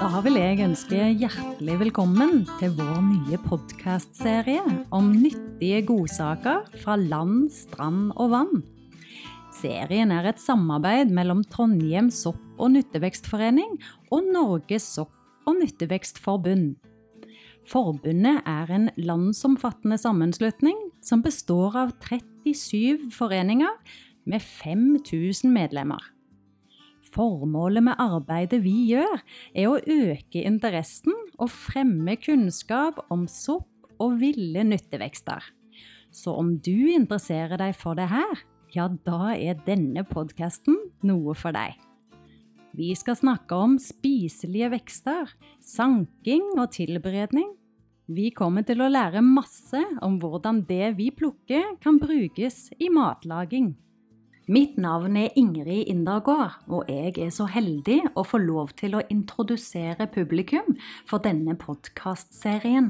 Da 0.00 0.22
vil 0.24 0.38
jeg 0.38 0.62
ønske 0.64 0.98
hjertelig 1.20 1.74
velkommen 1.82 2.46
til 2.56 2.70
vår 2.78 3.02
nye 3.04 3.36
podkastserie 3.44 4.62
om 4.96 5.10
nyttige 5.12 5.82
godsaker 5.84 6.62
fra 6.80 6.94
land, 6.96 7.50
strand 7.52 8.06
og 8.16 8.30
vann. 8.32 8.62
Serien 9.58 10.08
er 10.16 10.30
et 10.30 10.40
samarbeid 10.40 11.12
mellom 11.12 11.42
Trondheim 11.52 12.08
sopp- 12.08 12.40
og 12.56 12.72
nyttevekstforening 12.78 13.74
og 14.08 14.30
Norges 14.32 14.86
sopp- 14.96 15.44
og 15.44 15.58
nyttevekstforbund. 15.58 16.78
Forbundet 17.68 18.40
er 18.48 18.72
en 18.72 18.88
landsomfattende 18.96 20.00
sammenslutning 20.00 20.80
som 21.04 21.20
består 21.20 21.76
av 21.76 21.92
37 22.00 23.12
foreninger 23.12 23.76
med 24.24 24.40
5000 24.40 25.52
medlemmer. 25.52 26.00
Formålet 27.10 27.82
med 27.82 27.98
arbeidet 27.98 28.60
vi 28.62 28.92
gjør, 28.92 29.22
er 29.54 29.66
å 29.70 29.80
øke 29.80 30.44
interessen 30.46 31.16
og 31.40 31.50
fremme 31.50 32.14
kunnskap 32.20 33.00
om 33.10 33.26
sopp 33.30 33.68
og 34.00 34.20
ville 34.22 34.62
nyttevekster. 34.66 35.42
Så 36.14 36.34
om 36.38 36.56
du 36.58 36.90
interesserer 36.92 37.58
deg 37.60 37.74
for 37.78 37.98
det 37.98 38.08
her, 38.10 38.42
ja, 38.74 38.86
da 39.06 39.34
er 39.34 39.58
denne 39.66 40.04
podkasten 40.06 40.78
noe 41.06 41.34
for 41.38 41.54
deg. 41.54 41.74
Vi 42.78 42.92
skal 42.94 43.18
snakke 43.18 43.56
om 43.58 43.74
spiselige 43.82 44.70
vekster, 44.76 45.32
sanking 45.58 46.44
og 46.54 46.70
tilberedning. 46.76 47.48
Vi 48.10 48.30
kommer 48.34 48.62
til 48.66 48.82
å 48.82 48.90
lære 48.90 49.22
masse 49.26 49.82
om 50.02 50.18
hvordan 50.22 50.64
det 50.66 50.94
vi 50.98 51.10
plukker 51.14 51.74
kan 51.82 51.98
brukes 51.98 52.68
i 52.78 52.90
matlaging. 52.94 53.72
Mitt 54.50 54.78
navn 54.82 55.14
er 55.14 55.36
Ingrid 55.38 55.86
Indergård, 55.92 56.56
og 56.74 56.88
jeg 56.90 57.12
er 57.22 57.28
så 57.30 57.44
heldig 57.46 58.00
å 58.18 58.24
få 58.26 58.40
lov 58.42 58.72
til 58.80 58.96
å 58.98 59.02
introdusere 59.12 60.08
publikum 60.10 60.72
for 61.06 61.22
denne 61.22 61.54
podkastserien. 61.54 62.88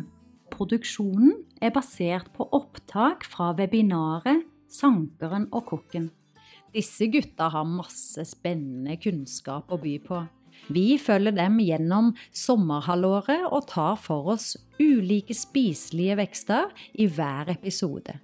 Produksjonen 0.54 1.34
er 1.60 1.74
basert 1.74 2.30
på 2.32 2.46
opptak 2.56 3.26
fra 3.28 3.50
webinaret 3.58 4.46
Sankeren 4.72 5.50
og 5.52 5.66
kokken. 5.68 6.08
Disse 6.72 7.10
gutta 7.12 7.50
har 7.52 7.68
masse 7.68 8.24
spennende 8.30 8.96
kunnskap 9.02 9.68
å 9.68 9.80
by 9.84 9.98
på. 10.06 10.22
Vi 10.72 10.96
følger 11.02 11.36
dem 11.42 11.60
gjennom 11.60 12.14
sommerhalvåret 12.32 13.50
og 13.50 13.68
tar 13.68 14.00
for 14.00 14.32
oss 14.38 14.54
ulike 14.80 15.36
spiselige 15.36 16.22
vekster 16.24 16.72
i 16.96 17.10
hver 17.10 17.52
episode. 17.52 18.16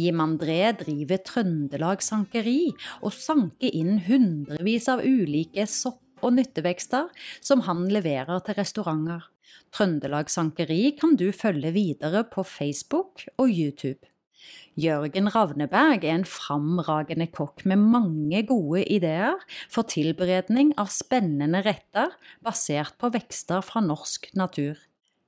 Jim 0.00 0.20
André 0.24 0.60
driver 0.78 1.22
Trøndelag 1.26 2.04
Sankeri 2.04 2.74
og 3.02 3.14
sanker 3.14 3.72
inn 3.72 4.02
hundrevis 4.08 4.88
av 4.92 5.04
ulike 5.06 5.66
sopp- 5.70 6.04
og 6.24 6.34
nyttevekster 6.34 7.08
som 7.38 7.62
han 7.68 7.86
leverer 7.92 8.42
til 8.42 8.58
restauranter. 8.58 9.26
Trøndelag 9.74 10.30
Sankeri 10.32 10.92
kan 10.98 11.16
du 11.20 11.28
følge 11.32 11.72
videre 11.76 12.24
på 12.26 12.44
Facebook 12.46 13.26
og 13.36 13.50
YouTube. 13.52 14.02
Jørgen 14.78 15.26
Ravneberg 15.34 16.04
er 16.06 16.14
en 16.14 16.26
framragende 16.28 17.26
kokk 17.34 17.64
med 17.66 17.82
mange 17.82 18.44
gode 18.46 18.84
ideer 18.86 19.40
for 19.66 19.88
tilberedning 19.90 20.70
av 20.78 20.92
spennende 20.94 21.64
retter 21.66 22.14
basert 22.46 22.94
på 23.02 23.10
vekster 23.14 23.64
fra 23.66 23.82
norsk 23.82 24.30
natur. 24.38 24.78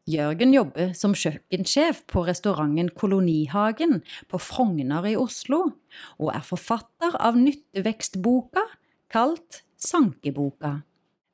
Jørgen 0.09 0.55
jobber 0.55 0.95
som 0.97 1.13
kjøkkensjef 1.13 2.05
på 2.09 2.25
restauranten 2.25 2.89
Kolonihagen 2.97 4.01
på 4.31 4.41
Frogner 4.41 5.05
i 5.11 5.17
Oslo, 5.21 5.67
og 6.19 6.31
er 6.33 6.47
forfatter 6.47 7.19
av 7.21 7.37
nyttevekstboka 7.39 8.65
kalt 9.13 9.61
Sankeboka. 9.81 10.81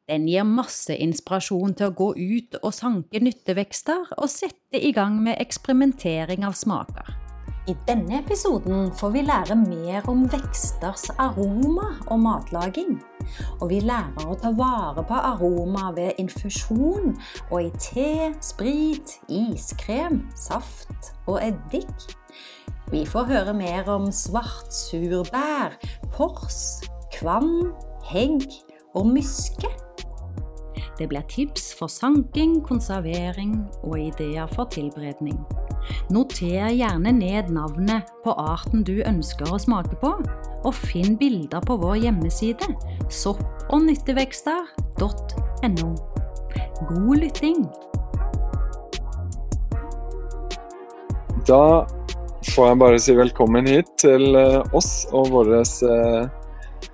Den 0.07 0.27
gir 0.31 0.47
masse 0.47 0.95
inspirasjon 0.95 1.75
til 1.79 1.91
å 1.91 1.95
gå 1.99 2.13
ut 2.15 2.59
og 2.61 2.75
sanke 2.75 3.19
nyttevekster 3.23 4.13
og 4.17 4.31
sette 4.31 4.79
i 4.79 4.93
gang 4.95 5.19
med 5.23 5.41
eksperimentering 5.43 6.47
av 6.47 6.55
smaker. 6.59 7.11
I 7.67 7.75
denne 7.89 8.21
episoden 8.21 8.93
får 8.95 9.11
vi 9.17 9.27
lære 9.27 9.59
mer 9.59 10.07
om 10.11 10.23
veksters 10.31 11.09
aroma 11.19 11.97
og 12.07 12.23
matlaging. 12.23 13.01
Og 13.61 13.71
vi 13.71 13.81
lærer 13.85 14.27
å 14.27 14.37
ta 14.41 14.53
vare 14.57 15.05
på 15.07 15.21
aroma 15.31 15.91
ved 15.97 16.21
infusjon 16.23 17.15
og 17.51 17.57
i 17.63 17.71
te, 17.81 18.11
sprit, 18.45 19.17
iskrem, 19.29 20.25
saft 20.39 21.13
og 21.27 21.41
eddik. 21.45 22.11
Vi 22.93 23.03
får 23.09 23.31
høre 23.33 23.57
mer 23.57 23.89
om 23.91 24.11
svartsurbær, 24.15 25.75
pors, 26.15 26.61
kvam, 27.17 27.73
hegg 28.13 28.47
og 28.95 29.11
myske. 29.11 29.73
Det 30.97 31.11
blir 31.11 31.21
tips 31.29 31.75
for 31.77 31.93
sanking, 31.93 32.63
konservering 32.65 33.59
og 33.83 33.99
ideer 34.01 34.49
for 34.55 34.65
tilberedning. 34.73 35.37
Noter 36.11 36.71
gjerne 36.73 37.13
ned 37.13 37.51
navnet 37.53 38.09
på 38.25 38.33
arten 38.33 38.85
du 38.87 39.03
ønsker 39.05 39.53
å 39.53 39.59
smake 39.61 39.99
på, 40.01 40.15
og 40.65 40.75
finn 40.75 41.19
bilder 41.21 41.61
på 41.69 41.77
vår 41.83 41.97
hjemmeside 42.07 42.71
sopp- 43.13 43.45
og 43.69 43.85
nyttevekster.no. 43.91 45.91
God 46.89 47.17
lytting! 47.21 47.69
Da 51.47 51.85
får 52.55 52.73
jeg 52.73 52.81
bare 52.81 53.05
si 53.05 53.15
velkommen 53.15 53.69
hit 53.71 53.93
til 54.01 54.35
eh, 54.35 54.75
oss 54.75 55.05
og 55.15 55.29
vårt 55.35 55.83
eh, 55.87 56.25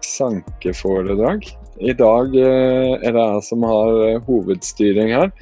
sankeforedrag. 0.05 1.47
I 1.83 1.93
dag 1.99 2.35
eh, 2.39 2.93
er 3.03 3.15
det 3.15 3.23
jeg 3.23 3.45
som 3.49 3.65
har 3.67 3.97
eh, 4.07 4.21
hovedstyring 4.29 5.11
her, 5.17 5.33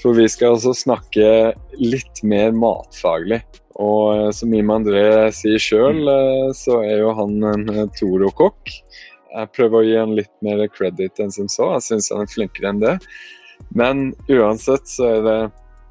for 0.00 0.16
vi 0.16 0.24
skal 0.32 0.54
altså 0.54 0.72
snakke 0.76 1.52
litt 1.76 2.22
mer 2.24 2.54
matfaglig. 2.56 3.42
Og 3.80 4.06
eh, 4.14 4.30
som 4.36 4.54
Im 4.56 4.72
André 4.72 5.04
sier 5.36 5.60
sjøl, 5.60 6.08
så 6.56 6.80
er 6.86 7.02
jo 7.02 7.12
han 7.18 7.36
en 7.52 7.92
Toro-kokk. 7.98 8.72
Jeg 9.30 9.52
prøver 9.54 9.76
å 9.76 9.86
gi 9.86 9.98
han 9.98 10.16
litt 10.16 10.32
mer 10.44 10.64
credit 10.72 11.20
enn 11.20 11.34
som 11.34 11.50
så, 11.52 11.74
jeg 11.76 11.86
syns 11.90 12.10
han 12.14 12.24
er 12.24 12.32
flinkere 12.32 12.72
enn 12.72 12.82
det. 12.82 12.96
Men 13.76 14.10
uansett 14.32 14.88
så 14.88 15.12
er 15.18 15.24
det 15.26 15.38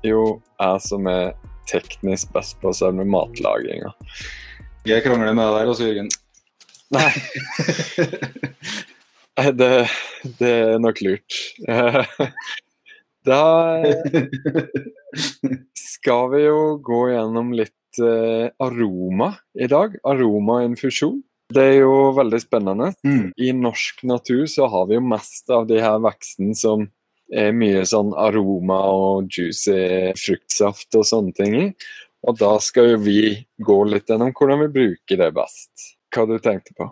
jo 0.10 0.40
jeg 0.58 0.86
som 0.90 1.06
er 1.12 1.36
teknisk 1.70 2.34
best 2.34 2.58
på 2.64 2.74
selve 2.74 3.06
matlaginga. 3.06 3.94
Jeg 4.90 5.06
krangler 5.06 5.36
med 5.38 5.46
deg 5.46 5.60
der 5.60 5.74
også, 5.76 5.92
Jørgen. 5.92 6.10
Nei. 6.98 7.12
Det, 9.60 9.88
det 10.40 10.50
er 10.50 10.82
nok 10.84 11.04
lurt. 11.06 11.40
Da 13.28 13.84
skal 15.76 16.30
vi 16.32 16.44
jo 16.46 16.60
gå 16.84 17.00
gjennom 17.12 17.52
litt 17.58 18.00
eh, 18.02 18.48
aroma 18.64 19.34
i 19.60 19.68
dag. 19.70 19.98
Aromainfusjon. 20.08 21.20
Det 21.54 21.66
er 21.66 21.78
jo 21.82 22.12
veldig 22.18 22.40
spennende. 22.42 22.92
Mm. 23.06 23.32
I 23.36 23.52
norsk 23.58 24.04
natur 24.08 24.46
så 24.50 24.70
har 24.72 24.88
vi 24.90 24.98
jo 24.98 25.06
mest 25.06 25.50
av 25.52 25.68
de 25.70 25.82
her 25.82 26.00
vekstene 26.04 26.56
som 26.58 26.88
er 27.30 27.52
mye 27.54 27.84
sånn 27.86 28.14
aroma 28.18 28.80
og 28.90 29.30
juicy 29.34 30.14
fruktsaft 30.18 30.96
og 30.98 31.08
sånne 31.10 31.36
ting 31.38 31.58
i. 31.60 31.66
Og 32.28 32.38
da 32.40 32.56
skal 32.64 32.94
jo 32.94 33.02
vi 33.04 33.22
gå 33.64 33.80
litt 33.90 34.10
gjennom 34.10 34.34
hvordan 34.36 34.64
vi 34.66 34.74
bruker 34.80 35.22
det 35.22 35.32
best. 35.36 35.92
Hva 36.14 36.26
du 36.30 36.38
tenkte 36.42 36.76
på? 36.78 36.90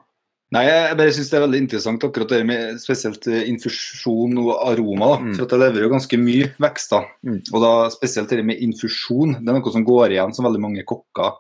Nei, 0.55 0.63
Jeg 0.63 0.95
bare 0.95 1.11
synes 1.11 1.29
det 1.29 1.37
er 1.37 1.43
veldig 1.43 1.59
interessant 1.65 2.03
akkurat 2.07 2.29
det 2.31 2.45
med 2.47 2.77
spesielt 2.79 3.25
eh, 3.27 3.41
infusjon 3.51 4.37
og 4.39 4.53
aroma. 4.69 5.09
da, 5.17 5.17
Mm. 5.25 5.33
for 5.35 5.43
at 5.43 5.49
Det 5.49 5.59
leverer 5.59 5.83
jo 5.83 5.89
ganske 5.91 6.17
mye 6.21 6.51
vekster. 6.57 7.03
Mm. 7.25 7.41
Og 7.53 7.61
da 7.61 7.71
spesielt 7.89 8.29
det 8.29 8.45
med 8.45 8.61
infusjon. 8.63 9.33
Det 9.43 9.49
er 9.49 9.59
noe 9.59 9.71
som 9.73 9.83
går 9.85 10.09
igjen 10.15 10.33
som 10.33 10.45
veldig 10.45 10.61
mange 10.63 10.83
kokker 10.87 11.33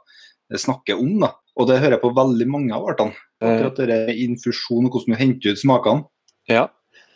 eh, 0.51 0.57
snakker 0.57 0.99
om. 0.99 1.19
da. 1.19 1.31
Og 1.57 1.67
det 1.67 1.79
hører 1.79 1.95
jeg 1.97 2.01
på 2.01 2.13
veldig 2.15 2.47
mange 2.47 2.71
av 2.75 2.83
artene. 2.85 3.13
Eh, 3.41 3.47
Akkurat 3.47 3.75
det 3.77 3.87
med 4.07 4.15
infusjon 4.17 4.85
og 4.85 4.91
hvordan 4.91 5.13
du 5.15 5.15
henter 5.23 5.51
ut 5.51 5.57
smakene. 5.63 6.05
Ja. 6.49 6.67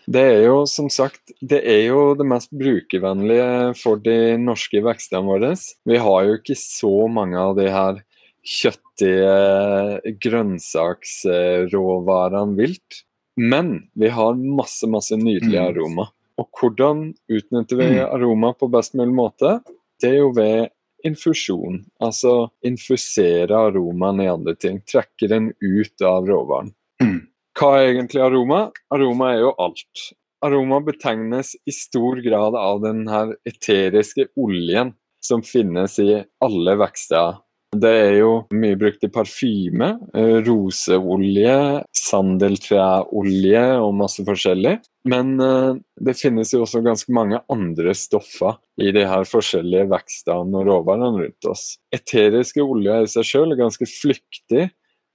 Det 0.09 0.21
er 0.21 0.43
jo 0.47 0.65
som 0.65 0.87
sagt 0.89 1.31
det 1.45 1.61
er 1.63 1.87
jo 1.89 2.15
det 2.15 2.25
mest 2.25 2.49
brukervennlige 2.51 3.75
for 3.77 3.97
de 4.01 4.37
norske 4.37 4.81
vekstene 4.81 5.23
våre. 5.27 5.51
Vi 5.85 5.97
har 5.97 6.23
jo 6.25 6.37
ikke 6.39 6.55
så 6.57 7.07
mange 7.11 7.37
av 7.37 7.55
de 7.55 7.67
her 7.69 8.01
kjøttige 8.45 10.01
grønnsaksråvarene 10.23 12.55
vilt. 12.57 13.03
Men 13.37 13.89
vi 13.97 14.09
har 14.11 14.33
masse, 14.35 14.87
masse 14.89 15.15
nydelig 15.17 15.59
Mm. 15.59 15.67
aroma. 15.69 16.07
Og 16.37 16.47
hvordan 16.57 17.13
utnytter 17.29 17.77
vi 17.77 17.85
Mm. 17.99 18.09
aroma 18.11 18.53
på 18.57 18.67
best 18.71 18.93
mulig 18.95 19.13
måte? 19.13 19.61
Det 20.01 20.09
er 20.09 20.17
jo 20.17 20.31
ved 20.31 20.69
infusjon. 21.05 21.85
Altså 22.01 22.49
infusere 22.63 23.49
aromaen 23.51 24.21
i 24.21 24.27
andre 24.27 24.55
ting. 24.55 24.81
Trekke 24.81 25.27
den 25.27 25.53
ut 25.61 26.01
av 26.01 26.25
råvaren. 26.25 26.73
Mm. 27.01 27.27
Hva 27.55 27.77
er 27.77 27.93
egentlig 27.93 28.21
aroma? 28.21 28.71
Aroma 28.91 29.33
er 29.33 29.39
jo 29.39 29.53
alt. 29.59 30.13
Aroma 30.43 30.79
betegnes 30.83 31.55
i 31.67 31.71
stor 31.71 32.15
grad 32.21 32.55
av 32.55 32.81
den 32.81 33.07
her 33.07 33.35
eteriske 33.45 34.27
oljen 34.37 34.93
som 35.21 35.41
finnes 35.41 35.99
i 35.99 36.25
alle 36.41 36.75
vekster 36.77 37.37
Det 37.71 37.87
er 37.87 38.17
jo 38.19 38.31
mye 38.51 38.75
brukt 38.75 39.03
i 39.07 39.09
parfyme. 39.11 39.93
eh, 40.13 40.41
Roseolje, 40.43 41.83
sandeltreolje 41.95 43.61
og 43.79 43.93
masse 43.95 44.25
forskjellig. 44.27 44.73
Men 45.07 45.39
eh, 45.39 45.79
det 46.03 46.17
finnes 46.19 46.51
jo 46.51 46.65
også 46.65 46.81
ganske 46.83 47.15
mange 47.15 47.39
andre 47.47 47.95
stoffer 47.95 48.59
i 48.75 48.91
de 48.91 49.05
her 49.07 49.23
forskjellige 49.23 49.87
vekstene 49.93 50.59
og 50.59 50.67
råvarene 50.67 51.23
rundt 51.23 51.47
oss. 51.47 51.77
Eteriske 51.95 52.59
oljer 52.59 53.07
i 53.07 53.13
seg 53.13 53.29
sjøl 53.31 53.55
er 53.55 53.63
ganske 53.63 53.87
flyktig. 53.87 54.67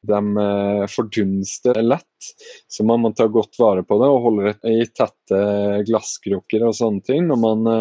De 0.07 0.25
eh, 0.41 0.89
fordunster 0.89 1.83
lett, 1.85 2.33
så 2.73 2.89
man 2.89 3.05
må 3.05 3.13
ta 3.13 3.29
godt 3.29 3.61
vare 3.61 3.85
på 3.85 4.01
det 4.01 4.09
og 4.09 4.21
holde 4.31 4.57
det 4.63 4.77
i 4.81 4.89
tette 4.97 5.45
glasskrukker 5.93 6.65
og 6.71 6.77
sånne 6.81 7.05
ting 7.05 7.29
når 7.29 7.45
man 7.45 7.73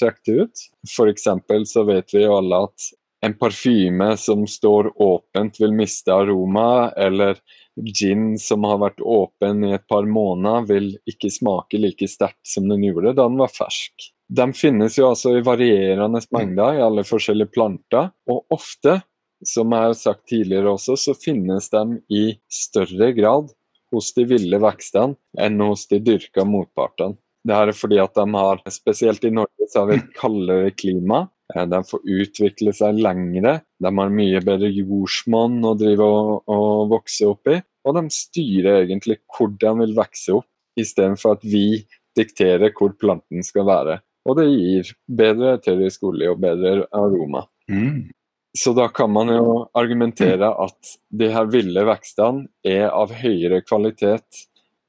trekker 0.00 0.32
det 0.32 0.42
ut. 0.48 0.68
F.eks. 0.88 1.32
så 1.68 1.88
vet 1.92 2.16
vi 2.16 2.24
jo 2.24 2.38
alle 2.40 2.66
at 2.70 2.92
en 3.24 3.34
parfyme 3.38 4.10
som 4.20 4.44
står 4.48 4.90
åpent 5.00 5.60
vil 5.60 5.72
miste 5.76 6.12
aroma, 6.12 6.90
eller 6.96 7.38
gin 7.74 8.34
som 8.38 8.66
har 8.68 8.82
vært 8.82 9.00
åpen 9.00 9.64
i 9.66 9.72
et 9.74 9.86
par 9.90 10.06
måneder 10.06 10.68
vil 10.68 10.90
ikke 11.10 11.32
smake 11.32 11.80
like 11.80 12.08
sterkt 12.10 12.42
som 12.46 12.68
den 12.70 12.84
gjorde 12.86 13.16
da 13.16 13.26
den 13.26 13.40
var 13.40 13.52
fersk. 13.52 14.10
De 14.28 14.46
finnes 14.56 14.94
jo 14.98 15.08
altså 15.10 15.34
i 15.36 15.42
varierende 15.44 16.22
mengder 16.34 16.78
i 16.78 16.84
alle 16.84 17.04
forskjellige 17.06 17.52
planter, 17.54 18.12
og 18.30 18.44
ofte 18.54 19.00
som 19.44 19.72
jeg 19.72 19.88
har 19.88 19.98
sagt 19.98 20.24
tidligere 20.30 20.72
også, 20.72 20.96
så 20.96 21.14
finnes 21.18 21.68
de 21.72 21.84
i 22.08 22.24
større 22.48 23.10
grad 23.16 23.50
hos 23.92 24.12
de 24.16 24.24
ville 24.28 24.60
vekstene 24.62 25.16
enn 25.40 25.60
hos 25.62 25.86
de 25.90 26.00
dyrka 26.02 26.46
motpartene. 26.48 27.18
Det 27.44 27.52
her 27.52 27.68
er 27.68 27.76
fordi 27.76 27.98
at 28.00 28.14
de 28.16 28.24
har, 28.32 28.62
spesielt 28.72 29.24
i 29.28 29.32
Norge, 29.34 29.68
så 29.68 29.82
har 29.82 29.90
vi 29.90 29.98
kaldere 30.16 30.70
klima. 30.72 31.26
Eh, 31.52 31.66
De 31.68 31.82
får 31.84 32.00
utvikle 32.04 32.72
seg 32.76 33.00
lengre, 33.04 33.58
de 33.82 33.92
har 33.98 34.16
mye 34.16 34.40
bedre 34.44 34.70
jordsmonn 34.72 35.60
å 35.66 35.74
drive 35.78 36.06
og, 36.06 36.32
og 36.48 36.88
vokse 36.94 37.28
opp 37.28 37.52
i. 37.52 37.60
Og 37.84 37.98
de 37.98 38.04
styrer 38.16 38.84
egentlig 38.86 39.20
hvor 39.28 39.52
de 39.60 39.74
vil 39.82 39.94
vokse 39.96 40.38
opp, 40.38 40.48
istedenfor 40.80 41.36
at 41.36 41.44
vi 41.46 41.84
dikterer 42.16 42.72
hvor 42.74 42.94
planten 42.98 43.44
skal 43.44 43.66
være. 43.68 44.00
Og 44.24 44.38
det 44.38 44.46
gir 44.48 44.92
bedre 45.04 45.58
eterisk 45.58 46.06
olje 46.08 46.30
og 46.32 46.40
bedre 46.40 46.86
aroma. 46.96 47.44
Mm. 47.68 48.08
Så 48.56 48.72
da 48.72 48.86
kan 48.88 49.10
man 49.12 49.28
jo 49.34 49.54
argumentere 49.74 50.48
at 50.48 50.94
de 51.10 51.28
her 51.34 51.48
ville 51.50 51.84
vekstene 51.88 52.46
er 52.64 52.86
av 52.88 53.12
høyere 53.18 53.60
kvalitet 53.66 54.44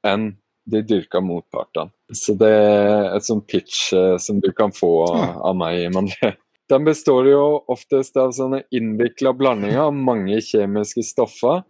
enn 0.06 0.30
de 0.66 0.82
dyrka 0.86 1.20
motpartene. 1.22 1.90
Så 2.14 2.36
det 2.38 2.50
er 2.54 3.10
et 3.16 3.26
sånt 3.26 3.46
pitch 3.50 3.90
eh, 3.94 4.16
som 4.22 4.38
du 4.42 4.52
kan 4.54 4.72
få 4.74 4.90
av 5.10 5.54
meg, 5.58 5.88
Mandre. 5.94 6.36
Den 6.68 6.84
består 6.84 7.28
jo 7.30 7.42
oftest 7.70 8.16
av 8.18 8.32
sånne 8.34 8.64
innvikla 8.74 9.30
blandinger 9.38 9.84
av 9.84 9.92
mange 9.94 10.40
kjemiske 10.42 11.04
stoffer, 11.06 11.60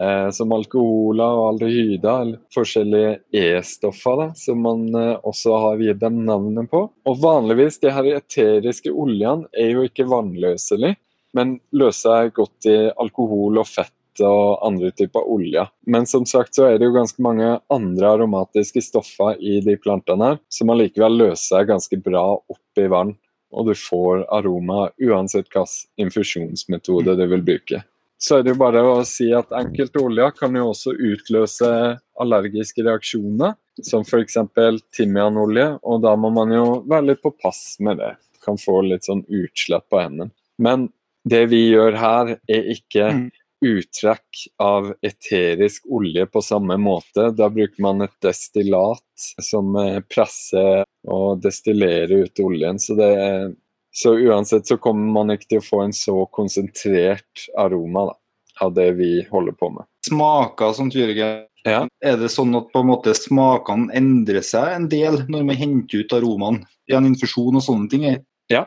eh, 0.00 0.28
som 0.30 0.54
alkoholer 0.54 1.38
og 1.40 1.46
aldehyder, 1.48 2.20
eller 2.22 2.38
forskjellige 2.54 3.16
E-stoffer, 3.34 4.28
som 4.38 4.62
man 4.62 4.86
eh, 4.94 5.16
også 5.26 5.58
har 5.58 5.82
gitt 5.82 5.98
dem 6.04 6.22
navnet 6.28 6.70
på. 6.70 6.84
Og 6.86 7.18
vanligvis, 7.24 7.80
de 7.82 7.90
her 7.96 8.12
eteriske 8.14 8.94
oljene 8.94 9.50
er 9.58 9.74
jo 9.74 9.88
ikke 9.88 10.06
vannløselige, 10.12 11.00
men 11.34 11.58
løser 11.74 12.04
seg 12.04 12.38
godt 12.38 12.70
i 12.70 12.78
alkohol 12.94 13.58
og 13.58 13.66
fett 13.66 14.22
og 14.22 14.62
andre 14.62 14.92
typer 14.94 15.26
olje. 15.34 15.66
Men 15.90 16.06
som 16.06 16.22
sagt 16.30 16.54
så 16.54 16.68
er 16.68 16.78
det 16.78 16.86
jo 16.86 16.94
ganske 16.94 17.22
mange 17.26 17.56
andre 17.74 18.14
aromatiske 18.14 18.84
stoffer 18.86 19.34
i 19.42 19.58
de 19.66 19.74
plantene 19.82 20.30
her, 20.30 20.40
som 20.46 20.70
allikevel 20.70 21.18
løser 21.24 21.56
seg 21.56 21.72
ganske 21.74 21.98
bra 22.06 22.28
opp 22.38 22.78
i 22.78 22.86
vann. 22.86 23.16
Og 23.54 23.68
du 23.70 23.74
får 23.78 24.26
aroma 24.34 24.88
uansett 24.98 25.48
hvilken 25.48 26.06
infusjonsmetode 26.06 27.16
du 27.16 27.26
vil 27.30 27.44
bruke. 27.46 27.82
Så 28.18 28.38
er 28.38 28.44
det 28.44 28.54
jo 28.54 28.60
bare 28.62 28.82
å 28.86 28.96
si 29.06 29.28
at 29.36 29.52
enkelte 29.54 30.00
oljer 30.00 30.32
kan 30.38 30.54
jo 30.56 30.70
også 30.70 30.94
utløse 30.94 31.70
allergiske 32.20 32.84
reaksjoner, 32.86 33.56
som 33.82 34.04
f.eks. 34.06 34.38
timianolje, 34.94 35.66
og 35.82 36.04
da 36.04 36.14
må 36.16 36.30
man 36.32 36.54
jo 36.54 36.66
være 36.88 37.10
litt 37.10 37.22
på 37.24 37.34
pass 37.42 37.76
med 37.84 37.98
det. 38.00 38.14
Kan 38.44 38.60
få 38.60 38.80
litt 38.86 39.06
sånn 39.08 39.24
utslett 39.28 39.86
på 39.90 40.00
hendene. 40.00 40.32
Men 40.62 40.88
det 41.28 41.46
vi 41.50 41.66
gjør 41.72 41.98
her, 41.98 42.36
er 42.48 42.70
ikke 42.76 43.10
Mm. 43.12 43.30
Uttrekk 43.64 44.44
av 44.62 44.92
eterisk 45.04 45.86
olje 45.90 46.26
på 46.26 46.42
samme 46.44 46.76
måte. 46.80 47.30
Da 47.36 47.48
bruker 47.50 47.82
man 47.82 48.04
et 48.06 48.14
destillat 48.22 49.28
som 49.42 49.74
eh, 49.80 50.00
presser 50.06 50.84
og 51.08 51.42
destillerer 51.44 52.26
ut 52.26 52.44
oljen. 52.44 52.80
Så, 52.80 52.96
det 52.98 53.10
så 53.94 54.16
uansett 54.18 54.66
så 54.66 54.76
kommer 54.76 55.12
man 55.12 55.34
ikke 55.34 55.52
til 55.52 55.62
å 55.62 55.64
få 55.64 55.82
en 55.84 55.92
så 55.94 56.16
konsentrert 56.34 57.44
aroma 57.60 58.08
da, 58.08 58.14
av 58.66 58.72
det 58.74 58.88
vi 58.98 59.10
holder 59.30 59.54
på 59.58 59.70
med. 59.76 59.86
Smaker 60.08 60.74
som 60.74 60.90
Jørgen. 60.90 61.44
Ja. 61.64 61.84
Er 62.04 62.18
det 62.20 62.28
sånn 62.34 62.52
at 62.58 62.68
på 62.74 62.82
en 62.82 62.90
måte 62.90 63.14
smakene 63.16 63.94
endrer 63.96 64.44
seg 64.44 64.74
en 64.74 64.88
del 64.92 65.22
når 65.32 65.46
man 65.48 65.56
henter 65.56 66.02
ut 66.02 66.12
aromaen 66.12 66.58
i 66.90 66.96
en 66.98 67.06
infusjon 67.08 67.56
og 67.56 67.64
sånne 67.64 67.88
ting? 67.92 68.04
Ja, 68.52 68.66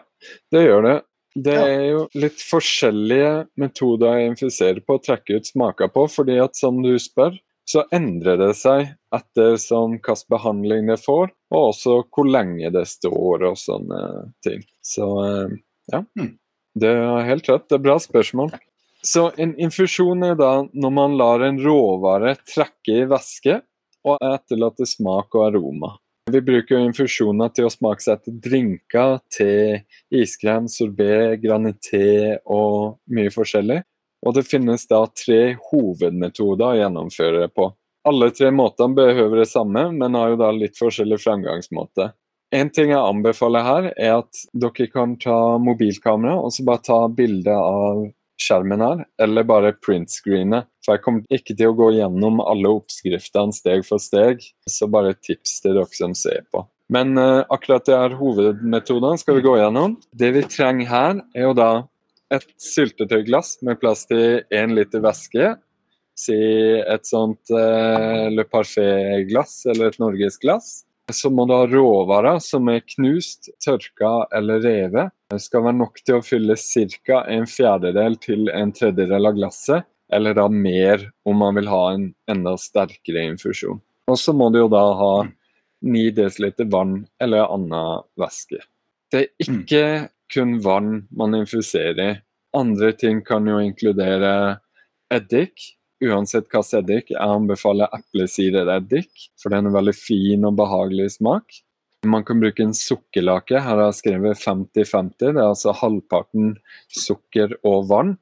Det 0.52 0.64
gjør 0.64 0.82
det. 0.88 0.96
Det 1.38 1.54
er 1.54 1.84
jo 1.92 2.06
litt 2.18 2.42
forskjellige 2.42 3.34
metoder 3.62 4.16
jeg 4.18 4.32
infiserer 4.32 4.80
på 4.82 4.96
og 4.98 5.04
trekke 5.06 5.38
ut 5.38 5.50
smaker 5.50 5.92
på, 5.94 6.08
fordi 6.10 6.40
at 6.42 6.58
som 6.58 6.80
du 6.82 6.96
spør, 7.02 7.36
så 7.68 7.84
endrer 7.94 8.40
det 8.40 8.54
seg 8.56 8.94
etter 9.14 9.58
som 9.60 9.98
hvilken 9.98 10.24
behandling 10.32 10.88
det 10.90 10.98
får, 11.04 11.34
og 11.52 11.66
også 11.74 11.98
hvor 12.16 12.30
lenge 12.32 12.72
det 12.74 12.86
står 12.90 13.44
og 13.52 13.58
sånne 13.60 14.02
ting. 14.46 14.64
Så 14.82 15.08
eh, 15.26 15.58
ja, 15.94 16.02
Mm. 16.18 16.32
det 16.80 16.94
er 16.96 17.28
helt 17.28 17.50
rett. 17.52 17.68
Det 17.70 17.76
er 17.78 17.86
bra 17.86 17.98
spørsmål. 18.02 18.56
Så 19.04 19.28
en 19.38 19.54
infusjon 19.62 20.24
er 20.26 20.36
da 20.40 20.52
når 20.74 20.92
man 20.96 21.18
lar 21.20 21.44
en 21.46 21.60
råvare 21.62 22.34
trekke 22.50 23.04
i 23.04 23.06
væske 23.08 23.60
og 24.08 24.18
etterlate 24.24 24.88
smak 24.88 25.36
og 25.36 25.46
aroma. 25.52 25.94
Vi 26.32 26.42
bruker 26.42 26.76
jo 26.76 26.86
infusjoner 26.90 27.52
til 27.56 27.70
å 27.70 27.72
smaksette 27.72 28.34
drinker, 28.44 29.22
te, 29.32 29.84
iskrem, 30.12 30.68
sorbé, 30.68 31.38
granité 31.40 32.36
og 32.44 32.98
mye 33.16 33.32
forskjellig. 33.32 33.80
Og 34.28 34.36
det 34.36 34.44
finnes 34.44 34.84
da 34.90 35.06
tre 35.16 35.56
hovedmetoder 35.70 36.68
å 36.68 36.80
gjennomføre 36.82 37.46
det 37.46 37.52
på. 37.56 37.70
Alle 38.08 38.32
tre 38.36 38.52
måtene 38.52 38.98
behøver 38.98 39.44
det 39.44 39.50
samme, 39.54 39.86
men 39.96 40.20
har 40.20 40.34
jo 40.34 40.42
da 40.42 40.52
litt 40.52 40.76
forskjellig 40.80 41.22
fremgangsmåte. 41.24 42.12
En 42.56 42.70
ting 42.76 42.92
jeg 42.92 43.00
anbefaler 43.00 43.64
her, 43.64 43.90
er 43.96 44.14
at 44.22 44.44
dere 44.56 44.88
kan 44.92 45.16
ta 45.20 45.40
mobilkamera 45.60 46.38
og 46.40 46.52
så 46.56 46.64
bare 46.68 46.84
ta 46.88 47.00
bilde 47.12 47.56
av 47.56 48.04
skjermen 48.42 48.84
her, 48.84 49.04
eller 49.22 49.46
bare 49.48 49.74
printscreene. 49.84 50.64
For 50.86 50.96
jeg 50.96 51.04
kommer 51.06 51.38
ikke 51.38 51.56
til 51.58 51.72
å 51.72 51.78
gå 51.78 51.92
gjennom 51.98 52.42
alle 52.46 52.72
oppskriftene 52.80 53.56
steg 53.56 53.86
for 53.88 54.02
steg, 54.02 54.46
så 54.70 54.90
bare 54.92 55.18
tips 55.18 55.60
til 55.64 55.78
dere 55.80 55.98
som 55.98 56.16
ser 56.18 56.46
på. 56.54 56.64
Men 56.94 57.18
uh, 57.20 57.44
akkurat 57.52 57.86
de 57.86 57.96
her 57.98 58.16
hovedmetodene 58.16 59.20
skal 59.20 59.40
vi 59.40 59.46
gå 59.46 59.58
gjennom. 59.60 59.98
Det 60.16 60.32
vi 60.38 60.46
trenger 60.48 60.92
her, 60.92 61.22
er 61.36 61.50
jo 61.50 61.56
da 61.58 61.72
et 62.32 62.48
syltetøyglass 62.60 63.58
med 63.68 63.80
plass 63.82 64.06
til 64.08 64.44
én 64.56 64.76
liter 64.76 65.04
væske. 65.04 65.56
Si 66.18 66.38
et 66.38 67.06
sånt 67.06 67.52
uh, 67.54 68.28
Le 68.32 68.48
Parfait-glass 68.48 69.66
eller 69.74 69.92
et 69.92 70.00
norgesglass. 70.02 70.87
Så 71.14 71.30
må 71.32 71.46
du 71.48 71.54
ha 71.56 71.64
råvarer 71.70 72.42
som 72.44 72.68
er 72.72 72.84
knust, 72.84 73.48
tørka 73.64 74.28
eller 74.36 74.60
revet. 74.64 75.14
Skal 75.40 75.64
være 75.64 75.80
nok 75.80 76.02
til 76.04 76.18
å 76.18 76.26
fylle 76.26 76.58
ca. 76.60 77.24
en 77.32 77.48
fjerdedel 77.48 78.18
til 78.20 78.50
en 78.52 78.74
tredjedel 78.76 79.30
av 79.30 79.38
glasset, 79.38 79.88
eller 80.12 80.36
da 80.36 80.48
mer 80.52 81.10
om 81.28 81.40
man 81.40 81.56
vil 81.56 81.68
ha 81.72 81.84
en 81.94 82.10
enda 82.28 82.56
sterkere 82.60 83.24
infusjon. 83.32 83.80
Og 84.08 84.20
så 84.20 84.36
må 84.36 84.50
du 84.52 84.60
jo 84.60 84.70
da 84.72 84.84
ha 85.00 85.14
9 85.84 86.12
dl 86.18 86.70
vann 86.72 87.06
eller 87.22 87.48
annen 87.54 88.04
væske. 88.20 88.60
Det 89.12 89.24
er 89.24 89.48
ikke 89.48 89.84
kun 90.34 90.58
vann 90.64 91.08
man 91.16 91.36
infuserer 91.36 92.02
i. 92.04 92.16
Andre 92.58 92.92
ting 92.96 93.22
kan 93.24 93.48
jo 93.48 93.60
inkludere 93.62 94.60
eddik. 95.14 95.77
Uansett 96.04 96.46
hvilken 96.52 96.84
eddik. 96.84 97.10
Jeg 97.16 97.24
anbefaler 97.24 97.94
eplesidereddik, 97.96 99.10
for 99.42 99.54
den 99.54 99.70
er 99.70 99.74
veldig 99.78 99.96
fin 99.98 100.46
og 100.46 100.60
behagelig 100.60 101.16
smak. 101.18 101.64
Man 102.06 102.24
kan 102.24 102.40
bruke 102.40 102.62
en 102.64 102.76
sukkerlake. 102.78 103.58
Her 103.58 103.80
har 103.80 103.88
jeg 103.88 104.00
skrevet 104.04 104.40
50-50. 104.44 105.18
Det 105.18 105.34
er 105.34 105.44
altså 105.48 105.74
halvparten 105.76 106.54
sukker 106.94 107.58
og 107.66 107.88
vann. 107.90 108.16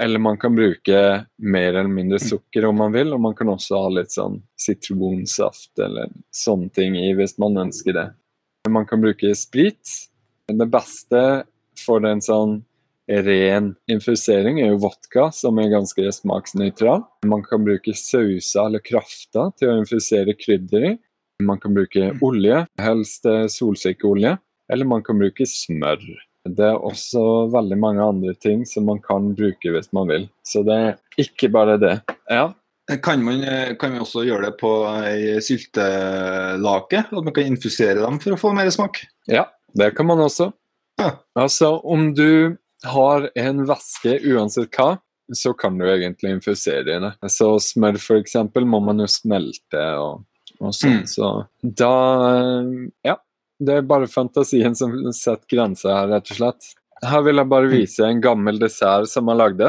Eller 0.00 0.18
man 0.18 0.38
kan 0.40 0.56
bruke 0.56 1.00
mer 1.38 1.68
eller 1.68 1.92
mindre 1.92 2.18
sukker 2.18 2.64
om 2.66 2.80
man 2.82 2.94
vil, 2.96 3.12
og 3.14 3.20
man 3.22 3.36
kan 3.38 3.52
også 3.52 3.78
ha 3.84 3.92
litt 3.94 4.10
sånn 4.10 4.40
sitronsaft 4.58 5.78
eller 5.78 6.10
sånne 6.34 6.72
ting 6.74 6.96
i 6.98 7.12
hvis 7.14 7.36
man 7.38 7.60
ønsker 7.66 7.94
det. 7.94 8.08
Man 8.72 8.88
kan 8.90 9.04
bruke 9.04 9.30
sprit. 9.38 9.84
Det 10.48 10.66
beste 10.72 11.44
for 11.84 12.04
en 12.08 12.24
sånn 12.24 12.62
ren 13.08 13.72
infusering 13.90 14.60
er 14.62 14.72
jo 14.72 14.80
vodka, 14.86 15.28
som 15.34 15.58
er 15.60 15.72
ganske 15.72 16.04
smaksnøytral. 16.18 17.04
Man 17.28 17.44
kan 17.46 17.64
bruke 17.66 17.94
sauser 17.98 18.66
eller 18.66 18.84
krafter 18.84 19.52
til 19.58 19.72
å 19.72 19.78
infusere 19.82 20.36
krydder 20.38 20.88
i. 20.90 20.92
Man 21.44 21.58
kan 21.60 21.74
bruke 21.74 22.12
olje, 22.24 22.64
helst 22.80 23.26
eh, 23.26 23.46
solsikkeolje, 23.50 24.36
eller 24.72 24.88
man 24.88 25.02
kan 25.04 25.18
bruke 25.18 25.46
smør. 25.48 26.04
Det 26.44 26.66
er 26.68 26.76
også 26.76 27.48
veldig 27.52 27.78
mange 27.80 28.04
andre 28.04 28.34
ting 28.36 28.66
som 28.68 28.86
man 28.88 29.00
kan 29.02 29.32
bruke 29.36 29.72
hvis 29.72 29.90
man 29.96 30.10
vil. 30.12 30.28
Så 30.46 30.62
det 30.66 30.76
er 30.76 31.24
ikke 31.24 31.50
bare 31.52 31.78
det. 31.80 31.96
Ja, 32.30 32.52
Kan 33.00 33.22
man, 33.24 33.40
kan 33.80 33.94
man 33.94 34.02
også 34.04 34.26
gjøre 34.26 34.50
det 34.50 34.58
på 34.60 34.70
ei 34.92 35.38
syltelake? 35.40 36.98
At 37.08 37.24
man 37.24 37.32
kan 37.32 37.46
infusere 37.48 38.02
dem 38.02 38.18
for 38.20 38.36
å 38.36 38.40
få 38.40 38.52
mer 38.52 38.68
smak? 38.74 39.00
ja 39.24 39.46
det 39.74 39.90
kan 39.96 40.06
man 40.06 40.20
også. 40.22 40.52
Ja. 41.00 41.16
Altså, 41.34 41.80
om 41.82 42.12
du 42.14 42.56
har 42.84 43.28
en 43.38 43.64
væske 43.68 44.18
uansett 44.30 44.72
hva, 44.76 44.98
så 45.32 45.54
kan 45.56 45.78
du 45.78 45.86
egentlig 45.88 46.34
infusere 46.36 46.96
i 46.96 47.02
det. 47.02 47.12
Så 47.32 47.54
smør 47.62 47.98
for 48.02 48.20
eksempel 48.20 48.66
må 48.68 48.80
man 48.84 49.00
jo 49.00 49.08
smelte 49.10 49.84
og, 50.00 50.24
og 50.60 50.74
sånn. 50.76 51.02
Mm. 51.02 51.06
Så 51.10 51.30
da 51.62 51.94
Ja. 53.06 53.20
Det 53.64 53.70
er 53.78 53.84
bare 53.86 54.10
fantasien 54.10 54.74
som 54.76 54.90
setter 55.14 55.46
grenser 55.48 55.92
her, 55.94 56.08
rett 56.10 56.30
og 56.32 56.36
slett. 56.40 56.66
Her 57.06 57.22
vil 57.22 57.38
jeg 57.38 57.48
bare 57.52 57.70
vise 57.70 58.02
en 58.02 58.20
gammel 58.20 58.58
dessert 58.58 59.06
som 59.08 59.30
jeg 59.30 59.38
lagde. 59.38 59.68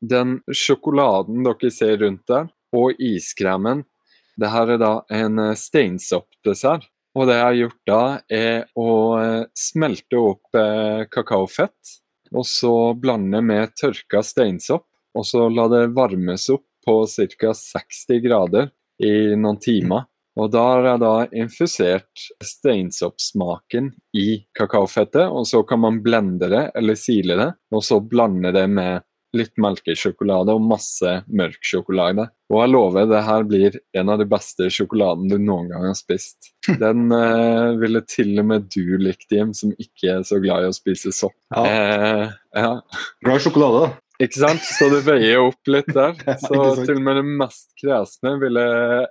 Den 0.00 0.36
sjokoladen 0.54 1.42
dere 1.42 1.70
ser 1.74 1.98
rundt 2.04 2.22
der, 2.30 2.46
og 2.72 3.02
iskremen, 3.02 3.82
det 4.40 4.50
her 4.50 4.74
er 4.74 4.80
da 4.82 4.92
en 5.14 5.42
eh, 5.42 5.56
steinsoppdessert. 5.58 6.88
Og 7.14 7.28
det 7.28 7.36
jeg 7.36 7.46
har 7.46 7.58
gjort 7.58 7.90
da, 7.90 8.00
er 8.26 8.64
å 8.74 8.88
eh, 9.20 9.42
smelte 9.54 10.18
opp 10.18 10.58
eh, 10.58 11.04
kakaofett, 11.10 11.94
og 12.34 12.46
så 12.48 12.94
blande 12.98 13.40
med 13.44 13.74
tørka 13.78 14.22
steinsopp, 14.26 14.86
og 15.14 15.26
så 15.26 15.46
la 15.48 15.68
det 15.70 15.86
varmes 15.94 16.48
opp 16.50 16.66
på 16.84 16.96
ca. 17.06 17.54
60 17.54 18.20
grader 18.24 18.72
i 19.02 19.34
noen 19.38 19.60
timer. 19.62 20.08
Og 20.34 20.50
da 20.50 20.62
har 20.66 20.88
jeg 20.88 21.00
da 21.04 21.12
infusert 21.44 22.24
steinsoppsmaken 22.42 23.92
i 24.18 24.42
kakaofettet, 24.58 25.28
og 25.30 25.46
så 25.46 25.62
kan 25.62 25.84
man 25.84 26.00
blende 26.02 26.48
det 26.50 26.64
eller 26.74 26.98
sile 26.98 27.36
det, 27.38 27.50
og 27.70 27.84
så 27.86 28.00
blande 28.02 28.50
det 28.54 28.66
med 28.70 29.04
litt 29.36 29.54
melkesjokolade 29.60 30.54
og 30.54 30.64
masse 30.64 31.16
mørk 31.26 31.60
sjokolade. 31.66 32.28
Og 32.52 32.60
jeg 32.60 32.72
lover, 32.72 33.08
det 33.10 33.22
her 33.26 33.46
blir 33.48 33.78
en 33.98 34.12
av 34.12 34.20
de 34.20 34.26
beste 34.28 34.68
sjokoladene 34.72 35.32
du 35.32 35.42
noen 35.42 35.70
gang 35.72 35.86
har 35.88 35.98
spist. 35.98 36.52
Den 36.82 37.08
eh, 37.14 37.74
ville 37.80 38.04
til 38.08 38.32
og 38.42 38.48
med 38.52 38.68
du 38.74 38.96
likt, 39.00 39.28
Jim, 39.32 39.54
som 39.56 39.74
ikke 39.74 40.18
er 40.18 40.24
så 40.28 40.40
glad 40.42 40.64
i 40.64 40.70
å 40.70 40.76
spise 40.76 41.12
sopp. 41.14 41.36
Ja. 41.54 41.64
Eh, 41.64 42.34
ja. 42.60 42.72
Glad 43.24 43.40
i 43.42 43.46
sjokolade, 43.48 43.84
da. 43.86 44.00
Ikke 44.22 44.44
sant? 44.44 44.62
Så 44.62 44.86
det 44.92 45.02
veier 45.08 45.42
opp 45.42 45.70
litt 45.70 45.90
der. 45.90 46.14
Så 46.44 46.60
til 46.84 47.00
og 47.00 47.02
med 47.02 47.18
det 47.18 47.26
mest 47.42 47.72
kresne 47.80 48.36
ville 48.42 48.64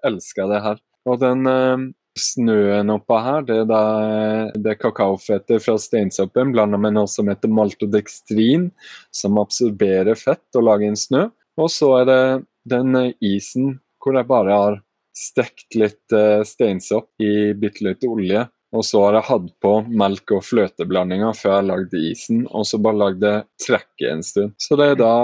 elska 0.07 0.47
det 0.51 0.63
her. 0.63 0.79
Og 1.09 1.19
den 1.19 1.49
eh, 1.49 1.89
snøen 2.19 2.91
oppå 2.93 3.17
her, 3.25 3.45
det 3.47 3.59
er 3.63 3.69
eh, 3.73 4.57
det 4.65 4.77
kakaofettet 4.81 5.63
fra 5.63 5.77
steinsoppen 5.81 6.53
blanda 6.53 6.77
med 6.77 6.95
noe 6.97 7.09
som 7.09 7.29
heter 7.31 7.51
maltodekstrin, 7.51 8.69
som 9.11 9.39
absorberer 9.41 10.17
fett 10.19 10.59
og 10.59 10.67
lager 10.69 10.91
en 10.91 10.99
snø. 10.99 11.27
Og 11.57 11.69
så 11.73 11.89
er 12.01 12.09
det 12.09 12.23
den 12.69 12.97
eh, 12.99 13.13
isen 13.33 13.77
hvor 14.03 14.17
jeg 14.19 14.29
bare 14.29 14.59
har 14.59 14.81
stekt 15.15 15.77
litt 15.79 16.13
eh, 16.13 16.41
steinsopp 16.45 17.23
i 17.23 17.53
bitte 17.57 17.85
litt 17.87 18.05
olje. 18.07 18.45
Og 18.73 18.85
så 18.85 19.03
har 19.05 19.19
jeg 19.19 19.29
hatt 19.29 19.49
på 19.61 19.73
melk 20.01 20.33
og 20.33 20.45
fløteblandinga 20.47 21.29
før 21.37 21.59
jeg 21.59 21.67
lagde 21.69 22.05
isen, 22.09 22.45
og 22.49 22.65
så 22.65 22.79
bare 22.81 23.01
lagde 23.03 23.33
jeg 23.35 23.67
trekke 23.67 24.09
en 24.09 24.25
stund. 24.25 24.55
Så 24.57 24.77
det 24.79 24.93
er 24.93 24.97
da 25.01 25.15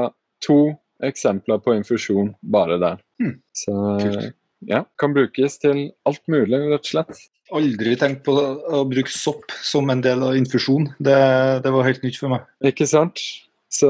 to 0.46 0.60
eksempler 1.03 1.62
på 1.63 1.74
infusjon 1.77 2.36
bare 2.41 2.77
der. 2.81 3.01
Mm. 3.22 3.39
Så 3.55 3.74
Kult. 4.03 4.36
Ja, 4.67 4.83
kan 4.99 5.13
brukes 5.15 5.59
til 5.61 5.89
alt 6.07 6.23
mulig, 6.31 6.59
rett 6.71 6.87
og 6.87 6.93
slett. 6.93 7.27
Aldri 7.55 7.95
tenkt 7.97 8.25
på 8.27 8.35
å 8.35 8.83
bruke 8.89 9.11
sopp 9.13 9.53
som 9.65 9.89
en 9.89 10.03
del 10.05 10.21
av 10.25 10.37
infusjon. 10.37 10.89
Det, 10.99 11.19
det 11.65 11.71
var 11.73 11.87
helt 11.87 12.03
nytt 12.05 12.19
for 12.21 12.35
meg. 12.35 12.49
Ikke 12.71 12.87
sant? 12.89 13.21
Så 13.69 13.89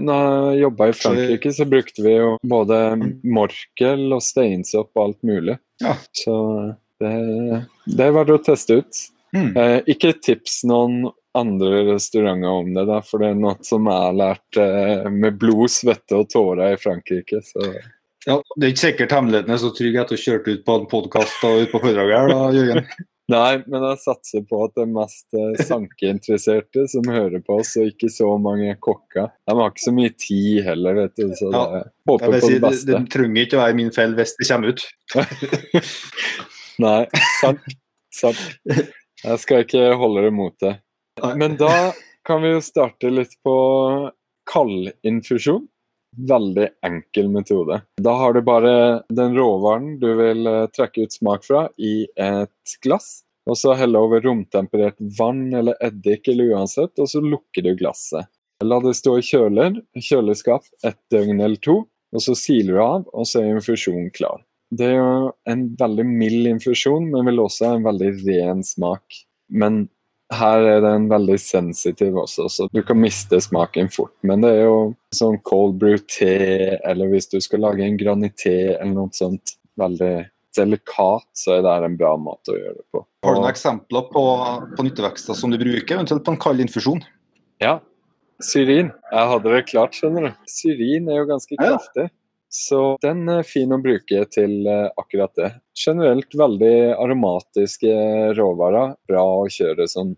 når 0.00 0.24
jeg 0.24 0.62
jobba 0.62 0.88
i 0.88 0.96
Frankrike, 0.96 1.52
så 1.52 1.68
brukte 1.68 2.04
vi 2.04 2.14
jo 2.16 2.34
både 2.48 2.80
morkel 3.28 4.06
og 4.16 4.24
steinsopp 4.24 4.90
og 4.96 5.04
alt 5.04 5.22
mulig. 5.28 5.58
Ja. 5.84 5.94
Så 6.16 6.34
det, 7.00 7.64
det 7.86 8.10
var 8.16 8.28
det 8.28 8.38
å 8.38 8.44
teste 8.44 8.80
ut. 8.80 9.02
Mm. 9.36 9.50
Eh, 9.52 9.78
ikke 9.92 10.14
tips 10.24 10.62
noen 10.68 11.10
andre 11.36 11.84
restauranter 11.92 12.48
om 12.48 12.72
det, 12.74 12.86
da, 12.88 13.02
for 13.04 13.22
det 13.22 13.30
er 13.30 13.38
noe 13.38 13.54
som 13.66 13.86
har 13.92 14.16
lært 14.16 14.58
eh, 14.60 15.06
med 15.12 15.36
blod, 15.38 15.68
svette 15.70 16.16
og 16.16 16.30
tårer 16.32 16.74
i 16.74 16.80
Frankrike. 16.80 17.42
Så 17.44 17.68
Ja, 18.26 18.40
det 18.58 18.66
er 18.66 18.72
ikke 18.74 18.82
sikkert 18.86 19.12
hemmeligheten 19.14 19.54
er 19.54 19.60
så 19.62 19.70
trygg 19.76 19.94
etter 20.00 20.16
å 20.16 20.18
ha 20.18 20.24
kjørt 20.24 20.48
ut 20.50 20.64
på 20.66 20.74
en 20.80 20.88
podkast 20.90 21.44
og 21.46 21.60
ut 21.62 21.70
på 21.70 21.80
foredraget 21.84 22.18
her, 22.18 22.32
da, 22.32 22.40
Jørgen. 22.56 22.88
Nei, 23.28 23.58
men 23.68 23.82
jeg 23.84 23.98
satser 24.00 24.44
på 24.48 24.62
at 24.64 24.72
det 24.72 24.86
er 24.86 24.92
mest 24.94 25.36
eh, 25.36 25.58
sankeinteresserte 25.68 26.86
som 26.88 27.10
hører 27.12 27.42
på 27.44 27.58
oss, 27.60 27.74
og 27.76 27.90
ikke 27.90 28.08
så 28.08 28.30
mange 28.40 28.72
kokker. 28.80 29.28
De 29.44 29.56
har 29.58 29.68
ikke 29.74 29.84
så 29.84 29.92
mye 29.92 30.14
tid 30.16 30.62
heller, 30.64 30.96
vet 31.02 31.14
du, 31.20 31.26
så 31.36 31.50
Ja. 31.52 31.60
det, 31.74 31.82
Jeg 31.82 32.08
håper 32.08 32.32
jeg 32.32 32.40
på 32.40 32.46
si, 32.46 32.52
det 32.54 32.56
det, 32.56 32.64
beste. 32.70 32.94
det 32.94 33.12
trenger 33.12 33.42
ikke 33.44 33.58
å 33.58 33.62
være 33.66 33.76
min 33.82 33.92
feil 33.92 34.16
hvis 34.16 34.32
det 34.40 34.48
kommer 34.48 34.72
ut. 34.72 34.86
Nei, 36.86 36.98
sant. 37.42 37.68
sant. 38.14 38.42
Jeg 38.64 39.42
skal 39.44 39.64
ikke 39.66 39.84
holde 40.00 40.24
det 40.24 40.32
mot 40.34 40.56
det. 40.64 40.74
Men 41.36 41.56
da 41.60 41.72
kan 42.28 42.40
vi 42.44 42.54
jo 42.54 42.60
starte 42.64 43.10
litt 43.12 43.36
på 43.44 43.54
kaldinfusjon. 44.48 45.66
Veldig 46.16 46.68
enkel 46.86 47.28
metode. 47.30 47.82
Da 48.00 48.14
har 48.20 48.34
du 48.34 48.40
bare 48.42 49.02
den 49.12 49.36
råvaren 49.36 49.98
du 50.00 50.08
vil 50.18 50.48
eh, 50.48 50.64
trekke 50.72 51.04
ut 51.04 51.14
smak 51.14 51.44
fra, 51.46 51.66
i 51.76 52.08
et 52.16 52.78
glass. 52.84 53.22
Og 53.48 53.56
så 53.56 53.74
helle 53.78 54.00
over 54.00 54.20
romtemperert 54.24 54.98
vann 55.18 55.46
eller 55.56 55.78
eddik 55.84 56.28
eller 56.28 56.54
uansett, 56.54 56.92
og 57.00 57.08
så 57.08 57.22
lukker 57.24 57.64
du 57.64 57.72
glasset. 57.78 58.28
La 58.64 58.80
det 58.82 58.96
stå 58.98 59.14
i 59.20 59.24
kjøler, 59.24 59.78
kjøleskap 59.94 60.66
et 60.84 60.98
døgn 61.12 61.38
eller 61.38 61.60
to, 61.62 61.78
og 61.86 62.24
så 62.24 62.34
siler 62.36 62.74
du 62.74 62.82
av, 62.82 63.06
og 63.12 63.28
så 63.28 63.40
er 63.40 63.54
infusjonen 63.54 64.10
klar. 64.14 64.42
Det 64.74 64.84
er 64.90 64.98
jo 64.98 65.30
en 65.48 65.64
veldig 65.80 66.04
mild 66.08 66.48
infusjon, 66.50 67.06
men 67.12 67.28
vil 67.30 67.40
også 67.44 67.70
ha 67.70 67.78
en 67.78 67.86
veldig 67.86 68.10
ren 68.26 68.64
smak. 68.66 69.22
Men 69.48 69.86
her 70.34 70.64
er 70.68 70.82
den 70.84 71.06
veldig 71.08 71.38
sensitiv 71.40 72.16
også, 72.20 72.48
så 72.52 72.66
du 72.72 72.82
kan 72.84 73.00
miste 73.00 73.40
smaken 73.40 73.88
fort. 73.92 74.12
Men 74.26 74.44
det 74.44 74.50
er 74.58 74.66
jo 74.66 74.80
sånn 75.16 75.38
cold 75.46 75.78
brew 75.80 75.96
te, 76.04 76.76
eller 76.84 77.08
hvis 77.12 77.30
du 77.32 77.38
skal 77.40 77.64
lage 77.64 77.86
en 77.86 77.96
granité 78.00 78.74
eller 78.74 78.92
noe 78.92 79.14
sånt 79.16 79.56
veldig 79.80 80.28
delikat, 80.58 81.28
så 81.36 81.58
er 81.58 81.64
det 81.64 81.74
en 81.86 81.98
bra 82.00 82.14
måte 82.20 82.52
å 82.52 82.58
gjøre 82.58 82.76
det 82.76 82.86
på. 82.92 83.04
Har 83.24 83.36
du 83.36 83.40
noen 83.40 83.52
eksempler 83.52 84.08
på, 84.12 84.24
på 84.76 84.86
nyttevekster 84.86 85.38
som 85.38 85.52
du 85.54 85.58
bruker, 85.60 85.96
eventuelt 85.96 86.24
på 86.26 86.34
en 86.34 86.42
kald 86.42 86.64
infusjon? 86.64 87.00
Ja. 87.62 87.78
Syrin. 88.44 88.92
Jeg 89.10 89.30
hadde 89.32 89.54
det 89.54 89.64
klart, 89.70 89.96
skjønner 89.98 90.28
du. 90.28 90.46
Syrin 90.50 91.08
er 91.10 91.22
jo 91.22 91.28
ganske 91.32 91.58
Ja. 91.58 91.76
Så 92.48 92.96
den 93.02 93.26
er 93.28 93.44
fin 93.44 93.72
å 93.74 93.80
bruke 93.82 94.22
til 94.32 94.62
eh, 94.66 94.86
akkurat 94.96 95.34
det. 95.36 95.50
Generelt 95.76 96.32
veldig 96.32 96.76
aromatiske 96.96 97.92
råvarer. 98.38 98.94
Bra 99.08 99.24
å 99.42 99.50
kjøre 99.52 99.88
sånn 99.90 100.14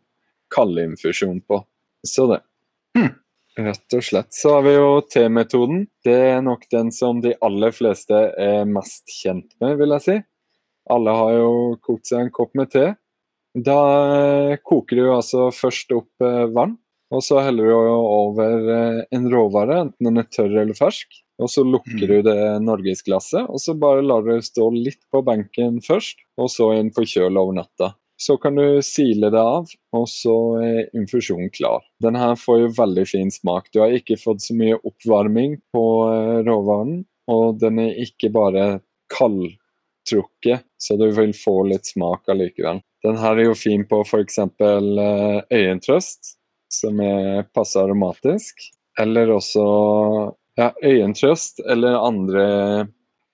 kaldinfusjon 0.55 1.43
på. 1.47 1.63
Så 2.07 2.29
det. 2.31 2.41
Hmm. 2.97 3.13
Rett 3.59 3.97
og 3.99 4.05
slett. 4.07 4.31
Så 4.35 4.55
har 4.55 4.65
vi 4.67 4.77
jo 4.77 5.01
temetoden. 5.11 5.85
Det 6.07 6.17
er 6.31 6.43
nok 6.47 6.69
den 6.71 6.93
som 6.95 7.21
de 7.25 7.35
aller 7.45 7.75
fleste 7.75 8.23
er 8.39 8.69
mest 8.69 9.11
kjent 9.11 9.51
med, 9.63 9.77
vil 9.81 9.97
jeg 9.99 10.07
si. 10.07 10.17
Alle 10.91 11.15
har 11.15 11.37
jo 11.37 11.51
kokt 11.83 12.11
seg 12.11 12.25
en 12.25 12.35
kopp 12.35 12.55
med 12.59 12.71
te. 12.73 12.87
Da 13.55 13.81
eh, 14.15 14.57
koker 14.63 15.01
du 15.01 15.09
altså 15.11 15.49
først 15.55 15.91
opp 15.97 16.23
eh, 16.23 16.47
vann, 16.55 16.77
og 17.11 17.25
så 17.27 17.41
heller 17.43 17.67
du 17.67 17.75
over 17.91 18.69
eh, 18.77 19.01
en 19.17 19.27
råvare, 19.33 19.81
enten 19.87 20.07
den 20.07 20.23
er 20.23 20.29
tørr 20.31 20.55
eller 20.63 20.79
fersk. 20.79 21.19
Og 21.41 21.49
så 21.49 21.65
lukker 21.65 22.05
Mm. 22.05 22.09
du 22.09 22.23
det 22.23 22.63
norgesglasset, 22.63 23.49
og 23.49 23.59
så 23.59 23.73
bare 23.79 24.03
lar 24.05 24.23
du 24.23 24.35
stå 24.45 24.69
litt 24.75 25.01
på 25.11 25.23
benken 25.25 25.81
først, 25.81 26.19
og 26.39 26.51
så 26.53 26.75
inn 26.79 26.91
på 26.93 27.07
kjøl 27.09 27.39
over 27.41 27.55
natta. 27.57 27.95
Så 28.21 28.37
kan 28.37 28.55
du 28.55 28.83
sile 28.85 29.31
det 29.33 29.41
av, 29.41 29.71
og 29.97 30.05
så 30.07 30.35
er 30.61 30.91
infusjonen 30.93 31.49
klar. 31.51 31.81
Den 32.05 32.15
her 32.21 32.35
får 32.37 32.59
jo 32.61 32.75
veldig 32.77 33.07
fin 33.09 33.31
smak. 33.33 33.71
Du 33.73 33.81
har 33.81 33.89
ikke 33.97 34.19
fått 34.21 34.43
så 34.45 34.53
mye 34.55 34.77
oppvarming 34.85 35.57
på 35.73 35.85
eh, 36.13 36.43
råvaren, 36.45 37.07
og 37.33 37.59
den 37.63 37.79
er 37.79 37.97
ikke 38.05 38.29
bare 38.31 38.83
kaldtrukket, 39.09 40.67
så 40.77 40.99
du 41.01 41.07
vil 41.17 41.33
få 41.33 41.63
litt 41.71 41.87
smak 41.89 42.29
allikevel. 42.29 42.83
Den 43.03 43.17
her 43.17 43.39
er 43.41 43.49
jo 43.49 43.55
fin 43.57 43.87
på 43.89 44.03
f.eks. 44.05 44.37
øyentrøst, 45.51 46.35
som 46.71 47.01
er 47.01 47.47
passe 47.55 47.81
aromatisk. 47.81 48.61
Eller 49.01 49.31
også 49.33 49.65
ja, 50.61 50.71
øyentrøst 50.85 51.62
eller 51.64 51.97
andre 52.05 52.45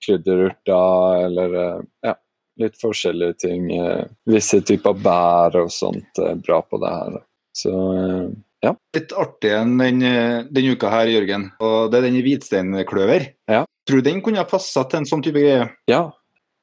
krydderurter 0.05 1.25
eller 1.27 1.55
eh, 1.61 1.79
ja, 2.07 2.15
litt 2.61 2.77
forskjellige 2.81 3.37
ting. 3.45 3.69
eh, 3.75 4.03
Visse 4.29 4.61
typer 4.65 4.97
bær 5.03 5.57
og 5.63 5.71
sånt 5.73 6.21
er 6.23 6.37
bra 6.41 6.61
på 6.63 6.79
det 6.81 6.93
her. 6.93 7.17
Så 7.57 7.73
eh, 7.93 8.27
ja. 8.65 8.73
Litt 8.97 9.13
artig 9.13 9.51
enn 9.53 9.75
den, 9.77 10.03
eh, 10.05 10.43
den 10.49 10.71
uka 10.73 10.89
her, 10.93 11.09
Jørgen. 11.13 11.51
Og 11.61 11.91
det 11.91 11.99
er 11.99 12.07
den 12.09 12.21
hvitsteinkløver. 12.25 13.31
Ja. 13.51 13.65
Tror 13.87 14.01
du 14.01 14.09
den 14.09 14.23
kunne 14.25 14.41
ha 14.41 14.47
passa 14.49 14.83
til 14.89 15.01
en 15.03 15.09
sånn 15.09 15.21
type 15.25 15.41
greie? 15.43 15.67
Ja, 15.91 16.07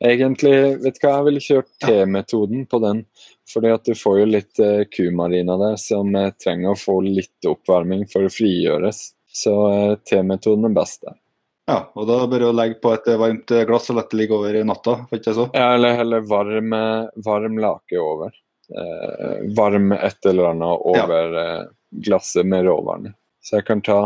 Egentlig, 0.05 0.53
vet 0.83 0.99
du 0.99 1.05
hva, 1.07 1.13
jeg 1.15 1.25
ville 1.29 1.41
kjørt 1.41 1.69
T-metoden 1.81 2.65
på 2.69 2.81
den. 2.83 3.05
Fordi 3.49 3.71
at 3.73 3.87
du 3.87 3.95
får 3.97 4.19
jo 4.21 4.25
litt 4.29 4.61
eh, 4.61 4.83
kumarina 4.91 5.57
der 5.61 5.77
som 5.81 6.11
eh, 6.19 6.33
trenger 6.41 6.73
å 6.73 6.79
få 6.79 6.99
litt 7.07 7.49
oppvarming 7.49 8.03
for 8.11 8.27
å 8.27 8.33
frigjøres. 8.33 9.15
Så 9.35 9.55
eh, 9.73 9.95
T-metoden 10.07 10.69
er 10.71 10.77
best 10.77 11.03
det. 11.07 11.17
Ja, 11.67 11.79
og 11.97 12.07
da 12.11 12.19
bør 12.29 12.43
du 12.45 12.49
legge 12.53 12.77
på 12.83 12.93
et 12.93 13.07
varmt 13.19 13.49
glass 13.67 13.89
og 13.89 13.97
la 13.97 14.03
det 14.05 14.19
ligge 14.21 14.37
over 14.37 14.57
natta, 14.69 14.99
får 15.09 15.21
ikke 15.21 15.33
så? 15.39 15.47
Ja, 15.57 15.71
eller 15.79 15.97
heller 15.97 16.27
varm, 16.29 16.75
varm 17.25 17.57
lake 17.63 17.97
over. 18.01 18.35
Eh, 18.69 19.39
varm 19.57 19.93
et 19.97 20.27
eller 20.29 20.51
annet 20.51 20.85
over 20.93 21.33
ja. 21.39 21.65
glasset 22.05 22.47
med 22.47 22.67
råvarene. 22.69 23.15
Så 23.45 23.59
jeg 23.59 23.67
kan 23.71 23.81
ta 23.85 23.99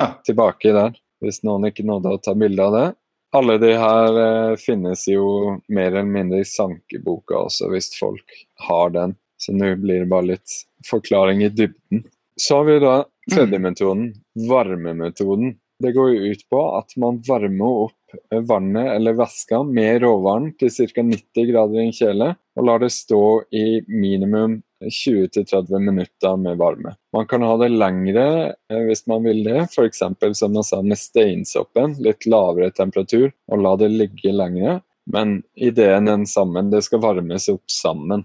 Ja. 0.00 0.08
tilbake 0.26 0.72
der, 0.74 0.98
hvis 1.22 1.44
noen 1.46 1.68
ikke 1.70 1.86
nådde 1.86 2.16
å 2.16 2.18
ta 2.22 2.34
bilde 2.34 2.62
av 2.66 2.72
det. 2.74 2.86
Alle 3.34 3.58
de 3.58 3.72
her 3.78 4.18
eh, 4.24 4.56
finnes 4.58 5.06
jo 5.10 5.60
mer 5.68 5.92
eller 5.92 6.06
mindre 6.06 6.42
i 6.42 6.46
sankeboka 6.50 7.44
også, 7.46 7.70
hvis 7.70 7.92
folk 7.98 8.36
har 8.68 8.90
den. 8.94 9.16
Så 9.38 9.54
nå 9.54 9.72
blir 9.82 10.02
det 10.04 10.10
bare 10.10 10.32
litt 10.34 10.58
forklaring 10.90 11.42
i 11.42 11.50
dybden. 11.50 12.04
Så 12.38 12.58
har 12.58 12.64
vi 12.68 12.78
da 12.82 12.94
tredje 13.32 13.58
metoden, 13.58 14.08
varmemetoden. 14.48 15.54
Det 15.82 15.92
går 15.92 16.10
jo 16.14 16.32
ut 16.32 16.44
på 16.50 16.60
at 16.78 16.94
man 17.00 17.20
varmer 17.26 17.80
opp 17.88 18.04
vannet 18.30 18.92
eller 18.92 19.16
væska 19.18 19.62
med 19.62 20.02
råvann 20.02 20.52
til 20.58 20.70
ca. 20.70 21.02
90 21.02 21.48
grader 21.50 21.80
i 21.80 21.86
en 21.88 21.96
kjele, 21.96 22.28
og 22.54 22.68
lar 22.68 22.82
det 22.82 22.92
stå 22.94 23.24
i 23.50 23.66
minimum 23.88 24.60
20-30 24.84 25.78
minutter 25.78 26.36
med 26.36 26.56
varme. 26.56 26.94
Man 27.12 27.26
kan 27.26 27.42
ha 27.42 27.56
det 27.56 27.70
lengre 27.72 28.26
eh, 28.70 28.82
hvis 28.86 29.06
man 29.10 29.24
vil 29.24 29.42
det, 29.46 29.66
f.eks. 29.70 30.02
som 30.38 30.52
man 30.52 30.66
sa 30.66 30.82
med 30.82 31.00
steinsoppen, 31.00 31.96
litt 32.04 32.26
lavere 32.26 32.70
temperatur, 32.70 33.32
og 33.50 33.64
la 33.64 33.74
det 33.80 33.90
ligge 33.94 34.32
lengre. 34.32 34.80
Men 35.10 35.42
ideen 35.56 36.08
er 36.08 36.18
den 36.18 36.28
samme, 36.28 36.64
det 36.72 36.84
skal 36.86 37.02
varmes 37.02 37.48
opp 37.52 37.64
sammen. 37.70 38.24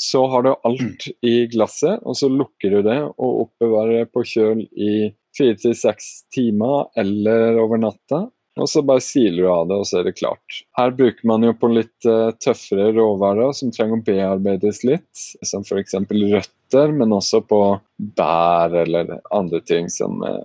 Så 0.00 0.24
har 0.32 0.44
du 0.44 0.52
alt 0.54 1.08
i 1.22 1.46
glasset, 1.52 2.00
og 2.02 2.16
så 2.18 2.30
lukker 2.32 2.78
du 2.78 2.82
det 2.86 3.00
og 3.12 3.42
oppbevarer 3.46 4.02
det 4.02 4.12
på 4.14 4.24
kjøl 4.26 4.64
i 4.72 5.10
fire 5.36 5.58
til 5.60 5.74
seks 5.78 6.12
timer 6.34 6.88
eller 6.98 7.60
over 7.62 7.80
natta. 7.80 8.26
Og 8.60 8.68
så 8.68 8.82
bare 8.84 9.00
siler 9.00 9.46
du 9.46 9.48
av 9.48 9.68
det, 9.68 9.76
og 9.80 9.86
så 9.88 10.00
er 10.00 10.08
det 10.10 10.18
klart. 10.18 10.58
Her 10.76 10.92
bruker 10.92 11.28
man 11.28 11.44
jo 11.46 11.54
på 11.56 11.70
litt 11.72 12.08
eh, 12.08 12.34
tøffere 12.36 12.90
råvarer 12.92 13.54
som 13.56 13.72
trenger 13.72 13.96
å 13.96 14.04
bearbeides 14.04 14.82
litt, 14.84 15.22
som 15.40 15.64
f.eks. 15.64 15.96
røtter, 16.10 16.92
men 16.92 17.16
også 17.16 17.40
på 17.48 17.60
bær 17.96 18.76
eller 18.82 19.14
andre 19.32 19.62
ting 19.64 19.88
som 19.92 20.20
eh, 20.28 20.42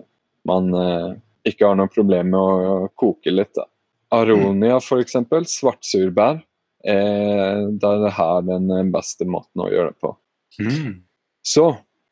man 0.48 0.72
eh, 0.72 1.10
ikke 1.52 1.68
har 1.68 1.76
noe 1.80 1.92
problem 1.92 2.32
med 2.32 2.40
å 2.40 2.88
koke 2.96 3.34
litt. 3.34 3.52
da. 3.60 3.68
Aronia 4.16 4.80
f.eks., 4.80 5.18
svartsurbær, 5.52 6.40
er 6.84 7.68
da 7.82 7.94
er 7.96 8.04
det 8.06 8.14
her 8.18 8.46
den 8.48 8.72
eh, 8.74 8.88
beste 8.94 9.28
måten 9.30 9.66
å 9.66 9.72
gjøre 9.72 9.94
det 9.94 10.02
på. 10.04 10.14
Så 11.46 11.70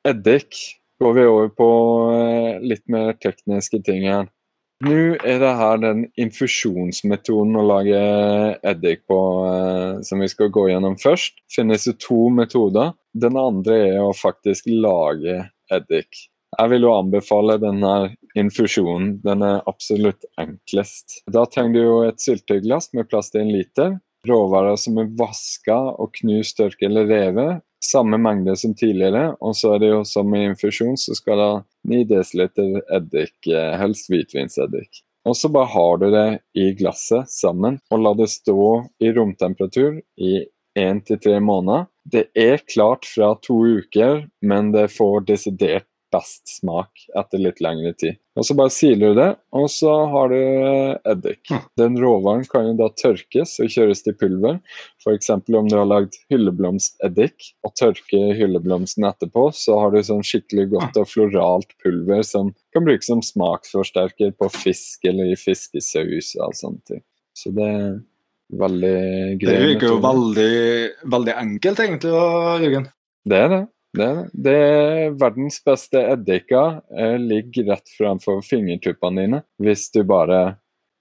eddik 0.07 0.57
går 1.01 1.13
vi 1.17 1.25
over 1.27 1.51
på 1.51 1.69
eh, 2.15 2.63
litt 2.63 2.85
mer 2.91 3.13
tekniske 3.19 3.81
ting 3.85 4.07
her. 4.07 4.29
Nå 4.83 5.15
er 5.23 5.39
det 5.39 5.53
her 5.55 5.79
den 5.79 6.03
infusjonsmetoden 6.19 7.55
å 7.55 7.63
lage 7.63 7.99
eddik 8.67 9.05
på 9.07 9.19
eh, 9.47 10.03
som 10.03 10.23
vi 10.23 10.29
skal 10.31 10.51
gå 10.53 10.67
gjennom 10.69 10.97
først. 10.99 11.39
finnes 11.55 11.87
det 11.87 11.97
to 12.03 12.29
metoder. 12.29 12.93
Den 13.13 13.39
andre 13.39 13.79
er 13.87 14.01
å 14.03 14.15
faktisk 14.15 14.67
lage 14.67 15.45
eddik. 15.71 16.27
Jeg 16.55 16.71
vil 16.71 16.85
jo 16.87 16.93
anbefale 16.95 17.57
denne 17.59 17.93
infusjonen. 18.37 19.15
Den 19.23 19.43
er 19.43 19.63
absolutt 19.67 20.27
enklest. 20.39 21.21
Da 21.31 21.43
trenger 21.51 21.73
du 21.75 21.81
jo 21.81 21.95
et 22.07 22.21
syltetøyglass 22.23 22.93
med 22.95 23.09
plass 23.11 23.31
til 23.31 23.43
en 23.43 23.51
liter. 23.55 23.97
Råvarer 24.25 24.77
som 24.79 24.97
er 25.01 25.11
vaska 25.19 25.77
og 26.01 26.13
knust, 26.19 26.57
tørket 26.57 26.87
eller 26.89 27.09
revet. 27.09 27.63
Samme 27.83 28.17
mengde 28.17 28.55
som 28.57 28.73
tidligere. 28.77 29.35
Og 29.41 29.55
så 29.57 29.75
er 29.75 29.83
det 29.83 29.91
jo 29.91 30.03
som 30.07 30.33
i 30.33 30.45
infusjon, 30.49 30.97
så 30.97 31.17
skal 31.17 31.41
det 31.41 31.51
9 31.91 32.03
dl 32.09 32.45
eddik, 32.45 33.35
eh, 33.47 33.75
helst 33.77 34.09
hvitvinseddik. 34.09 35.03
Og 35.25 35.37
så 35.37 35.49
bare 35.49 35.71
har 35.73 35.97
du 36.01 36.09
det 36.13 36.27
i 36.53 36.71
glasset 36.77 37.29
sammen, 37.29 37.79
og 37.89 38.01
la 38.01 38.13
det 38.17 38.29
stå 38.29 38.85
i 39.01 39.09
romtemperatur 39.13 39.97
i 40.21 40.45
én 40.77 41.01
til 41.05 41.19
tre 41.21 41.39
måneder. 41.41 41.87
Det 42.05 42.27
er 42.37 42.61
klart 42.69 43.07
fra 43.09 43.33
to 43.41 43.57
uker, 43.79 44.27
men 44.45 44.71
det 44.75 44.91
får 44.93 45.25
desidert 45.25 45.87
best 46.15 46.47
smak 46.57 47.05
etter 47.19 47.41
litt 47.43 47.59
lengre 47.63 47.91
tid. 47.99 48.17
Og 48.35 48.43
så 48.47 48.55
bare 48.57 48.71
siler 48.73 49.13
du 49.13 49.19
det, 49.19 49.27
og 49.55 49.67
så 49.71 49.91
har 50.11 50.31
du 50.31 50.39
eddik. 51.11 51.43
Mm. 51.51 51.61
Den 51.79 51.99
råvaren 52.01 52.43
kan 52.51 52.67
jo 52.67 52.73
da 52.79 52.89
tørkes 52.99 53.53
og 53.63 53.71
kjøres 53.71 54.03
til 54.03 54.15
pulver. 54.19 54.57
F.eks. 55.03 55.31
om 55.35 55.69
du 55.71 55.77
har 55.77 55.87
lagd 55.87 56.17
hylleblomsteddik 56.31 57.51
og 57.63 57.75
tørker 57.79 58.33
hylleblomsten 58.39 59.07
etterpå, 59.07 59.47
så 59.55 59.79
har 59.83 59.93
du 59.93 60.01
sånn 60.03 60.25
skikkelig 60.25 60.67
godt 60.73 60.99
og 60.99 61.07
floralt 61.11 61.71
pulver 61.83 62.25
som 62.27 62.51
kan 62.75 62.87
brukes 62.87 63.07
som 63.11 63.23
smaksforsterker 63.23 64.35
på 64.35 64.51
fisk 64.51 65.07
eller 65.07 65.31
i 65.31 65.39
fiskesaus 65.39 66.33
og 66.35 66.49
alt 66.49 66.59
sånne 66.59 66.91
ting. 66.91 67.05
Så 67.35 67.51
det 67.55 67.69
er 67.71 67.95
veldig 68.59 68.97
greit. 69.39 69.47
Det 69.47 69.69
virker 69.69 69.93
jo 69.93 70.01
veldig, 70.03 70.51
veldig 71.15 71.39
enkelt, 71.39 71.81
egentlig, 71.87 72.11
Jørgen. 72.65 72.91
Det 73.25 73.39
er 73.41 73.49
det. 73.51 73.63
Det 73.95 74.09
det. 74.33 74.55
er 74.55 75.15
verdens 75.19 75.59
beste 75.65 76.01
eddiker 76.13 76.81
eh, 76.97 77.15
ligger 77.21 77.71
rett 77.71 77.89
framfor 77.97 78.41
fingertuppene 78.45 79.21
dine 79.25 79.43
hvis 79.61 79.87
du 79.95 80.01
bare 80.03 80.57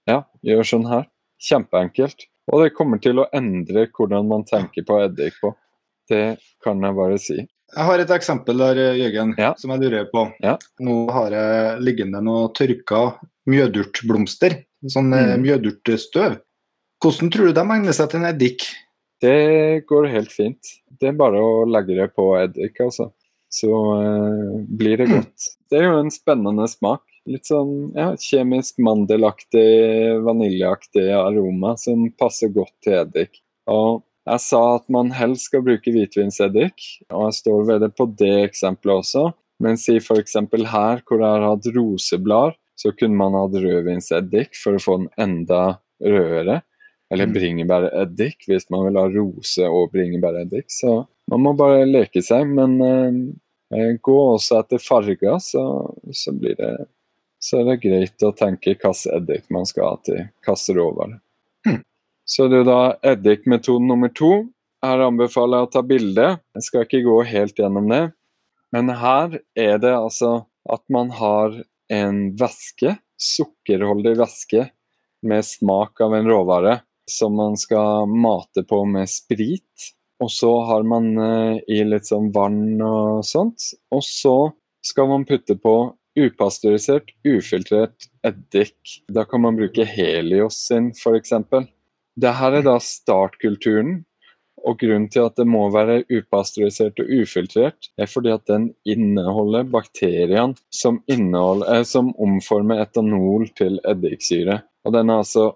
ja, 0.07 0.21
gjør 0.45 0.63
sånn 0.71 0.87
her. 0.89 1.07
Kjempeenkelt. 1.41 2.27
Og 2.53 2.61
det 2.63 2.73
kommer 2.77 2.99
til 3.01 3.19
å 3.19 3.27
endre 3.33 3.87
hvordan 3.89 4.27
man 4.29 4.43
tenker 4.45 4.85
på 4.85 4.99
eddik 5.03 5.33
på. 5.41 5.51
Det 6.09 6.37
kan 6.63 6.81
jeg 6.85 6.95
bare 6.95 7.17
si. 7.19 7.37
Jeg 7.75 7.85
har 7.89 7.99
et 7.99 8.11
eksempel 8.13 8.57
der, 8.61 8.77
Jørgen, 8.95 9.33
Ja. 9.41 9.53
som 9.57 9.71
jeg 9.73 9.81
lurer 9.81 10.05
på. 10.11 10.27
Ja. 10.43 10.53
Nå 10.79 11.09
har 11.11 11.31
jeg 11.33 11.81
liggende 11.81 12.21
noe 12.23 12.51
tørka 12.53 13.17
mjødurtblomster. 13.49 14.59
Sånn 14.85 15.11
eh, 15.17 15.33
Mm. 15.35 15.41
mjødurtstøv. 15.43 16.37
Hvordan 17.01 17.31
tror 17.33 17.47
du 17.49 17.53
de 17.53 17.61
egner 17.61 17.93
seg 17.93 18.09
til 18.11 18.19
en 18.21 18.29
eddik? 18.29 18.67
Det 19.21 19.85
går 19.87 20.09
helt 20.11 20.31
fint. 20.31 20.73
Det 20.99 21.11
er 21.11 21.19
bare 21.19 21.39
å 21.41 21.65
legge 21.69 21.97
det 21.97 22.09
på 22.15 22.33
eddik, 22.39 22.79
altså. 22.83 23.11
Så 23.51 23.71
eh, 24.01 24.55
blir 24.67 24.99
det 24.99 25.07
godt. 25.11 25.51
Det 25.71 25.79
er 25.79 25.87
jo 25.87 25.99
en 26.01 26.11
spennende 26.13 26.67
smak. 26.69 27.05
Litt 27.25 27.47
sånn 27.49 27.95
ja, 27.95 28.11
kjemisk 28.21 28.77
mandelaktig, 28.85 30.19
vaniljeaktig 30.25 31.07
aroma 31.15 31.73
som 31.81 32.03
passer 32.19 32.51
godt 32.53 32.75
til 32.85 32.99
eddik. 32.99 33.39
Og 33.71 34.03
jeg 34.25 34.41
sa 34.41 34.61
at 34.75 34.85
man 34.93 35.09
helst 35.13 35.49
skal 35.49 35.63
bruke 35.65 35.93
hvitvinseddik, 35.93 36.85
og 37.13 37.27
jeg 37.27 37.39
står 37.39 37.65
ved 37.69 37.83
det 37.85 37.91
på 37.97 38.07
det 38.19 38.35
eksempelet 38.43 39.01
også. 39.03 39.25
Men 39.63 39.79
si 39.79 39.97
f.eks. 40.01 40.35
her 40.35 41.03
hvor 41.05 41.21
jeg 41.21 41.25
har 41.25 41.45
hatt 41.45 41.67
roseblader, 41.75 42.57
så 42.75 42.91
kunne 42.91 43.15
man 43.15 43.37
hatt 43.37 43.55
rødvinseddik 43.63 44.57
for 44.59 44.75
å 44.75 44.83
få 44.83 44.97
den 44.99 45.11
enda 45.21 45.61
rødere. 46.03 46.59
Eller 47.13 47.27
Mm. 47.27 47.33
bringebæreddik 47.33 48.47
hvis 48.47 48.69
man 48.73 48.85
vil 48.87 48.97
ha 48.97 49.05
rose 49.07 49.67
og 49.69 49.91
bringebæreddik. 49.93 50.65
Så 50.67 51.05
man 51.29 51.41
må 51.41 51.53
bare 51.53 51.85
leke 51.85 52.21
seg. 52.21 52.47
Men 52.47 52.81
eh, 52.81 53.77
eh, 53.77 53.91
gå 54.01 54.17
også 54.33 54.59
etter 54.63 54.81
farger, 54.81 55.37
så, 55.39 55.93
så 56.11 56.33
blir 56.33 56.55
det 56.57 56.87
så 57.45 57.59
er 57.59 57.67
det 57.67 57.81
greit 57.83 58.23
å 58.25 58.33
tenke 58.33 58.73
hvilken 58.73 59.13
eddik 59.13 59.49
man 59.53 59.67
skal 59.69 59.91
ha 59.91 59.97
til 60.01 60.23
hvilken 60.45 60.77
råvare. 60.79 61.19
Mm. 61.67 61.81
Så 62.25 62.47
det 62.49 62.63
er 62.63 62.69
da 62.69 62.81
eddikmetoden 63.13 63.85
nummer 63.91 64.09
to. 64.09 64.47
Her 64.81 65.03
anbefaler 65.05 65.61
jeg 65.61 65.67
å 65.67 65.71
ta 65.75 65.83
bilde. 65.85 66.27
Jeg 66.57 66.65
skal 66.65 66.85
ikke 66.85 67.03
gå 67.05 67.19
helt 67.29 67.59
gjennom 67.61 67.89
det. 67.91 68.03
Men 68.73 68.89
her 68.89 69.37
er 69.53 69.77
det 69.77 69.93
altså 69.93 70.47
at 70.65 70.81
man 70.89 71.11
har 71.13 71.53
en 71.93 72.17
væske, 72.37 72.95
sukkerholdig 73.21 74.15
væske, 74.17 74.65
med 75.25 75.45
smak 75.45 76.01
av 76.01 76.13
en 76.17 76.27
råvare 76.29 76.79
som 77.11 77.35
man 77.37 77.57
skal 77.57 78.09
mate 78.09 78.63
på 78.67 78.81
med 78.89 79.09
sprit. 79.09 79.91
Og 80.23 80.31
så 80.31 80.51
har 80.69 80.85
man 80.87 81.11
eh, 81.19 81.59
i 81.67 81.83
litt 81.83 82.07
sånn 82.07 82.31
vann 82.35 82.79
og 82.81 83.25
sånt. 83.27 83.71
Og 83.91 84.03
så 84.05 84.35
skal 84.85 85.09
man 85.11 85.27
putte 85.27 85.57
på 85.59 85.75
upasteurisert, 86.15 87.11
ufiltrert 87.27 88.07
eddik. 88.23 89.01
Da 89.11 89.25
kan 89.27 89.43
man 89.43 89.57
bruke 89.59 89.85
Helios 89.87 90.61
sin, 90.69 90.93
f.eks. 90.95 91.33
Dette 92.15 92.51
er 92.51 92.61
da 92.65 92.77
startkulturen. 92.79 94.03
Og 94.65 94.79
grunnen 94.81 95.09
til 95.13 95.27
at 95.27 95.35
det 95.37 95.45
må 95.45 95.67
være 95.69 95.99
upasteurisert 96.09 96.97
og 97.03 97.09
ufiltrert, 97.19 97.91
er 98.01 98.07
fordi 98.09 98.31
at 98.33 98.47
den 98.49 98.71
inneholder 98.87 99.67
bakteriene 99.69 100.55
som, 100.73 101.03
eh, 101.05 101.83
som 101.85 102.09
omformer 102.17 102.81
etanol 102.81 103.45
til 103.53 103.77
eddiksyre. 103.85 104.63
Og 104.87 104.95
den 104.95 105.11
er 105.11 105.21
altså 105.21 105.51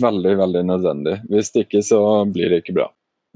veldig, 0.00 0.36
veldig 0.40 0.64
nødvendig. 0.68 1.20
Hvis 1.30 1.52
ikke 1.58 1.82
så 1.84 2.00
blir 2.30 2.52
det 2.52 2.62
ikke 2.64 2.76
bra. 2.80 2.88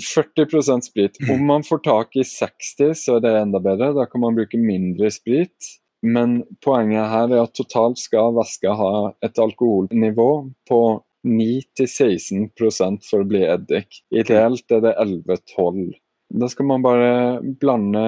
40% 0.02 0.88
sprit. 0.88 1.18
Om 1.30 1.46
man 1.46 1.64
får 1.66 1.84
tak 1.84 2.16
i 2.18 2.24
60, 2.26 2.94
så 2.98 3.16
er 3.16 3.24
det 3.24 3.34
enda 3.38 3.60
bedre. 3.62 3.92
Da 3.94 4.06
kan 4.10 4.24
man 4.24 4.36
bruke 4.36 4.58
mindre 4.58 5.10
sprit. 5.14 5.74
Men 6.04 6.42
poenget 6.64 7.08
her 7.08 7.32
er 7.32 7.46
at 7.46 7.54
totalt 7.56 8.00
skal 8.02 8.34
væska 8.36 8.74
ha 8.76 8.94
et 9.24 9.38
alkoholnivå 9.40 10.30
på 10.68 10.80
9-16% 11.24 13.06
for 13.08 13.24
å 13.24 13.28
bli 13.28 13.44
eddik. 13.48 14.02
Ideelt 14.12 14.74
er 14.74 14.82
det 14.84 14.96
11-12. 15.00 15.94
Da 16.34 16.50
skal 16.52 16.68
man 16.68 16.84
bare 16.84 17.40
blande 17.60 18.04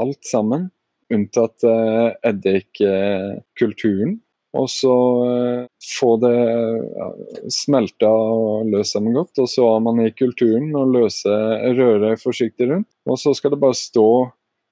alt 0.00 0.28
sammen, 0.28 0.68
unntatt 1.10 1.66
eh, 1.66 2.12
eddikkulturen. 2.30 4.20
Og 4.58 4.66
så 4.70 4.94
eh, 5.28 5.66
få 5.98 6.16
det 6.22 6.34
ja, 6.34 7.08
smelta 7.54 8.10
og 8.10 8.66
løst 8.72 8.96
sammen 8.96 9.14
godt. 9.14 9.38
Og 9.42 9.48
så 9.50 9.68
har 9.68 9.80
man 9.84 10.02
i 10.02 10.10
kulturen 10.10 10.72
og 10.78 10.94
løse 10.96 11.36
røre 11.78 12.16
forsiktig 12.18 12.70
rundt. 12.72 12.88
Og 13.06 13.20
så 13.22 13.34
skal 13.36 13.54
det 13.54 13.62
bare 13.62 13.78
stå 13.78 14.10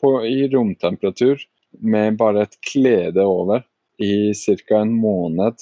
på, 0.03 0.13
i 0.27 0.49
romtemperatur 0.51 1.43
med 1.79 2.19
bare 2.19 2.47
et 2.47 2.59
klede 2.65 3.25
over 3.27 3.65
i 4.03 4.35
ca. 4.35 4.81
en 4.81 4.95
måned. 4.95 5.59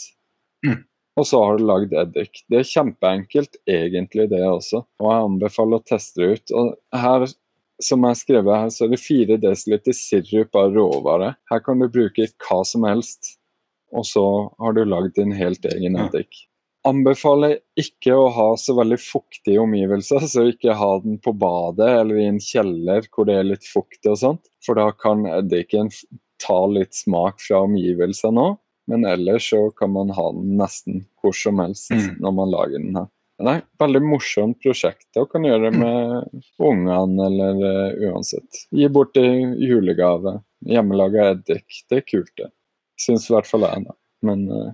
Mm. 0.66 0.84
Og 1.16 1.26
så 1.26 1.40
har 1.44 1.56
du 1.56 1.64
lagd 1.64 1.94
eddik. 1.96 2.42
Det 2.48 2.60
er 2.60 2.68
kjempeenkelt 2.68 3.56
egentlig, 3.68 4.28
det 4.32 4.42
også. 4.44 4.82
Og 5.00 5.08
jeg 5.08 5.28
anbefaler 5.30 5.80
å 5.80 5.88
teste 5.88 6.20
det 6.20 6.28
ut. 6.36 6.52
Og 6.60 7.00
her, 7.00 7.24
som 7.82 8.04
jeg 8.04 8.12
har 8.12 8.20
skrevet 8.20 8.60
her, 8.60 8.72
så 8.74 8.84
er 8.84 8.92
det 8.92 9.00
4 9.00 9.38
dl 9.40 9.96
sirup 9.96 10.60
av 10.60 10.76
råvare. 10.76 11.32
Her 11.48 11.64
kan 11.64 11.80
du 11.80 11.88
bruke 11.88 12.28
hva 12.44 12.60
som 12.68 12.84
helst, 12.88 13.35
og 13.94 14.06
så 14.08 14.26
har 14.58 14.76
du 14.76 14.84
lagd 14.84 15.14
din 15.18 15.32
helt 15.36 15.64
egen 15.68 15.98
eddik. 16.00 16.44
Anbefaler 16.86 17.56
ikke 17.78 18.14
å 18.14 18.28
ha 18.30 18.50
så 18.60 18.76
veldig 18.78 18.98
fuktige 19.02 19.58
omgivelser, 19.58 20.22
så 20.30 20.44
ikke 20.52 20.76
ha 20.78 20.90
den 21.02 21.18
på 21.22 21.32
badet 21.34 21.88
eller 22.02 22.20
i 22.22 22.28
en 22.30 22.38
kjeller 22.42 23.08
hvor 23.10 23.26
det 23.26 23.40
er 23.40 23.48
litt 23.48 23.66
fuktig 23.66 24.12
og 24.12 24.20
sånt, 24.20 24.46
for 24.64 24.78
da 24.78 24.92
kan 24.94 25.26
eddiken 25.26 25.90
ta 26.42 26.60
litt 26.70 26.94
smak 26.94 27.42
fra 27.42 27.64
omgivelsene 27.66 28.44
òg. 28.52 28.60
Men 28.86 29.02
ellers 29.02 29.48
så 29.50 29.64
kan 29.74 29.90
man 29.90 30.12
ha 30.14 30.28
den 30.30 30.52
nesten 30.60 31.00
hvor 31.18 31.34
som 31.34 31.58
helst 31.58 31.90
Mm. 31.90 32.20
når 32.22 32.32
man 32.36 32.50
lager 32.52 32.78
den 32.78 32.94
her. 32.94 33.08
Nei, 33.42 33.56
veldig 33.82 34.00
morsomt 34.06 34.60
prosjekt 34.62 35.18
og 35.20 35.26
kan 35.32 35.42
gjøre 35.44 35.72
det 35.72 35.80
med 35.80 36.44
ungene 36.62 37.26
eller 37.26 37.58
eh, 37.66 38.06
uansett. 38.08 38.62
Gi 38.70 38.86
bort 38.88 39.18
i 39.20 39.26
julegave. 39.66 40.38
Hjemmelaga 40.64 41.32
eddik. 41.34 41.82
Det 41.90 41.98
er 41.98 42.06
kult, 42.06 42.30
det. 42.38 42.48
Syns 43.00 43.28
i 43.30 43.34
hvert 43.34 43.48
fall 43.48 43.66
jeg, 43.66 43.86
da. 43.86 43.96
Men 44.26 44.44
uh, 44.50 44.70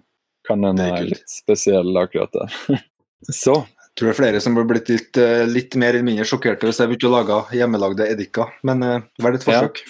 kan 0.46 0.62
hende 0.66 0.82
Det 0.82 0.90
jeg 0.90 1.04
er 1.04 1.10
litt 1.14 1.32
spesiell 1.32 1.96
akkurat 1.98 2.34
der. 2.34 2.82
Så 3.42 3.54
Jeg 3.62 3.98
tror 3.98 4.08
det 4.08 4.12
er 4.14 4.18
flere 4.18 4.40
som 4.42 4.56
har 4.56 4.64
blitt 4.66 4.88
litt, 4.88 5.18
eh, 5.20 5.42
litt 5.46 5.74
mer 5.76 5.92
eller 5.92 6.06
mindre 6.06 6.24
sjokkerte 6.26 6.64
hvis 6.64 6.80
jeg 6.80 6.88
begynte 6.90 7.10
å 7.10 7.12
lage 7.12 7.40
hjemmelagde 7.58 8.06
eddiker. 8.08 8.54
Men 8.66 8.82
uh, 8.86 9.02
vær 9.20 9.36
et 9.36 9.44
Ja. 9.46 9.60
forsøk. 9.60 9.82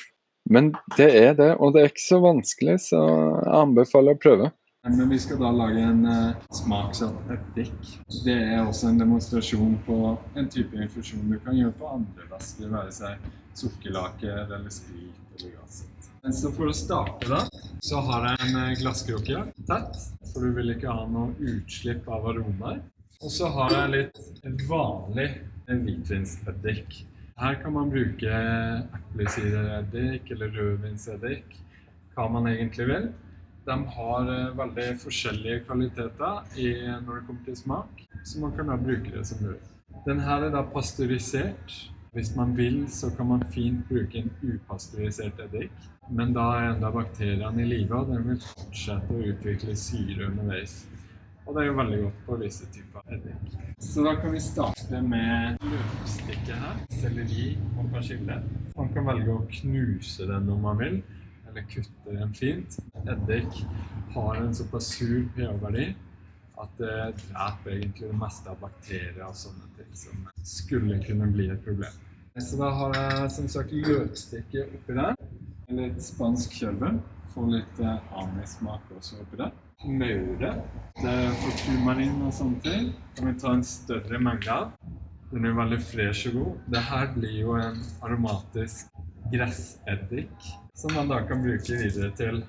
Men 0.51 0.73
det 0.97 1.07
er 1.15 1.37
det, 1.39 1.53
og 1.63 1.73
det 1.73 1.83
er 1.85 1.93
ikke 1.93 2.03
så 2.03 2.19
vanskelig, 2.19 2.81
så 2.89 2.99
jeg 2.99 3.53
anbefaler 3.61 4.17
å 4.17 4.21
prøve. 4.25 4.49
Men 4.83 5.07
vi 5.13 5.19
skal 5.23 5.39
da 5.39 5.53
lage 5.55 5.79
en 5.87 6.03
uh, 6.03 6.33
smaksatt 6.51 7.31
eddik. 7.31 7.93
Det 8.25 8.35
er 8.35 8.65
også 8.65 8.91
en 8.91 8.99
demonstrasjon 8.99 9.77
på 9.87 9.99
en 10.35 10.51
type 10.51 10.75
infusjon 10.75 11.23
du 11.31 11.39
kan 11.45 11.55
gjøre 11.55 11.77
på 11.79 11.93
andre 11.95 12.27
væsker, 12.33 12.73
være 12.75 12.91
seg 12.97 13.31
sukkerlake 13.55 14.27
eller 14.27 14.67
sprit 14.75 15.39
eller 15.39 15.55
uansett. 15.61 15.92
Men 16.23 16.35
så 16.39 16.53
for 16.55 16.71
å 16.71 16.75
starte 16.77 17.27
da, 17.27 17.41
så 17.83 17.99
har 18.07 18.29
jeg 18.29 18.45
en 18.47 18.59
eh, 18.61 18.75
glasskrukke 18.79 19.41
tett, 19.67 19.97
for 20.31 20.45
du 20.47 20.53
vil 20.55 20.71
ikke 20.77 20.93
ha 20.95 21.07
noe 21.11 21.33
utslipp 21.51 22.07
av 22.07 22.29
aromaer. 22.31 22.77
Og 23.23 23.31
så 23.35 23.49
har 23.51 23.75
jeg 23.75 23.91
litt 23.91 24.61
vanlig 24.69 25.27
hvitvinseddik. 25.67 27.01
Her 27.43 27.59
kan 27.59 27.75
man 27.75 27.91
bruke 27.91 28.39
eplesidereddik 29.01 30.31
eller 30.31 30.55
rødvinseddik, 30.55 31.57
hva 32.15 32.29
man 32.31 32.47
egentlig 32.53 32.87
vil. 32.93 33.09
De 33.67 33.77
har 33.97 34.31
eh, 34.31 34.53
veldig 34.63 34.89
forskjellige 35.03 35.65
kvaliteter 35.67 36.55
i, 36.55 36.69
når 37.03 37.17
det 37.19 37.25
kommer 37.27 37.49
til 37.49 37.59
smak, 37.65 38.05
så 38.23 38.45
man 38.45 38.55
kan 38.55 38.71
da 38.71 38.79
bruke 38.79 39.11
det 39.11 39.25
som 39.27 39.43
rød. 39.43 39.67
Den 40.07 40.23
her 40.23 40.47
er 40.47 40.55
da 40.55 40.63
pasteurisert. 40.71 41.81
Hvis 42.13 42.35
man 42.37 42.53
vil, 42.55 42.83
så 42.93 43.09
kan 43.17 43.27
man 43.31 43.43
fint 43.55 43.87
bruke 43.89 44.21
en 44.21 44.31
upasteurisert 44.45 45.39
eddik. 45.41 45.73
Men 46.11 46.33
da 46.35 46.49
er 46.59 46.71
enda 46.73 46.91
bakteriene 46.93 47.63
i 47.63 47.69
live, 47.69 47.95
og 47.95 48.11
den 48.11 48.27
vil 48.27 48.41
fortsette 48.43 49.15
å 49.15 49.23
utvikle 49.33 49.77
syre 49.79 50.27
underveis. 50.31 50.83
Og 51.47 51.55
det 51.55 51.63
er 51.63 51.69
jo 51.71 51.79
veldig 51.79 51.99
godt 52.03 52.21
på 52.27 52.37
visse 52.43 52.69
typer 52.75 53.15
eddik. 53.15 53.57
Så 53.83 54.05
da 54.07 54.13
kan 54.21 54.35
vi 54.35 54.43
starte 54.43 55.01
med 55.07 55.63
løvstikket 55.67 56.55
her. 56.55 56.79
Selleri 57.01 57.49
og 57.77 57.89
persille. 57.95 58.39
Man 58.77 58.93
kan 58.95 59.09
velge 59.09 59.35
å 59.35 59.43
knuse 59.59 60.29
den 60.31 60.51
om 60.55 60.63
man 60.67 60.79
vil, 60.83 61.01
eller 61.51 61.67
kutte 61.71 62.15
den 62.15 62.35
fint. 62.37 62.79
Eddik 63.03 63.65
har 64.15 64.39
en 64.39 64.55
såpass 64.55 64.93
sur 64.95 65.27
pH-verdi 65.35 65.91
at 66.63 66.79
det 66.79 66.97
dreper 67.25 67.75
egentlig 67.75 68.09
det 68.09 68.19
meste 68.21 68.51
av 68.53 68.61
bakterier 68.63 69.23
og 69.27 69.37
sånne 69.37 69.71
ting 69.79 69.95
som 69.99 70.27
skulle 70.47 71.01
kunne 71.03 71.31
bli 71.35 71.49
et 71.51 71.63
problem. 71.65 71.95
Så 72.39 72.57
da 72.61 72.71
har 72.77 72.95
jeg 72.97 73.31
som 73.35 73.49
sagt 73.51 73.75
løvstikket 73.75 74.77
oppi 74.79 74.95
der. 74.97 75.17
Litt 75.73 76.03
spansk 76.05 76.53
kjølbønn. 76.61 76.99
Få 77.33 77.47
litt 77.49 77.79
eh, 77.81 78.17
anismak 78.21 78.91
også 78.93 79.23
oppi 79.23 79.39
der. 79.41 79.53
Maure. 79.89 80.51
Det 80.99 81.15
får 81.43 81.55
turmarin 81.63 82.19
og 82.27 82.35
sånne 82.37 82.61
ting. 82.65 82.91
Kan 83.17 83.31
vi 83.31 83.39
ta 83.41 83.55
en 83.57 83.65
større 83.67 84.21
mengde 84.21 84.53
av. 84.53 84.75
Den 85.33 85.49
er 85.49 85.57
veldig 85.57 85.79
fresh 85.81 86.29
og 86.29 86.37
god. 86.37 86.59
Det 86.75 86.83
her 86.91 87.07
blir 87.15 87.39
jo 87.39 87.55
en 87.57 87.79
aromatisk 88.05 88.93
gresseddik 89.33 90.51
som 90.77 90.93
man 90.99 91.09
da 91.09 91.23
kan 91.25 91.41
bruke 91.41 91.79
videre 91.79 92.11
til 92.19 92.43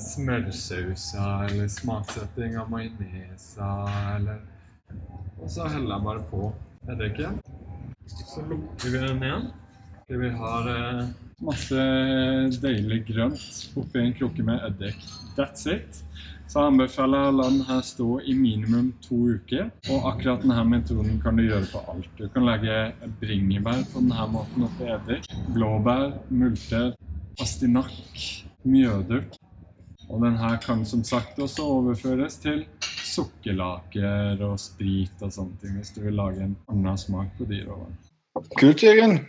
smørsauser 0.00 1.50
eller 1.50 1.68
smaksetting 1.68 2.56
av 2.56 2.70
majonesa 2.72 3.68
eller 4.14 4.40
Og 5.42 5.50
så 5.50 5.66
heller 5.68 5.96
jeg 5.96 6.04
bare 6.04 6.22
på 6.30 6.52
eddiken. 6.92 7.40
Så 8.06 8.44
lukker 8.48 8.94
vi 8.94 8.98
den 9.02 9.22
igjen. 9.22 9.46
Til 10.06 10.20
vi 10.22 10.30
har 10.40 10.68
eh, 10.72 11.12
masse 11.42 11.84
deilig 12.62 13.02
grønt 13.10 13.76
oppi 13.78 14.02
en 14.02 14.14
krukke 14.16 14.44
med 14.46 14.62
eddik. 14.68 14.98
That's 15.36 15.66
it. 15.70 16.02
Så 16.52 16.60
jeg 16.60 16.72
anbefaler 16.74 17.30
å 17.30 17.32
la 17.32 17.46
denne 17.48 17.78
stå 17.86 18.06
i 18.28 18.34
minimum 18.36 18.90
to 19.04 19.16
uker. 19.38 19.70
Og 19.88 20.08
akkurat 20.10 20.42
denne 20.44 20.64
metoden 20.68 21.16
kan 21.22 21.38
du 21.38 21.46
gjøre 21.46 21.68
på 21.72 21.80
alt. 21.88 22.10
Du 22.18 22.26
kan 22.34 22.44
legge 22.44 22.92
bringebær 23.22 23.86
på 23.92 24.02
denne 24.02 24.26
måten 24.34 24.66
oppi 24.66 24.90
eddik. 24.92 25.30
Blåbær, 25.54 26.10
multer, 26.28 26.92
pastinakk, 27.40 27.96
mjødurt. 28.68 29.38
Og 30.12 30.20
denne 30.26 30.52
kan 30.60 30.84
som 30.84 31.00
sagt 31.08 31.40
også 31.40 31.64
overføres 31.78 32.36
til 32.42 32.66
sukkerlaker 33.12 34.40
og 34.44 34.58
sprit 34.60 35.24
og 35.24 35.32
sånne 35.32 35.56
ting, 35.62 35.78
hvis 35.78 35.92
du 35.96 36.02
vil 36.04 36.18
lage 36.20 36.44
en 36.44 36.56
annen 36.68 37.00
smak 37.00 37.32
på 37.38 37.48
de 37.48 37.64
råvarene. 37.64 37.96
Kult, 38.60 38.84
Jørgen. 38.84 39.22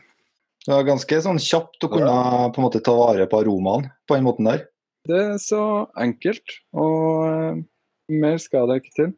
Det 0.63 0.71
var 0.71 0.85
ganske 0.87 1.17
sånn 1.25 1.41
kjapt 1.43 1.83
å 1.83 1.89
kunne 1.91 2.13
på 2.55 2.61
en 2.61 2.65
måte 2.65 2.79
ta 2.83 2.93
vare 2.95 3.25
på 3.27 3.41
aromaen 3.41 3.89
på 4.07 4.15
den 4.15 4.23
måten 4.27 4.47
der. 4.47 4.61
Det 5.03 5.17
er 5.19 5.39
så 5.43 5.59
enkelt, 5.99 6.53
og 6.79 7.59
mer 8.13 8.37
skal 8.39 8.69
det 8.71 8.77
ikke 8.79 8.93
til. 8.95 9.09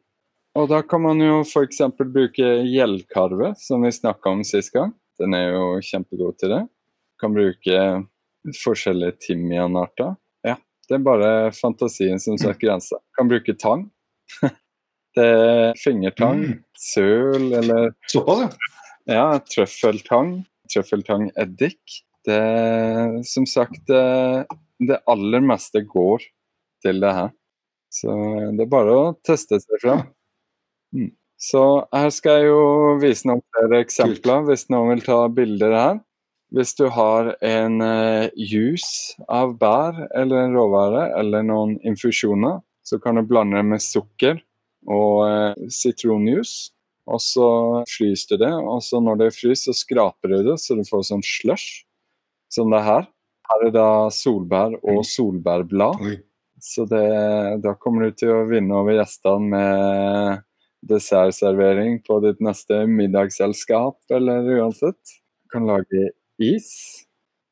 Og 0.58 0.70
da 0.72 0.80
kan 0.88 1.04
man 1.04 1.20
jo 1.22 1.42
f.eks. 1.44 1.82
bruke 2.00 2.48
gjellkarve, 2.66 3.52
som 3.60 3.84
vi 3.86 3.92
snakka 3.94 4.32
om 4.34 4.42
sist 4.48 4.72
gang. 4.74 4.96
Den 5.20 5.36
er 5.38 5.52
jo 5.54 5.66
kjempegod 5.86 6.40
til 6.42 6.54
det. 6.56 6.62
Kan 7.22 7.36
bruke 7.36 7.84
forskjellige 8.64 9.20
timianarter. 9.28 10.16
Ja, 10.48 10.56
det 10.90 10.98
er 10.98 11.06
bare 11.06 11.30
fantasien 11.54 12.18
som 12.24 12.40
setter 12.40 12.58
grenser. 12.62 13.04
Kan 13.20 13.30
bruke 13.30 13.54
tang. 13.60 13.86
det 15.16 15.30
er 15.30 15.78
fingertang, 15.84 16.42
Mm. 16.48 16.58
søl 16.76 17.54
eller 17.62 17.92
Såpass, 18.10 18.42
ja. 18.48 19.14
ja, 19.14 19.40
trøffeltang. 19.52 20.40
Trøffeltangeddik. 20.76 22.02
Det 22.26 22.42
Som 23.28 23.48
sagt, 23.50 23.82
det, 23.88 24.46
det 24.84 25.02
aller 25.10 25.44
meste 25.46 25.82
går 25.88 26.26
til 26.86 27.02
det 27.02 27.14
her. 27.16 27.34
Så 27.94 28.12
det 28.56 28.66
er 28.66 28.72
bare 28.72 28.96
å 28.96 29.14
teste 29.26 29.60
seg 29.64 29.82
fram. 29.82 30.04
Mm. 30.96 31.14
Så 31.40 31.62
her 31.94 32.12
skal 32.16 32.42
jeg 32.42 32.50
jo 32.50 32.66
vise 33.02 33.28
noen 33.28 33.44
flere 33.54 33.82
eksempler, 33.84 34.46
hvis 34.48 34.68
noen 34.74 34.96
vil 34.96 35.06
ta 35.06 35.20
bilder 35.32 35.76
her. 35.76 35.98
Hvis 36.56 36.76
du 36.78 36.86
har 36.94 37.34
en 37.44 37.82
uh, 37.84 38.28
juice 38.38 39.18
av 39.28 39.56
bær 39.60 39.98
eller 40.16 40.46
en 40.46 40.56
råvare 40.56 41.10
eller 41.20 41.44
noen 41.44 41.76
infusjoner, 41.84 42.62
så 42.86 43.00
kan 43.02 43.18
du 43.18 43.26
blande 43.28 43.60
det 43.60 43.66
med 43.68 43.84
sukker 43.84 44.40
og 44.88 45.26
uh, 45.26 45.68
sitronjuice. 45.74 46.72
Og 47.06 47.22
så 47.22 47.48
fryser 47.90 48.34
du 48.34 48.46
det, 48.46 48.54
og 48.54 48.80
så 48.82 49.02
når 49.04 49.20
det 49.22 49.34
fryser, 49.36 49.74
så 49.74 49.78
skraper 49.78 50.32
du 50.32 50.40
det, 50.50 50.56
så 50.62 50.78
du 50.78 50.82
får 50.88 51.06
sånn 51.12 51.26
slush, 51.26 51.84
som 52.52 52.74
det 52.74 52.82
er 52.82 52.88
her. 52.90 53.10
Her 53.46 53.68
er 53.68 53.76
da 53.76 53.90
solbær 54.14 54.74
og 54.82 55.04
solbærblad. 55.06 56.02
Oi. 56.02 56.16
Så 56.66 56.88
det, 56.90 57.06
da 57.62 57.76
kommer 57.78 58.08
du 58.08 58.18
til 58.18 58.32
å 58.34 58.46
vinne 58.50 58.74
over 58.74 58.98
gjestene 58.98 59.52
med 59.52 60.46
dessertservering 60.90 62.00
på 62.06 62.18
ditt 62.26 62.42
neste 62.42 62.86
middagsselskap, 62.90 64.00
eller 64.10 64.50
uansett. 64.58 64.98
Du 65.46 65.54
kan 65.54 65.70
lage 65.70 66.10
is. 66.42 66.72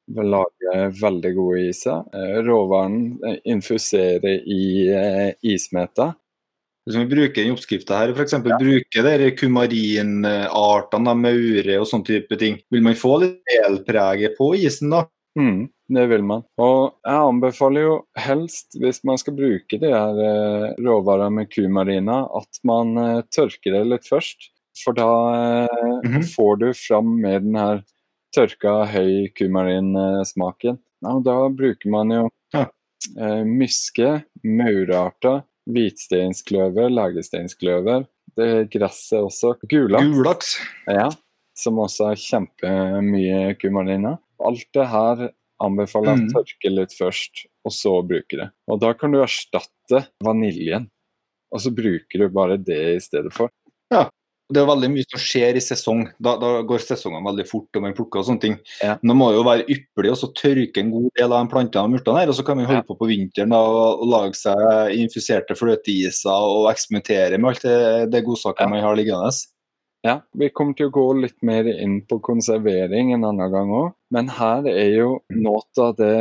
Du 0.07 0.19
Lage 0.27 0.89
veldig 0.99 1.29
gode 1.37 1.61
iser. 1.69 2.01
Eh, 2.11 2.39
Råvaren 2.43 2.97
eh, 3.23 3.37
infuserer 3.53 4.41
i 4.51 4.89
eh, 4.91 5.29
ismeta. 5.47 6.09
Hvis 6.83 6.99
vi 6.99 7.07
bruker 7.07 7.45
den 7.45 7.53
oppskrifta 7.55 7.99
her, 8.01 8.11
f.eks. 8.11 8.35
Ja. 8.35 8.57
bruke 8.59 9.03
de 9.07 9.29
kumarinartene, 9.39 11.13
maure 11.15 11.77
og 11.79 11.87
sånne 11.87 12.07
type 12.09 12.39
ting, 12.41 12.57
vil 12.73 12.83
man 12.83 12.97
få 12.99 13.17
litt 13.23 13.53
elpreget 13.63 14.35
på 14.39 14.51
isen 14.59 14.91
da? 14.91 15.05
Mm, 15.39 15.69
det 15.95 16.03
vil 16.11 16.25
man. 16.27 16.43
Og 16.61 16.93
jeg 16.99 17.29
anbefaler 17.29 17.87
jo 17.87 17.93
helst, 18.19 18.75
hvis 18.81 18.99
man 19.07 19.21
skal 19.21 19.37
bruke 19.37 19.79
de 19.81 19.93
her 19.93 20.19
eh, 20.25 20.65
råvarene 20.83 21.39
med 21.39 21.49
kumarina, 21.53 22.23
at 22.37 22.61
man 22.67 22.97
eh, 22.99 23.23
tørker 23.33 23.79
det 23.79 23.85
litt 23.89 24.09
først. 24.09 24.51
For 24.83 24.95
da 24.97 25.07
mm 26.03 26.11
-hmm. 26.11 26.23
får 26.35 26.55
du 26.57 26.73
fram 26.73 27.21
med 27.21 27.43
den 27.43 27.55
her 27.55 27.83
tørka 28.35 28.85
høy 28.89 29.29
kumarinsmaken. 29.37 30.79
Ja, 31.05 31.19
da 31.25 31.49
bruker 31.49 31.89
man 31.89 32.11
jo 32.11 32.29
ja. 32.53 32.65
myske, 33.45 34.23
maurearter, 34.43 35.43
hvitsteinskløver, 35.69 36.91
lagersteinskløver. 36.93 38.07
Det 38.37 38.47
er 38.49 38.67
gresset 38.71 39.21
også. 39.21 39.53
Gulaks. 39.69 40.09
Gulaks. 40.15 40.55
Ja, 40.89 41.09
som 41.57 41.79
også 41.83 42.11
har 42.11 42.19
kjempemye 42.19 43.53
kumarina. 43.61 44.17
Alt 44.43 44.67
det 44.75 44.87
her 44.89 45.27
anbefaler 45.63 46.13
jeg 46.13 46.17
å 46.17 46.23
mm. 46.23 46.31
tørke 46.33 46.73
litt 46.73 46.95
først, 46.97 47.45
og 47.63 47.75
så 47.75 47.93
bruke 48.05 48.39
det. 48.39 48.49
Og 48.67 48.81
da 48.83 48.91
kan 48.97 49.13
du 49.13 49.21
erstatte 49.23 50.03
vaniljen, 50.25 50.89
og 51.53 51.61
så 51.63 51.71
bruker 51.75 52.23
du 52.23 52.33
bare 52.33 52.57
det 52.59 52.81
i 52.97 53.03
stedet 53.03 53.31
for. 53.35 53.53
Ja, 53.93 54.07
det 54.53 54.61
er 54.61 54.67
veldig 54.69 54.89
mye 54.93 55.05
som 55.07 55.21
skjer 55.21 55.57
i 55.57 55.63
sesong. 55.63 56.03
Da, 56.23 56.35
da 56.41 56.51
går 56.67 56.83
sesongene 56.83 57.25
veldig 57.25 57.45
fort, 57.49 57.69
og 57.75 57.85
man 57.85 57.95
plukker 57.97 58.21
og 58.21 58.27
sånne 58.27 58.43
ting. 58.43 58.57
Ja. 58.83 58.97
Nå 59.01 59.15
må 59.17 59.31
jo 59.33 59.45
være 59.47 59.65
ypperlig 59.71 60.13
og 60.13 60.19
så 60.21 60.29
tørke 60.37 60.83
en 60.83 60.91
god 60.93 61.09
del 61.19 61.31
av 61.31 61.41
de 61.45 61.53
plantene 61.53 61.87
og 61.87 61.95
murtene 61.95 62.21
her, 62.21 62.31
og 62.31 62.37
så 62.37 62.45
kan 62.47 62.59
man 62.59 62.69
holde 62.69 62.83
ja. 62.83 62.87
på 62.87 62.97
på 62.99 63.09
vinteren 63.09 63.55
da, 63.55 63.61
og, 63.63 64.05
lage 64.13 64.37
seg 64.37 64.93
infuserte 64.99 65.57
fløteiser 65.57 66.29
og 66.53 66.69
eksperimentere 66.71 67.39
med 67.39 67.53
alt 67.53 67.65
det, 67.65 67.79
det 68.13 68.23
godsaker 68.27 68.67
ja. 68.67 68.71
man 68.75 68.85
har 68.85 68.99
liggende. 68.99 69.33
Ja, 70.03 70.17
vi 70.35 70.49
kommer 70.51 70.75
til 70.75 70.89
å 70.89 70.93
gå 70.93 71.05
litt 71.23 71.37
mer 71.47 71.67
inn 71.71 72.01
på 72.07 72.19
konservering 72.23 73.13
en 73.15 73.23
annen 73.23 73.51
gang 73.53 73.71
òg, 73.71 73.93
men 74.11 74.27
her 74.35 74.67
er 74.67 74.89
jo 74.97 75.11
noe 75.31 75.63
av 75.79 75.95
det 75.95 76.15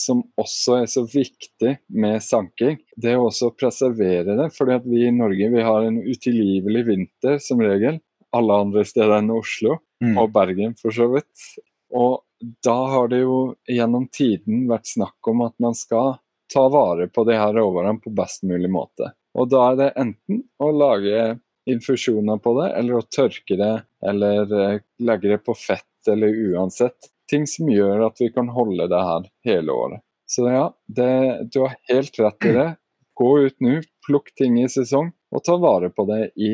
som 0.00 0.22
også 0.40 0.80
er 0.80 0.88
så 0.90 1.04
viktig 1.08 1.74
med 1.92 2.22
sanking, 2.24 2.78
det 2.96 3.12
er 3.12 3.20
også 3.20 3.50
å 3.50 3.56
preservere 3.56 4.36
det. 4.38 4.48
fordi 4.56 4.76
at 4.78 4.86
vi 4.88 5.04
i 5.06 5.14
Norge 5.14 5.50
vi 5.52 5.66
har 5.66 5.84
en 5.86 6.00
utilgivelig 6.00 6.86
vinter 6.88 7.38
som 7.42 7.62
regel. 7.62 8.00
Alle 8.36 8.60
andre 8.64 8.84
steder 8.86 9.18
enn 9.18 9.32
Oslo, 9.34 9.80
mm. 10.04 10.16
og 10.20 10.32
Bergen 10.34 10.76
for 10.78 10.94
så 10.94 11.08
vidt. 11.12 11.46
Og 11.90 12.22
da 12.64 12.76
har 12.94 13.10
det 13.10 13.22
jo 13.24 13.54
gjennom 13.68 14.06
tiden 14.12 14.66
vært 14.70 14.88
snakk 14.88 15.30
om 15.30 15.44
at 15.46 15.56
man 15.62 15.76
skal 15.76 16.18
ta 16.50 16.66
vare 16.70 17.08
på 17.10 17.24
de 17.28 17.36
her 17.38 17.54
råvarene 17.54 18.00
på 18.02 18.12
best 18.14 18.46
mulig 18.46 18.70
måte. 18.70 19.12
Og 19.38 19.50
da 19.50 19.70
er 19.70 19.78
det 19.78 19.92
enten 20.00 20.44
å 20.58 20.70
lage 20.74 21.38
infusjoner 21.70 22.40
på 22.42 22.54
det, 22.58 22.70
eller 22.80 22.98
å 22.98 23.06
tørke 23.06 23.58
det, 23.58 23.74
eller 24.02 24.54
eh, 24.58 24.80
legge 25.06 25.34
det 25.34 25.42
på 25.46 25.54
fett, 25.54 25.86
eller 26.08 26.34
uansett 26.50 27.10
ting 27.30 27.46
som 27.48 27.70
gjør 27.70 28.06
at 28.08 28.20
vi 28.20 28.30
kan 28.34 28.50
holde 28.52 28.88
det 28.90 29.02
her 29.06 29.30
hele 29.46 29.74
året. 29.74 30.04
Så 30.30 30.46
ja, 30.46 30.66
det, 30.86 31.10
du 31.50 31.62
har 31.64 31.78
helt 31.90 32.18
rett 32.18 32.46
i 32.46 32.52
det. 32.54 32.68
Gå 33.18 33.30
ut 33.46 33.56
nå, 33.64 33.80
plukk 34.06 34.30
ting 34.38 34.60
i 34.62 34.68
sesong, 34.70 35.10
og 35.34 35.42
ta 35.44 35.56
vare 35.60 35.90
på 35.92 36.06
det 36.08 36.30
i 36.38 36.52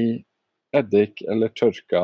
eddik 0.77 1.23
eller 1.31 1.53
tørka 1.57 2.03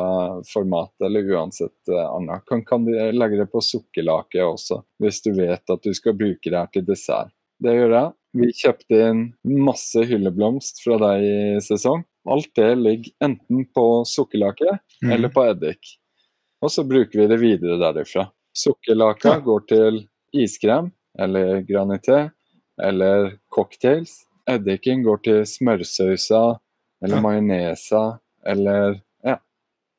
format, 0.52 0.92
eller 1.04 1.30
uansett 1.32 1.90
uh, 1.90 2.16
annet. 2.16 2.44
Kan, 2.46 2.64
kan 2.64 2.85
du 2.85 2.92
legge 2.92 3.40
det 3.40 3.48
på 3.52 3.62
sukkerlake 3.64 4.44
også, 4.44 4.82
hvis 5.02 5.22
du 5.24 5.32
vet 5.37 5.72
at 5.72 5.82
du 5.82 5.92
skal 5.96 6.16
bruke 6.16 6.44
det 6.48 6.58
her 6.58 6.70
til 6.72 6.87
dessert. 6.87 7.32
Det 7.62 7.74
gjør 7.76 7.96
jeg. 7.96 8.12
Vi 8.32 8.48
kjøpte 8.56 9.00
inn 9.08 9.24
masse 9.44 10.04
hylleblomst 10.08 10.80
fra 10.85 10.96
deg 11.02 11.24
i 11.26 11.40
sesong. 11.64 12.04
Alt 12.32 12.52
det 12.56 12.70
ligger 12.78 13.26
enten 13.26 13.66
på 13.74 13.87
sukkerlake 14.08 14.78
mm. 15.02 15.11
eller 15.12 15.32
på 15.32 15.44
eddik. 15.50 15.96
Og 16.62 16.72
så 16.72 16.85
bruker 16.87 17.24
vi 17.24 17.28
det 17.28 17.38
videre 17.42 17.78
derifra. 17.80 18.28
Sukkerlaka 18.56 19.38
går 19.44 19.64
til 19.70 20.02
iskrem 20.32 20.90
eller 21.18 21.62
granité 21.68 22.30
eller 22.82 23.38
cocktails. 23.52 24.22
Eddiken 24.50 25.04
går 25.06 25.22
til 25.26 25.40
smørsausa 25.46 26.42
eller 27.04 27.18
ja. 27.18 27.22
majonesa 27.22 28.02
eller 28.46 29.00
ja, 29.24 29.38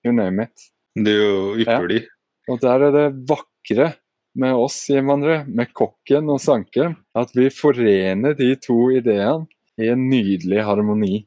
you 0.05 0.13
name 0.15 0.47
it. 0.47 0.69
Det 0.95 1.13
er 1.13 1.23
jo 1.23 1.57
ypperlig. 1.63 2.03
Ja. 2.03 2.53
Og 2.53 2.61
der 2.61 2.87
er 2.87 2.95
det 2.95 3.07
vakre 3.29 3.93
med 4.35 4.57
oss 4.57 4.77
innvandrere, 4.89 5.43
med 5.45 5.69
kokken 5.77 6.29
og 6.33 6.41
sanken, 6.41 6.95
at 7.15 7.33
vi 7.37 7.47
forener 7.53 8.33
de 8.37 8.49
to 8.61 8.87
ideene 8.93 9.45
i 9.79 9.89
en 9.93 10.07
nydelig 10.09 10.63
harmoni. 10.65 11.23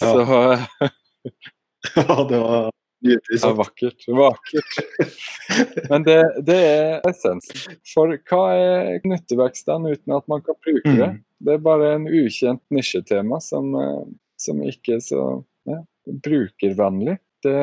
Så 0.00 0.20
Ja, 1.96 2.16
det 2.28 2.38
var 2.38 2.68
Givetvis. 3.00 3.44
er 3.44 3.56
vakkert. 3.56 4.04
Vakkert. 4.08 4.72
Men 5.90 6.04
det, 6.04 6.18
det, 6.46 6.58
er 6.58 7.08
essensen. 7.08 7.78
For 7.88 8.12
hva 8.28 8.42
er 8.56 9.08
nyttevekstene 9.08 9.94
uten 9.94 10.16
at 10.18 10.28
man 10.30 10.44
kan 10.44 10.58
bruke 10.60 10.92
det? 10.92 11.08
Mm. 11.14 11.22
Det 11.40 11.56
er 11.56 11.64
bare 11.64 11.94
en 11.96 12.06
ukjent 12.08 12.62
nisjetema 12.74 13.40
som, 13.40 13.72
eh, 13.80 14.04
som 14.40 14.60
ikke 14.66 14.98
er 14.98 15.04
så 15.04 15.24
ja, 15.68 15.80
brukervennlig. 16.26 17.16
Det 17.40 17.56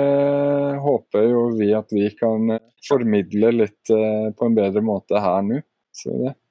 håper 0.81 1.27
jo 1.29 1.43
vi 1.59 1.69
at 1.77 1.93
vi 1.93 2.09
kan 2.17 2.57
formidle 2.87 3.53
litt 3.53 3.93
eh, 3.93 4.29
på 4.33 4.49
en 4.49 4.57
bedre 4.57 4.81
måte 4.81 5.21
her 5.21 5.43
nå. 5.45 5.61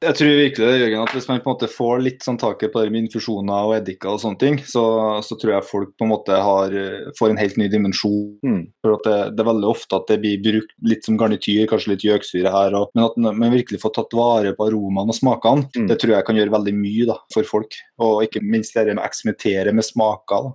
Jeg 0.02 0.16
tror 0.18 0.32
virkelig 0.40 0.66
det, 0.66 0.78
Jørgen, 0.80 1.02
at 1.04 1.12
hvis 1.14 1.28
man 1.30 1.40
på 1.42 1.50
en 1.50 1.54
måte 1.54 1.68
får 1.70 2.02
litt 2.02 2.24
sånn 2.26 2.38
taket 2.40 2.72
på 2.72 2.82
det 2.82 2.92
med 2.94 3.04
infusjoner 3.06 3.68
og 3.68 3.74
eddiker 3.76 4.12
og 4.12 4.22
sånne 4.22 4.40
ting, 4.40 4.58
så, 4.66 4.84
så, 5.22 5.38
tror 5.38 5.52
jeg 5.54 5.68
folk 5.68 5.92
på 5.94 6.06
en 6.06 6.12
måte 6.12 6.38
har, 6.42 6.74
får 7.18 7.32
en 7.32 7.40
helt 7.40 7.58
ny 7.60 7.68
dimensjon. 7.72 8.34
Mm. 8.42 8.60
For 8.82 8.96
det, 9.06 9.16
det, 9.36 9.44
er 9.44 9.50
veldig 9.50 9.70
ofte 9.70 10.00
at 10.00 10.10
det 10.10 10.18
blir 10.24 10.42
brukt 10.42 10.74
litt 10.90 11.06
som 11.06 11.18
garnityr, 11.20 11.64
kanskje 11.70 11.94
litt 11.94 12.06
gjøksyre 12.06 12.52
her, 12.52 12.78
og, 12.78 12.90
men 12.96 13.06
at 13.06 13.18
man 13.44 13.54
virkelig 13.54 13.82
får 13.82 13.94
tatt 14.00 14.18
vare 14.18 14.54
på 14.56 14.68
aromaene 14.68 15.14
og 15.14 15.20
smakene, 15.20 15.70
mm. 15.76 15.88
det 15.92 16.00
tror 16.02 16.16
jeg 16.16 16.28
kan 16.28 16.40
gjøre 16.40 16.56
veldig 16.56 16.76
mye 16.80 17.10
da, 17.12 17.20
for 17.34 17.48
folk. 17.48 17.78
Og 18.02 18.24
ikke 18.26 18.42
minst 18.44 18.76
det 18.76 18.88
med 18.90 19.02
å 19.04 19.06
eksperimentere 19.06 19.74
med 19.76 19.86
smaker. 19.86 20.52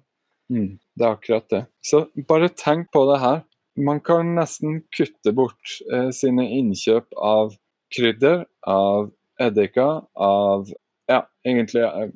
Mm. 0.51 0.75
Det 0.99 1.07
er 1.07 1.15
akkurat 1.15 1.47
det. 1.51 1.63
Så 1.85 2.05
bare 2.27 2.51
tenk 2.51 2.91
på 2.93 3.05
det 3.09 3.21
her. 3.23 3.43
Man 3.79 4.01
kan 4.03 4.35
nesten 4.35 4.81
kutte 4.91 5.31
bort 5.35 5.77
eh, 5.93 6.09
sine 6.15 6.43
innkjøp 6.59 7.15
av 7.15 7.55
krydder, 7.95 8.45
av 8.67 9.11
eddika, 9.41 9.87
av 10.13 10.69
ja, 11.07 11.23
egentlig 11.47 11.83
eh, 11.83 12.11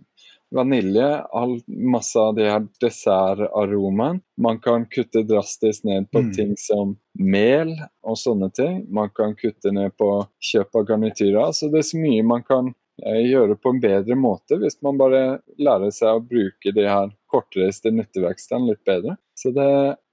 vanilje, 0.56 1.08
all, 1.22 1.60
masse 1.68 2.20
av 2.20 2.36
de 2.36 2.48
her 2.50 2.68
dessertaromaene. 2.82 4.22
Man 4.42 4.60
kan 4.60 4.86
kutte 4.86 5.24
drastisk 5.24 5.84
ned 5.84 6.10
på 6.12 6.22
mm. 6.24 6.32
ting 6.38 6.54
som 6.60 6.96
mel 7.20 7.74
og 8.06 8.20
sånne 8.20 8.50
ting. 8.56 8.84
Man 8.94 9.12
kan 9.16 9.36
kutte 9.36 9.74
ned 9.76 9.96
på 10.00 10.10
kjøp 10.52 10.80
av 10.80 10.88
garnityrer. 10.92 11.52
Så 11.52 11.70
det 11.74 11.82
er 11.82 11.90
så 11.90 12.00
mye 12.00 12.28
man 12.28 12.46
kan 12.48 12.72
eh, 13.04 13.22
gjøre 13.26 13.58
på 13.60 13.74
en 13.76 13.82
bedre 13.84 14.20
måte 14.20 14.60
hvis 14.62 14.80
man 14.86 15.02
bare 15.02 15.26
lærer 15.58 15.92
seg 15.96 16.14
å 16.14 16.24
bruke 16.24 16.76
de 16.76 16.88
her 16.88 17.12
kortreiste 17.32 17.92
nyttevekstene 17.92 18.72
litt 18.72 18.84
bedre. 18.88 19.18
Så 19.36 19.52
det, 19.56 19.70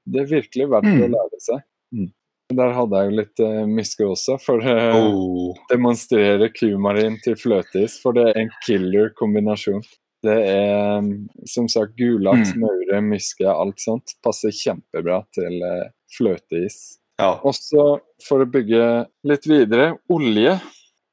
det 0.08 0.24
er 0.24 0.34
virkelig 0.38 0.70
verdt 0.74 0.90
mm. 0.90 1.04
å 1.06 1.12
lære 1.18 1.44
seg. 1.44 1.64
Mm. 1.92 2.10
Der 2.58 2.74
hadde 2.76 3.00
jeg 3.00 3.10
jo 3.10 3.16
litt 3.20 3.42
uh, 3.42 3.64
myske 3.68 4.06
også, 4.06 4.36
for 4.42 4.62
å 4.62 4.76
uh, 4.76 4.96
oh. 4.98 5.58
demonstrere 5.70 6.50
kumarin 6.54 7.18
til 7.24 7.36
fløteis. 7.40 7.98
For 8.02 8.16
det 8.16 8.28
er 8.30 8.40
en 8.44 8.52
killer 8.66 9.12
kombinasjon. 9.18 9.84
Det 10.22 10.34
er 10.46 10.98
um, 11.00 11.12
som 11.50 11.66
sagt 11.70 11.96
gulaks, 11.98 12.52
mm. 12.54 12.62
maure, 12.62 13.00
myske, 13.06 13.46
alt 13.48 13.82
sånt. 13.82 14.14
Passer 14.22 14.54
kjempebra 14.54 15.22
til 15.34 15.58
uh, 15.66 15.88
fløteis. 16.14 16.98
Ja. 17.20 17.34
Også 17.46 17.98
for 18.22 18.42
å 18.42 18.50
bygge 18.50 18.84
litt 19.28 19.48
videre, 19.50 19.96
olje. 20.12 20.56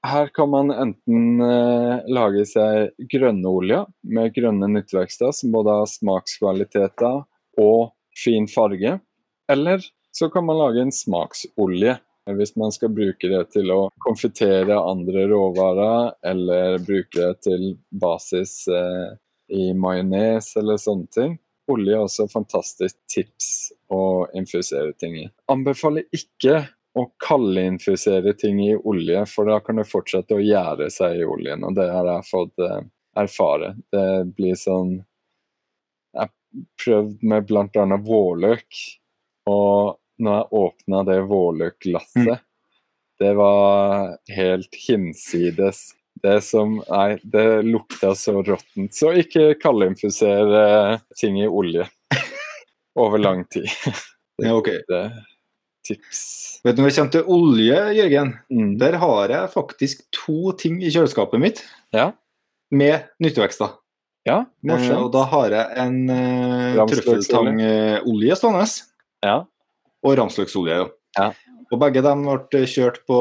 Her 0.06 0.30
kan 0.32 0.52
man 0.54 0.72
enten 0.72 1.42
uh, 1.44 2.06
lage 2.08 2.46
seg 2.48 2.94
grønne 3.12 3.50
olje 3.50 3.82
med 4.08 4.32
grønne 4.36 4.70
nyttevekster 4.72 5.34
som 5.36 5.52
både 5.56 5.82
har 5.82 5.90
smakskvaliteter 5.92 7.24
og 7.60 7.90
fin 8.16 8.48
farge. 8.52 9.00
Eller 9.50 9.84
så 10.12 10.30
kan 10.34 10.46
man 10.46 10.58
lage 10.58 10.82
en 10.82 10.94
smaksolje. 10.96 11.98
Hvis 12.30 12.54
man 12.62 12.70
skal 12.72 12.92
bruke 12.94 13.30
det 13.32 13.42
til 13.56 13.72
å 13.74 13.80
konfitere 14.06 14.76
andre 14.78 15.24
råvarer, 15.32 16.12
eller 16.30 16.78
bruke 16.86 17.16
det 17.18 17.46
til 17.48 17.72
basis 17.90 18.68
eh, 18.70 19.16
i 19.50 19.72
majones 19.74 20.52
eller 20.60 20.78
sånne 20.78 21.10
ting. 21.16 21.38
Olje 21.70 21.96
er 21.96 22.04
også 22.04 22.28
fantastisk 22.30 22.98
tips 23.10 23.50
å 23.94 24.28
infusere 24.38 24.94
ting 24.98 25.18
i. 25.24 25.26
Anbefaler 25.50 26.06
ikke 26.14 26.64
å 26.98 27.06
kaldinfusere 27.22 28.34
ting 28.38 28.62
i 28.64 28.74
olje, 28.78 29.22
for 29.30 29.50
da 29.50 29.60
kan 29.64 29.78
det 29.80 29.90
fortsette 29.90 30.38
å 30.38 30.44
gjære 30.44 30.90
seg 30.94 31.20
i 31.20 31.28
oljen. 31.28 31.66
Og 31.66 31.76
det 31.78 31.90
har 31.94 32.10
jeg 32.10 32.30
fått 32.30 32.66
eh, 32.66 32.80
erfare. 33.22 33.76
Det 33.94 34.10
blir 34.38 34.58
sånn 34.60 35.00
Jeg 36.16 36.26
har 36.26 36.32
prøvd 36.82 37.26
med 37.30 37.46
bl.a. 37.50 38.00
vårløk. 38.06 38.82
Og 39.48 39.98
når 40.20 40.36
jeg 40.42 40.60
åpna 40.60 41.04
det 41.08 41.20
vårløkglasset, 41.30 42.28
mm. 42.28 42.42
det 43.20 43.32
var 43.40 44.18
helt 44.36 44.76
hinsides 44.88 45.94
Det 46.20 46.42
som 46.44 46.82
Nei, 46.90 47.16
det 47.24 47.64
lukta 47.64 48.12
så 48.20 48.42
råttent. 48.44 48.92
Så 48.92 49.14
ikke 49.22 49.54
kaldinfusere 49.62 51.00
ting 51.16 51.38
i 51.40 51.48
olje 51.48 51.86
over 53.00 53.18
lang 53.24 53.46
tid. 53.48 53.70
Ja, 54.44 54.52
ok. 54.58 54.68
Det 54.90 55.04
tips. 55.90 56.60
Vet 56.64 56.76
du, 56.76 56.82
Når 56.84 56.90
det 56.90 56.96
kommer 56.98 57.12
til 57.16 57.30
olje, 57.34 57.78
Jørgen, 57.98 58.34
Mm. 58.52 58.78
der 58.78 58.98
har 59.02 59.30
jeg 59.32 59.50
faktisk 59.54 60.04
to 60.14 60.52
ting 60.60 60.82
i 60.84 60.92
kjøleskapet 60.92 61.40
mitt 61.42 61.64
Ja. 61.94 62.12
med 62.72 63.08
nyttevekster. 63.24 63.78
Ja, 64.28 64.44
Eh, 64.68 64.92
og 65.00 65.12
da 65.14 65.24
har 65.24 65.50
jeg 65.50 65.78
en 65.78 66.10
Ramsløksolje. 66.10 67.24
trøffeltangolje 67.26 68.36
stående, 68.36 68.68
Ja. 69.26 69.44
og 70.06 70.18
ramsløksolje. 70.20 70.80
Ja. 70.80 70.90
Ja. 71.20 71.30
Og 71.70 71.78
begge 71.84 72.02
dem 72.02 72.24
ble 72.26 72.64
kjørt 72.66 73.04
på 73.06 73.18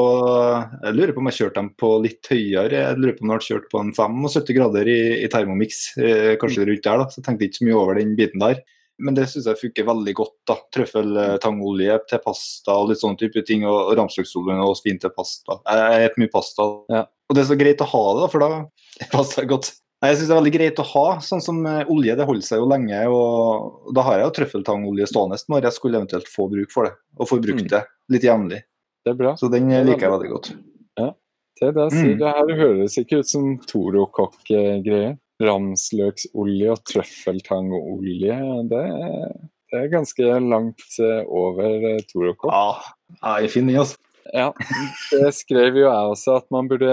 Jeg 0.81 0.95
lurer 0.95 1.13
på 1.13 1.21
om 1.21 1.29
jeg 1.29 1.37
kjørte 1.37 1.59
dem 1.59 1.69
på 1.77 1.89
litt 2.01 2.29
høyere. 2.31 2.81
Jeg 2.81 2.97
lurer 2.97 3.15
på 3.17 3.25
om 3.25 3.29
de 3.29 3.37
ble 3.37 3.45
kjørt 3.45 3.67
på 3.69 3.81
en 3.83 3.91
75 3.93 4.55
grader 4.57 4.89
i, 4.89 4.99
i 5.21 5.29
Thermomix, 5.29 5.83
eh, 6.01 6.33
kanskje 6.41 6.65
rundt 6.65 6.85
der. 6.87 7.03
da, 7.03 7.05
Så 7.09 7.19
jeg 7.21 7.27
tenkte 7.27 7.45
ikke 7.45 7.59
så 7.59 7.67
mye 7.67 7.77
over 7.77 7.99
den 7.99 8.15
biten 8.17 8.41
der. 8.41 8.63
Men 8.99 9.15
det 9.15 9.29
syns 9.31 9.45
jeg 9.47 9.59
funker 9.61 9.85
veldig 9.87 10.15
godt. 10.17 10.33
da, 10.49 10.57
Trøffeltangolje 10.75 11.99
til 12.09 12.23
pasta 12.25 12.73
og 12.75 12.89
litt 12.89 13.03
sånne 13.03 13.21
type 13.21 13.45
ting. 13.47 13.67
Og, 13.69 13.77
og 13.91 13.99
ramsløksolje 14.01 14.57
også 14.65 14.87
fint 14.87 15.05
til 15.05 15.13
pasta. 15.13 15.59
Jeg 15.69 16.09
spiser 16.09 16.23
mye 16.25 16.33
pasta. 16.33 16.67
Ja. 16.95 17.05
Og 17.29 17.37
det 17.37 17.43
er 17.45 17.51
så 17.51 17.59
greit 17.59 17.85
å 17.85 17.91
ha 17.93 18.03
det, 18.15 18.25
da, 18.25 18.31
for 18.33 18.45
da 18.45 19.09
passer 19.13 19.45
det 19.45 19.53
godt. 19.53 19.71
Nei, 20.01 20.09
Jeg 20.13 20.17
syns 20.19 20.29
det 20.29 20.35
er 20.35 20.39
veldig 20.41 20.53
greit 20.55 20.79
å 20.79 20.85
ha. 20.93 21.05
Sånn 21.19 21.41
som 21.43 21.57
eh, 21.67 21.83
olje, 21.91 22.15
det 22.15 22.25
holder 22.27 22.45
seg 22.47 22.61
jo 22.61 22.67
lenge. 22.71 22.99
og 23.11 23.93
Da 23.95 24.01
har 24.07 24.19
jeg 24.21 24.27
jo 24.29 24.35
trøffeltangolje 24.39 25.07
stående 25.11 25.39
når 25.51 25.67
jeg 25.67 25.75
skulle 25.75 25.99
eventuelt 25.99 26.29
få 26.31 26.47
bruk 26.51 26.71
for 26.71 26.87
det. 26.87 26.93
Og 27.19 27.27
får 27.27 27.41
brukt 27.43 27.65
Mm. 27.65 27.69
det 27.73 27.83
litt 28.09 28.23
jevnlig. 28.23 28.61
Det 29.05 29.11
er 29.11 29.17
bra. 29.19 29.33
Så 29.35 29.49
den 29.51 29.71
eh, 29.71 29.83
liker 29.83 30.07
jeg 30.07 30.11
veldig 30.15 30.31
godt. 30.35 30.51
Ja. 30.99 31.11
det 31.59 31.73
der 31.75 31.89
sier, 31.91 32.13
Mm. 32.15 32.19
det 32.19 32.29
her 32.35 32.55
høres 32.55 32.97
ikke 32.97 33.19
ut 33.19 33.27
som 33.27 33.57
Toro-kokk-greier. 33.67 35.17
Ramsløksolje 35.41 36.71
og 36.71 36.79
trøffeltangolje, 36.83 38.35
det, 38.67 38.83
det 39.71 39.77
er 39.79 39.87
ganske 39.91 40.39
langt 40.43 40.83
eh, 40.99 41.21
over 41.27 41.99
torokokk. 42.11 42.51
Ja, 42.51 43.39
jeg 43.39 43.49
finner 43.51 43.53
fin 43.53 43.67
den, 43.67 43.79
altså. 43.79 43.97
Ja, 44.33 44.53
det 45.11 45.33
skrev 45.33 45.75
jo 45.79 45.87
jeg 45.87 46.09
også, 46.13 46.35
at 46.37 46.47
man 46.53 46.67
burde 46.69 46.89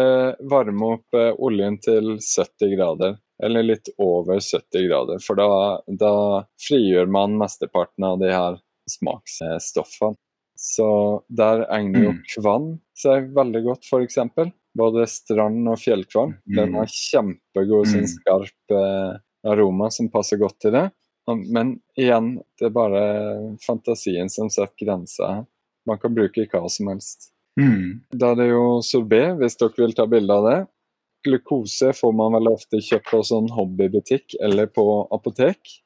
varme 0.48 0.92
opp 0.96 1.14
eh, 1.18 1.32
oljen 1.38 1.76
til 1.84 2.16
70 2.22 2.76
grader. 2.76 3.16
Eller 3.42 3.62
litt 3.66 3.90
over 4.00 4.38
70 4.40 4.86
grader, 4.88 5.18
for 5.20 5.36
da, 5.36 5.48
da 6.00 6.12
frigjør 6.68 7.10
man 7.12 7.34
mesteparten 7.36 8.06
av 8.08 8.18
de 8.22 8.30
her 8.32 8.56
smaksstoffene. 8.88 10.16
Så 10.56 10.86
der 11.28 11.66
egner 11.68 12.06
jo 12.06 12.12
Mm. 12.14 12.22
kvann 12.32 12.68
seg 12.96 13.26
veldig 13.36 13.60
godt, 13.66 13.84
f.eks. 13.84 14.16
Både 14.76 15.04
strand 15.08 15.68
og 15.68 15.76
fjellkvann. 15.80 16.38
Den 16.48 16.70
Mm. 16.72 16.74
har 16.80 16.86
kjempegod, 16.86 17.86
sin 17.86 18.06
Mm. 18.06 18.12
skarp 18.14 18.70
eh, 18.72 19.18
aroma 19.44 19.90
som 19.92 20.08
passer 20.08 20.38
godt 20.38 20.58
til 20.60 20.72
det. 20.72 20.90
Men 21.28 21.80
igjen, 21.98 22.40
det 22.58 22.66
er 22.66 22.70
bare 22.70 23.56
fantasien 23.60 24.30
som 24.30 24.48
setter 24.48 24.86
grensa 24.86 25.26
her. 25.34 25.46
Man 25.86 26.00
kan 26.02 26.14
bruke 26.14 26.46
hva 26.50 26.66
som 26.72 26.90
helst. 26.92 27.30
Mm. 27.60 28.04
Da 28.12 28.34
er 28.34 28.40
det 28.40 28.48
jo 28.50 28.64
sorbet, 28.84 29.36
hvis 29.40 29.56
dere 29.60 29.80
vil 29.80 29.96
ta 29.96 30.06
bilde 30.10 30.34
av 30.34 30.48
det. 30.48 30.58
Glukose 31.26 31.90
får 31.96 32.14
man 32.14 32.36
vel 32.36 32.52
ofte 32.52 32.82
kjøpt 32.84 33.10
på 33.10 33.22
sånn 33.26 33.50
hobbybutikk 33.54 34.36
eller 34.44 34.70
på 34.70 34.86
apotek. 35.14 35.78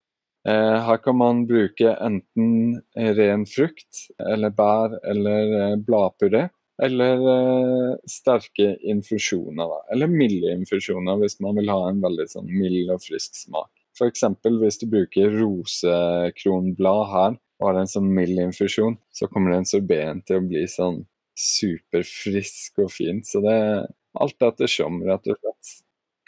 Eh, 0.49 0.77
her 0.87 0.97
kan 1.05 1.19
man 1.21 1.45
bruke 1.49 1.93
enten 2.01 2.81
ren 2.97 3.45
frukt 3.49 4.07
eller 4.33 4.53
bær 4.57 4.97
eller 5.05 5.55
eh, 5.61 5.77
bladpuré. 5.85 6.49
Eller 6.81 7.21
eh, 7.29 7.97
sterke 8.09 8.73
infusjoner, 8.89 9.69
da. 9.69 9.83
Eller 9.93 10.09
milde 10.09 10.55
infusjoner 10.57 11.21
hvis 11.21 11.37
man 11.45 11.61
vil 11.61 11.69
ha 11.73 11.83
en 11.91 12.01
veldig 12.01 12.27
sånn 12.33 12.49
mild 12.49 12.93
og 12.95 13.05
frisk 13.05 13.37
smak. 13.37 13.71
F.eks. 14.01 14.25
hvis 14.63 14.81
du 14.81 14.87
bruker 14.89 15.35
rosekronblad 15.37 17.03
her 17.13 17.37
har 17.61 17.79
en 17.81 17.89
sånn 17.91 18.09
mild 18.15 18.39
infusjon, 18.41 18.97
så 19.13 19.29
kommer 19.31 19.55
den 19.55 19.67
sorbeten 19.69 20.23
til 20.27 20.41
å 20.41 20.45
bli 20.47 20.65
sånn 20.71 21.03
superfrisk 21.41 22.81
og 22.85 22.91
fin. 22.93 23.21
Så 23.27 23.43
det 23.45 23.53
er 23.57 23.83
alt 24.21 24.47
etter 24.49 24.71
som, 24.71 25.01
rett 25.07 25.29
og 25.31 25.39
slett. 25.41 25.75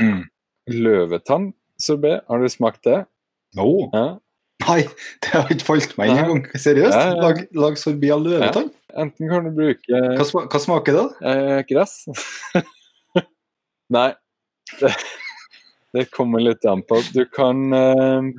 Mm. 0.03 0.21
Løvetannsorbé, 0.73 2.19
har 2.29 2.43
du 2.45 2.49
smakt 2.53 2.85
det? 2.89 3.01
No. 3.59 3.71
Ja. 3.93 4.05
Nei, 4.63 4.83
det 5.25 5.33
har 5.35 5.51
ikke 5.51 5.67
falt 5.67 5.97
meg 5.99 6.13
inn 6.13 6.21
engang. 6.23 6.43
Seriøst? 6.55 6.95
Ja, 6.95 7.09
ja. 7.11 7.17
Lag, 7.19 7.41
lag 7.59 7.79
sorbé 7.81 8.13
av 8.15 8.23
løvetann? 8.23 8.69
Enten 9.03 9.31
kan 9.31 9.49
du 9.49 9.55
bruke 9.57 10.03
Hva, 10.19 10.27
sma 10.29 10.45
hva 10.53 10.61
smaker 10.63 10.99
det? 10.99 11.07
eh, 11.33 11.63
gress. 11.71 11.97
Nei, 13.97 14.11
det, 14.79 14.93
det 15.97 16.07
kommer 16.15 16.45
litt 16.45 16.65
an 16.69 16.85
på. 16.87 17.01
Du 17.13 17.25
kan 17.33 17.65
eh, 17.77 18.31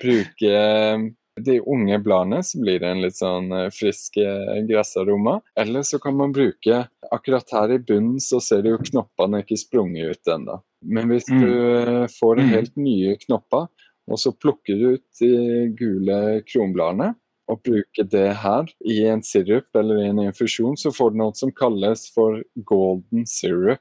bruke 0.00 0.52
eh, 0.52 1.08
de 1.40 1.60
unge 1.60 1.98
bladene, 2.04 2.42
så 2.44 2.60
blir 2.60 2.80
det 2.82 2.88
en 2.92 3.00
litt 3.02 3.16
sånn 3.16 3.52
eh, 3.56 3.70
frisk 3.72 4.18
eh, 4.20 4.58
gressaroma. 4.68 5.38
Eller 5.56 5.82
så 5.82 5.98
kan 6.02 6.16
man 6.16 6.32
bruke 6.32 6.86
Akkurat 7.12 7.50
her 7.52 7.72
i 7.74 7.78
bunnen 7.78 8.20
så 8.24 8.38
ser 8.40 8.62
du 8.64 8.70
jo 8.70 8.78
knoppene 8.78 9.42
ikke 9.42 9.58
sprunget 9.60 10.14
ut 10.16 10.28
ennå. 10.32 10.60
Men 10.84 11.08
hvis 11.12 11.28
Mm. 11.28 11.40
du 11.40 11.50
mm. 11.52 12.08
får 12.08 12.36
Mm. 12.40 12.48
helt 12.48 12.76
nye 12.76 13.16
knopper, 13.26 13.66
og 14.08 14.18
så 14.18 14.32
plukker 14.32 14.78
du 14.78 14.86
ut 14.94 15.04
de 15.20 15.68
gule 15.76 16.42
kronbladene 16.48 17.14
og 17.48 17.60
bruker 17.62 18.08
det 18.08 18.34
her 18.36 18.64
i 18.88 19.04
en 19.04 19.20
sirup 19.22 19.68
eller 19.74 20.00
i 20.00 20.08
en 20.08 20.18
infusjon, 20.24 20.74
så 20.76 20.88
får 20.90 21.12
du 21.12 21.18
noe 21.18 21.34
som 21.34 21.52
kalles 21.52 22.08
for 22.14 22.42
golden 22.64 23.26
syrup. 23.26 23.80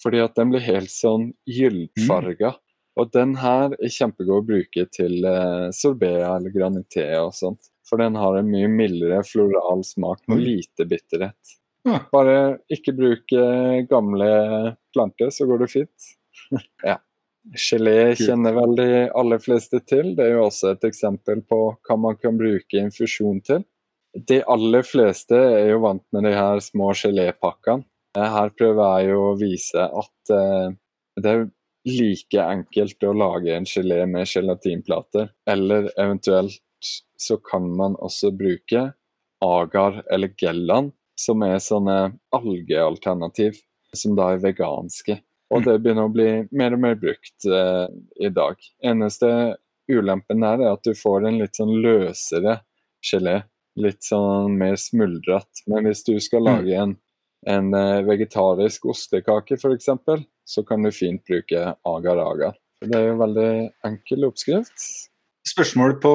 Fordi 0.00 0.22
at 0.22 0.36
den 0.36 0.50
blir 0.50 0.60
helt 0.62 0.90
sånn 0.90 1.32
gyllenfarga. 1.48 2.54
Og 2.98 3.10
den 3.14 3.36
her 3.38 3.74
er 3.76 3.92
kjempegod 3.94 4.42
å 4.42 4.46
bruke 4.48 4.84
til 4.94 5.24
eh, 5.28 5.68
sorbet 5.74 6.18
eller 6.26 6.54
granité 6.54 7.06
og 7.20 7.34
sånt. 7.36 7.70
For 7.88 8.00
den 8.02 8.18
har 8.20 8.36
en 8.36 8.50
mye 8.50 8.68
mildere 8.68 9.22
floral 9.24 9.84
smak 9.86 10.24
med 10.28 10.42
lite 10.44 10.84
bitterhet. 10.88 11.58
Bare 12.12 12.58
ikke 12.72 12.92
bruk 12.96 13.32
eh, 13.32 13.82
gamle 13.88 14.30
planter, 14.92 15.30
så 15.32 15.46
går 15.48 15.64
det 15.64 15.70
fint. 15.72 16.08
ja. 16.90 16.98
Gelé 17.56 18.12
kjenner 18.18 18.52
vel 18.52 18.74
de 18.76 18.88
aller 19.16 19.40
fleste 19.40 19.80
til. 19.88 20.12
Det 20.18 20.26
er 20.26 20.34
jo 20.36 20.48
også 20.50 20.74
et 20.74 20.84
eksempel 20.90 21.40
på 21.48 21.60
hva 21.86 21.96
man 21.96 22.18
kan 22.20 22.36
bruke 22.36 22.82
infusjon 22.82 23.40
til. 23.46 23.64
De 24.28 24.42
aller 24.42 24.84
fleste 24.84 25.36
er 25.36 25.70
jo 25.70 25.80
vant 25.84 26.04
med 26.12 26.26
de 26.28 26.34
her 26.34 26.60
små 26.64 26.90
gelépakkene. 26.98 27.86
Eh, 28.16 28.28
Her 28.34 28.52
prøver 28.56 29.00
jeg 29.00 29.14
jo 29.14 29.22
å 29.30 29.38
vise 29.38 29.86
at 30.02 30.34
eh, 30.34 30.76
det 31.18 31.32
er 31.32 31.48
like 31.88 32.42
enkelt 32.42 33.04
å 33.04 33.14
lage 33.16 33.54
en 33.56 33.66
gelé 33.68 34.04
med 34.06 34.28
gelatinplater. 34.28 35.32
Eller 35.48 35.90
eventuelt 35.96 36.60
så 37.18 37.36
kan 37.42 37.66
man 37.76 37.96
også 37.98 38.30
bruke 38.36 38.92
agar 39.44 40.02
eller 40.10 40.34
gellan, 40.38 40.92
som 41.18 41.42
er 41.42 41.58
sånne 41.62 41.96
algealternativ, 42.34 43.58
som 43.94 44.14
da 44.18 44.32
er 44.34 44.42
veganske. 44.42 45.18
Og 45.54 45.64
det 45.64 45.78
begynner 45.80 46.08
å 46.08 46.12
bli 46.12 46.28
mer 46.52 46.76
og 46.76 46.82
mer 46.82 46.98
brukt 47.00 47.46
eh, 47.48 47.86
i 48.20 48.30
dag. 48.34 48.58
Eneste 48.84 49.30
ulempen 49.88 50.44
her 50.44 50.60
er 50.60 50.74
at 50.74 50.84
du 50.84 50.92
får 50.96 51.28
en 51.28 51.38
litt 51.40 51.56
sånn 51.56 51.72
løsere 51.82 52.60
gelé. 53.04 53.40
Litt 53.78 54.02
sånn 54.04 54.58
mer 54.58 54.76
smuldret. 54.80 55.62
Men 55.70 55.88
hvis 55.88 56.04
du 56.04 56.16
skal 56.20 56.44
lage 56.44 56.74
en, 56.76 56.96
en 57.48 57.70
eh, 57.78 58.02
vegetarisk 58.06 58.90
ostekake 58.92 59.56
f.eks., 59.56 59.88
så 60.48 60.64
kan 60.66 60.82
du 60.86 60.90
fint 60.94 61.20
bruke 61.28 61.66
agar-agar. 61.84 62.56
Det 62.80 62.94
er 62.96 63.08
jo 63.10 63.18
veldig 63.20 63.48
enkel 63.84 64.24
oppskrift. 64.30 64.88
Spørsmål 65.48 65.98
på, 66.02 66.12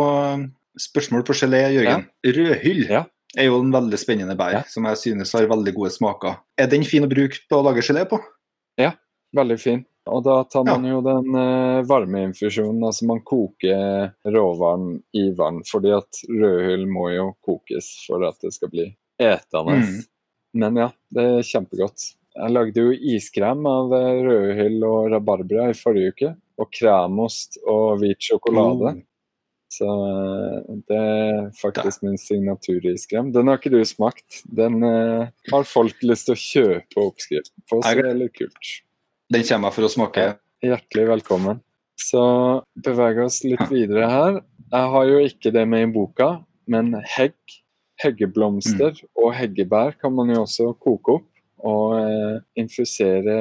spørsmål 0.80 1.26
på 1.28 1.36
gelé, 1.38 1.63
Jørgen. 1.76 2.08
Rødhyll 2.26 2.86
Ja. 2.89 3.04
er 3.38 3.46
jo 3.50 3.60
en 3.62 3.72
veldig 3.74 4.00
spennende 4.00 4.36
bær, 4.38 4.52
Ja. 4.54 4.63
som 4.67 4.86
jeg 4.86 4.98
synes 4.98 5.34
har 5.34 5.48
veldig 5.48 5.74
gode 5.76 5.91
smaker. 5.91 6.38
Er 6.58 6.67
den 6.67 6.84
fin 6.84 7.04
å 7.04 7.10
bruke 7.10 7.38
på 7.50 7.58
å 7.60 7.63
lage 7.65 7.82
gelé 7.86 8.08
på? 8.10 8.19
Ja, 8.78 8.93
Veldig 9.36 9.60
fin. 9.60 9.80
Og 10.06 10.24
da 10.24 10.43
tar 10.43 10.63
man 10.67 10.84
jo 10.86 11.00
den 11.02 11.34
eh, 11.34 11.82
varmeinfusjonen, 11.89 12.84
altså 12.86 13.08
man 13.10 13.22
koker 13.26 14.12
råvaren 14.30 15.02
i 15.15 15.32
vann, 15.34 15.63
fordi 15.65 15.89
at 15.98 16.19
rødhyll 16.30 16.84
må 16.86 17.08
jo 17.15 17.32
kokes 17.41 17.88
for 18.06 18.22
at 18.28 18.38
det 18.43 18.52
skal 18.54 18.69
bli 18.69 18.86
etende. 19.19 19.80
Mm. 19.82 20.04
Men 20.54 20.76
ja, 20.78 20.89
det 21.10 21.24
er 21.24 21.41
kjempegodt. 21.50 22.12
Jeg 22.34 22.54
lagde 22.54 22.82
jo 22.82 22.93
iskrem 23.13 23.65
av 23.69 23.93
eh, 23.93 24.22
rødhyll 24.26 24.86
og 24.88 25.10
rabarbra 25.13 25.69
i 25.69 25.78
forrige 25.78 26.13
uke. 26.13 26.36
Og 26.62 26.70
kremost 26.74 27.58
og 27.66 27.99
hvit 28.01 28.22
sjokolade. 28.22 28.93
Mm. 28.97 29.01
Så 29.74 29.89
eh, 29.89 30.80
det 30.89 30.99
er 30.99 31.51
faktisk 31.58 32.05
min 32.05 32.18
signaturiskrem. 32.22 33.32
Den 33.34 33.49
har 33.49 33.62
ikke 33.62 33.74
du 33.74 33.82
smakt. 33.88 34.43
Den 34.45 34.82
uh, 34.86 35.30
har 35.49 35.68
folk 35.70 36.01
lyst 36.05 36.30
til 36.30 36.36
å 36.36 36.41
kjøpe 36.43 37.05
oppskriften 37.08 37.66
på, 37.70 37.82
så 37.82 37.93
det 37.97 38.10
er 38.12 38.20
litt 38.20 38.36
kult. 38.38 38.74
Den 39.34 39.45
kommer 39.47 39.70
jeg 39.70 39.78
for 39.78 39.88
å 39.88 39.93
smake. 39.93 40.28
Hjertelig 40.64 41.08
velkommen. 41.10 41.62
Så 41.99 42.24
beveger 42.86 43.22
vi 43.22 43.26
oss 43.26 43.41
litt 43.45 43.66
videre 43.72 44.10
her. 44.10 44.39
Jeg 44.74 44.93
har 44.93 45.10
jo 45.10 45.20
ikke 45.26 45.53
det 45.53 45.66
med 45.70 45.88
i 45.88 45.91
boka, 45.93 46.30
men 46.70 46.93
hegg, 47.16 47.36
heggeblomster 48.01 48.97
og 49.20 49.34
heggebær 49.38 49.97
kan 50.01 50.14
man 50.18 50.32
jo 50.34 50.43
også 50.45 50.72
koke 50.82 51.20
opp. 51.20 51.30
Å 51.64 51.76
eh, 51.97 52.41
infusere 52.59 53.38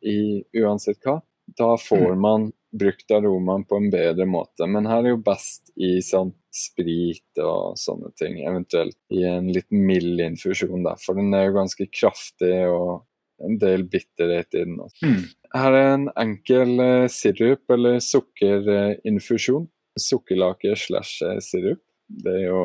i 0.00 0.20
uansett 0.62 1.02
hva, 1.04 1.18
da 1.58 1.74
får 1.80 2.14
mm. 2.14 2.20
man 2.20 2.48
brukt 2.70 3.10
aromaen 3.10 3.64
på 3.66 3.76
en 3.76 3.90
bedre 3.90 4.26
måte. 4.30 4.66
Men 4.70 4.86
her 4.86 5.04
er 5.04 5.14
jo 5.14 5.22
best 5.26 5.72
i 5.74 5.98
sånn 6.04 6.32
sprit 6.54 7.42
og 7.42 7.78
sånne 7.78 8.12
ting, 8.18 8.40
eventuelt 8.46 8.98
i 9.14 9.24
en 9.26 9.50
litt 9.52 9.68
mild 9.74 10.22
infusjon, 10.22 10.82
da, 10.86 10.96
for 10.98 11.18
den 11.18 11.34
er 11.34 11.48
jo 11.48 11.58
ganske 11.58 11.86
kraftig 11.94 12.54
og 12.70 13.04
en 13.44 13.58
del 13.60 13.86
bitterhet 13.88 14.54
i 14.54 14.64
den. 14.64 14.80
Mm. 15.02 15.20
Her 15.56 15.76
er 15.76 15.92
en 15.94 16.08
enkel 16.20 16.74
uh, 16.78 17.08
sirup 17.10 17.72
eller 17.72 18.00
sukkerinfusjon. 18.04 19.66
Sukkerlake 20.00 20.76
slash 20.78 21.24
eh, 21.26 21.40
sirup. 21.42 21.80
Det 22.06 22.30
er 22.30 22.44
jo 22.50 22.62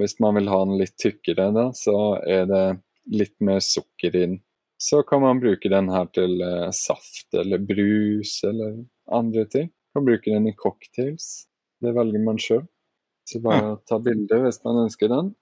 Hvis 0.00 0.16
man 0.24 0.38
vil 0.38 0.48
ha 0.48 0.62
den 0.64 0.78
litt 0.80 0.94
tykkere, 0.96 1.50
da, 1.52 1.66
så 1.76 2.16
er 2.24 2.46
det 2.48 2.62
litt 3.10 3.34
mer 3.44 3.60
sukker 3.64 4.14
i 4.14 4.24
den. 4.26 4.40
Så 4.82 5.02
kan 5.06 5.22
man 5.22 5.40
bruke 5.42 5.70
den 5.70 5.90
her 5.92 6.08
til 6.14 6.40
uh, 6.42 6.70
saft 6.74 7.34
eller 7.38 7.62
brus 7.62 8.40
eller 8.46 8.80
andre 9.14 9.46
ting. 9.46 9.70
Man 9.92 10.02
kan 10.02 10.08
bruke 10.08 10.32
den 10.32 10.48
i 10.50 10.56
cocktails. 10.58 11.28
Det 11.82 11.94
velger 11.94 12.24
man 12.24 12.40
sjøl. 12.42 12.64
Så 13.28 13.38
bare 13.42 13.76
ta 13.86 14.00
bilde 14.02 14.40
hvis 14.42 14.58
man 14.66 14.84
ønsker 14.86 15.10
den. 15.12 15.32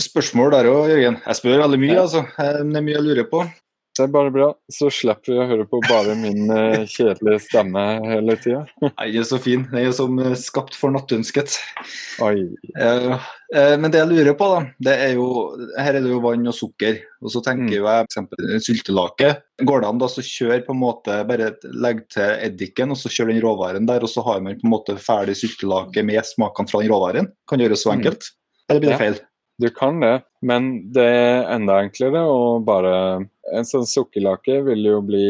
Spørsmål 0.00 0.54
der 0.54 0.68
òg, 0.70 0.88
Jørgen. 0.90 1.18
Jeg 1.26 1.38
spør 1.38 1.62
veldig 1.62 1.80
mye, 1.82 1.98
altså. 2.00 2.24
Det 2.38 2.78
er 2.80 2.86
mye 2.86 2.96
jeg 2.96 3.06
lurer 3.06 3.26
på. 3.30 3.44
Det 4.00 4.06
er 4.06 4.12
bare 4.14 4.30
bra. 4.32 4.46
Så 4.72 4.88
slipper 4.96 5.34
vi 5.34 5.40
å 5.42 5.44
høre 5.44 5.66
på 5.68 5.78
bare 5.84 6.14
min 6.16 6.48
uh, 6.48 6.86
kjedelige 6.88 7.42
stemme 7.44 7.82
hele 8.08 8.36
tida. 8.40 8.62
Den 8.80 9.18
er 9.20 9.26
så 9.28 9.36
fin. 9.42 9.66
Jeg 9.76 9.90
er 9.90 9.92
som 9.92 10.16
uh, 10.16 10.30
skapt 10.40 10.78
for 10.78 10.94
nattønsket. 10.94 11.58
Oi. 12.24 12.46
Uh, 12.80 13.12
men 13.76 13.92
det 13.92 14.00
jeg 14.00 14.08
lurer 14.08 14.38
på, 14.38 14.48
da, 14.54 14.62
det 14.88 14.96
er 15.04 15.14
jo 15.18 15.26
Her 15.74 15.98
er 15.98 16.00
det 16.00 16.14
jo 16.14 16.22
vann 16.24 16.48
og 16.48 16.56
sukker. 16.56 17.02
Og 17.20 17.34
så 17.34 17.44
tenker 17.44 17.68
mm. 17.68 17.76
jeg 17.76 18.08
f.eks. 18.08 18.70
syltelake. 18.70 19.34
Går 19.68 19.84
det 19.84 19.92
an 19.92 20.00
da 20.00 20.08
så 20.08 20.24
kjøre 20.24 20.62
på 20.64 20.72
en 20.72 20.80
måte 20.80 21.18
Bare 21.28 21.50
legge 21.68 22.06
til 22.16 22.46
eddiken, 22.48 22.94
og 22.94 23.02
så 23.02 23.12
kjøre 23.12 23.34
den 23.34 23.44
råvaren 23.44 23.90
der, 23.90 24.06
og 24.06 24.08
så 24.08 24.24
har 24.24 24.40
man 24.40 24.56
på 24.56 24.64
en 24.64 24.78
måte 24.78 24.96
ferdig 24.96 25.36
syltelake 25.42 26.06
med 26.08 26.24
smakene 26.24 26.72
fra 26.72 26.80
den 26.80 26.94
råvaren? 26.94 27.34
Kan 27.50 27.60
gjøres 27.60 27.84
så 27.84 27.92
mm. 27.92 27.98
enkelt? 27.98 28.32
Eller 28.70 28.80
blir 28.80 28.94
det 28.94 29.02
feil? 29.02 29.20
Du 29.60 29.68
kan 29.70 30.00
det, 30.00 30.22
men 30.40 30.70
det 30.94 31.04
er 31.04 31.50
enda 31.52 31.82
enklere 31.84 32.22
å 32.24 32.60
bare 32.64 32.94
En 33.50 33.66
sånn 33.66 33.84
sukkerlake 33.88 34.60
vil 34.64 34.86
jo 34.86 35.00
bli 35.04 35.24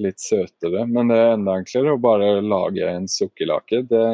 litt 0.00 0.18
søtere, 0.22 0.86
men 0.88 1.12
det 1.12 1.18
er 1.20 1.34
enda 1.36 1.58
enklere 1.60 1.92
å 1.94 2.00
bare 2.00 2.38
lage 2.40 2.86
en 2.88 3.04
sukkerlake. 3.12 3.82
Det, 3.90 4.04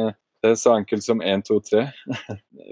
det 0.42 0.50
er 0.50 0.58
så 0.58 0.74
enkelt 0.74 1.06
som 1.06 1.22
1, 1.22 1.44
2, 1.46 1.60
3. 1.70 1.84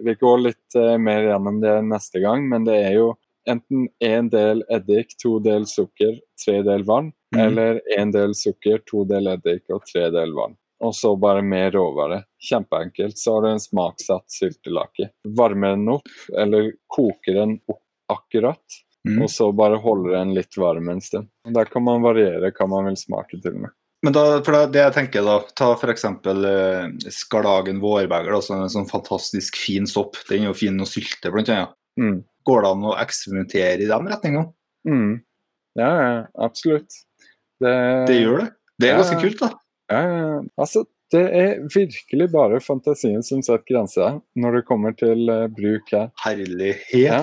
Vi 0.09 0.17
går 0.19 0.43
litt 0.43 0.77
uh, 0.77 0.97
mer 0.99 1.29
gjennom 1.31 1.61
det 1.63 1.77
neste 1.87 2.25
gang, 2.25 2.49
men 2.51 2.67
det 2.67 2.81
er 2.81 2.97
jo 2.99 3.13
enten 3.49 3.87
én 4.03 4.33
del 4.35 4.65
eddik, 4.75 5.15
to 5.23 5.37
del 5.45 5.69
sukker, 5.71 6.19
tre 6.43 6.59
del 6.67 6.83
vann, 6.89 7.13
mm. 7.31 7.45
eller 7.47 7.79
én 7.95 8.11
del 8.13 8.35
sukker, 8.35 8.83
to 8.91 9.07
del 9.07 9.31
eddik 9.37 9.71
og 9.71 9.87
tre 9.87 10.11
del 10.11 10.35
vann 10.35 10.59
og 10.83 10.95
så 10.97 11.13
bare 11.17 11.43
mer 11.47 11.71
råvare. 11.75 12.23
Kjempeenkelt. 12.43 13.19
Så 13.19 13.35
har 13.35 13.45
du 13.45 13.51
en 13.53 13.63
smaksatt 13.63 14.31
syltelake. 14.31 15.13
Varmer 15.39 15.77
den 15.77 15.89
opp, 15.95 16.09
eller 16.39 16.73
koker 16.91 17.39
den 17.39 17.59
opp 17.71 17.83
akkurat, 18.13 18.81
mm. 19.09 19.23
og 19.23 19.31
så 19.31 19.53
bare 19.57 19.79
holder 19.81 20.19
den 20.19 20.35
litt 20.37 20.59
varm 20.59 20.91
en 20.93 21.01
stund. 21.01 21.31
Der 21.55 21.71
kan 21.71 21.85
man 21.87 22.03
variere 22.05 22.53
hva 22.53 22.69
man 22.69 22.91
vil 22.91 22.99
smake 23.01 23.41
til 23.41 23.57
med. 23.63 23.73
Men 24.03 24.17
da, 24.17 24.25
for 24.43 24.67
det 24.75 24.81
jeg 24.83 24.95
tenker 24.97 25.23
da, 25.23 25.37
Ta 25.55 25.69
f.eks. 25.77 26.05
Eh, 26.11 27.11
skarlagen 27.15 27.79
vårbeger, 27.83 28.35
altså 28.35 28.57
en 28.59 28.73
sånn 28.73 28.91
fantastisk 28.91 29.61
fin 29.63 29.87
sopp. 29.87 30.19
Den 30.27 30.43
er 30.43 30.51
jo 30.51 30.59
fin 30.59 30.83
å 30.83 30.89
sylte, 30.89 31.31
blant 31.31 31.53
annet. 31.55 31.77
Mm. 32.01 32.25
Går 32.49 32.65
det 32.65 32.73
an 32.75 32.89
å 32.91 32.97
eksperimentere 32.99 33.85
i 33.85 33.91
den 33.91 34.11
retninga? 34.11 34.49
Mm. 34.89 35.13
Ja, 35.79 35.91
ja, 35.95 36.17
absolutt. 36.43 36.99
Det, 37.63 37.75
det 38.11 38.19
gjør 38.19 38.43
det. 38.43 38.49
Det 38.83 38.89
er 38.89 38.97
ja, 38.97 39.03
ganske 39.05 39.21
kult, 39.23 39.39
da. 39.39 39.53
Ja, 39.93 40.41
altså, 40.61 40.85
det 41.13 41.23
er 41.37 41.61
virkelig 41.75 42.29
bare 42.33 42.61
fantasien 42.65 43.23
som 43.27 43.43
setter 43.45 43.67
grenser 43.69 44.19
når 44.39 44.59
det 44.59 44.67
kommer 44.69 44.97
til 44.97 45.29
uh, 45.29 45.47
bruk 45.53 45.93
her. 45.93 46.11
Herlighet! 46.25 46.89
Ja. 46.97 47.23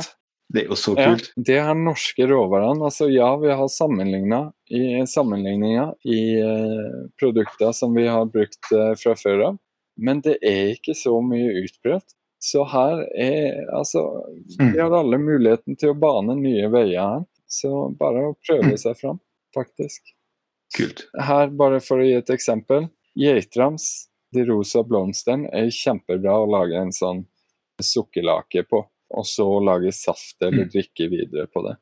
Det 0.49 0.63
er 0.63 0.71
jo 0.71 0.77
så 0.81 0.95
kult. 0.97 1.27
Ja, 1.29 1.43
det 1.45 1.57
er 1.61 1.75
norske 1.77 2.25
råvarene. 2.29 2.81
Altså, 2.87 3.05
ja, 3.13 3.29
vi 3.37 3.51
har 3.53 3.67
sammenligna 3.69 4.47
i 4.73 5.03
sammenligninger 5.09 5.91
i 6.09 6.21
uh, 6.41 7.01
produkter 7.21 7.73
som 7.77 7.93
vi 7.97 8.07
har 8.09 8.25
brukt 8.33 8.71
uh, 8.73 8.95
fra 8.97 9.13
før 9.17 9.43
av, 9.51 9.59
men 10.01 10.23
det 10.25 10.39
er 10.41 10.73
ikke 10.73 10.97
så 10.97 11.19
mye 11.21 11.65
utprøvd. 11.65 12.15
Så 12.39 12.63
her 12.71 13.01
er 13.19 13.67
altså 13.75 14.01
mm. 14.61 14.71
Vi 14.71 14.79
har 14.79 14.93
alle 14.95 15.19
muligheten 15.19 15.75
til 15.75 15.91
å 15.91 15.99
bane 15.99 16.37
nye 16.39 16.69
veier 16.71 17.01
her. 17.01 17.25
Så 17.49 17.89
bare 17.99 18.29
å 18.29 18.37
prøve 18.45 18.77
seg 18.77 18.97
fram, 18.97 19.19
faktisk. 19.55 20.13
Kult. 20.77 21.07
Her, 21.17 21.49
bare 21.49 21.81
for 21.83 22.01
å 22.01 22.05
gi 22.05 22.15
et 22.19 22.31
eksempel. 22.33 22.87
Geitrams, 23.19 23.87
de 24.35 24.45
rosa 24.47 24.83
blomstene, 24.85 25.49
er 25.55 25.73
kjempebra 25.73 26.37
å 26.43 26.49
lage 26.49 26.77
en 26.77 26.93
sånn 26.95 27.25
sukkerlake 27.81 28.65
på. 28.69 28.83
Og 29.17 29.25
så 29.25 29.47
lage 29.65 29.91
saft 29.95 30.37
eller 30.41 30.67
mm. 30.67 30.73
drikke 30.73 31.09
videre 31.09 31.47
på 31.49 31.63
det. 31.65 31.75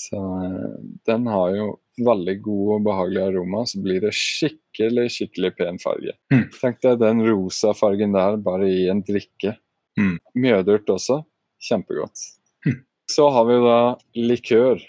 Så 0.00 0.16
eh, 0.16 0.76
den 1.06 1.26
har 1.28 1.50
jo 1.52 1.66
veldig 2.00 2.36
god 2.40 2.68
og 2.76 2.84
behagelig 2.86 3.22
aroma, 3.26 3.64
så 3.68 3.80
blir 3.84 4.00
det 4.00 4.14
skikkelig, 4.16 5.10
skikkelig 5.12 5.50
pen 5.58 5.80
farge. 5.82 6.14
Mm. 6.32 6.46
Tenk 6.56 6.80
deg 6.86 7.02
den 7.02 7.24
rosa 7.26 7.74
fargen 7.76 8.16
der 8.16 8.38
bare 8.40 8.70
i 8.70 8.86
en 8.92 9.02
drikke. 9.04 9.58
Mm. 10.00 10.16
Mjødurt 10.40 10.94
også. 10.96 11.20
Kjempegodt. 11.60 12.22
Mm. 12.64 12.78
Så 13.12 13.28
har 13.34 13.44
vi 13.50 13.58
da 13.66 13.80
likør. 14.16 14.80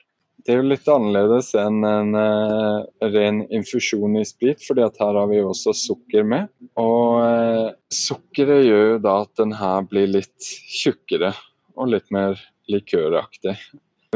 Det 0.41 0.53
er 0.55 0.61
jo 0.61 0.69
litt 0.71 0.87
annerledes 0.89 1.51
enn 1.59 1.83
en 1.85 2.15
uh, 2.17 2.81
ren 3.13 3.43
infusjon 3.53 4.17
i 4.17 4.23
sprit, 4.25 4.61
fordi 4.65 4.81
at 4.87 4.97
her 5.01 5.19
har 5.19 5.29
vi 5.29 5.37
jo 5.37 5.51
også 5.51 5.73
sukker 5.77 6.25
med. 6.25 6.49
Og 6.81 7.19
uh, 7.21 7.69
sukkeret 7.93 8.65
gjør 8.65 8.87
jo 8.95 8.97
da 9.05 9.15
at 9.27 9.33
den 9.37 9.53
her 9.59 9.85
blir 9.89 10.09
litt 10.09 10.49
tjukkere 10.81 11.35
og 11.77 11.91
litt 11.93 12.09
mer 12.13 12.41
likøraktig. 12.71 13.53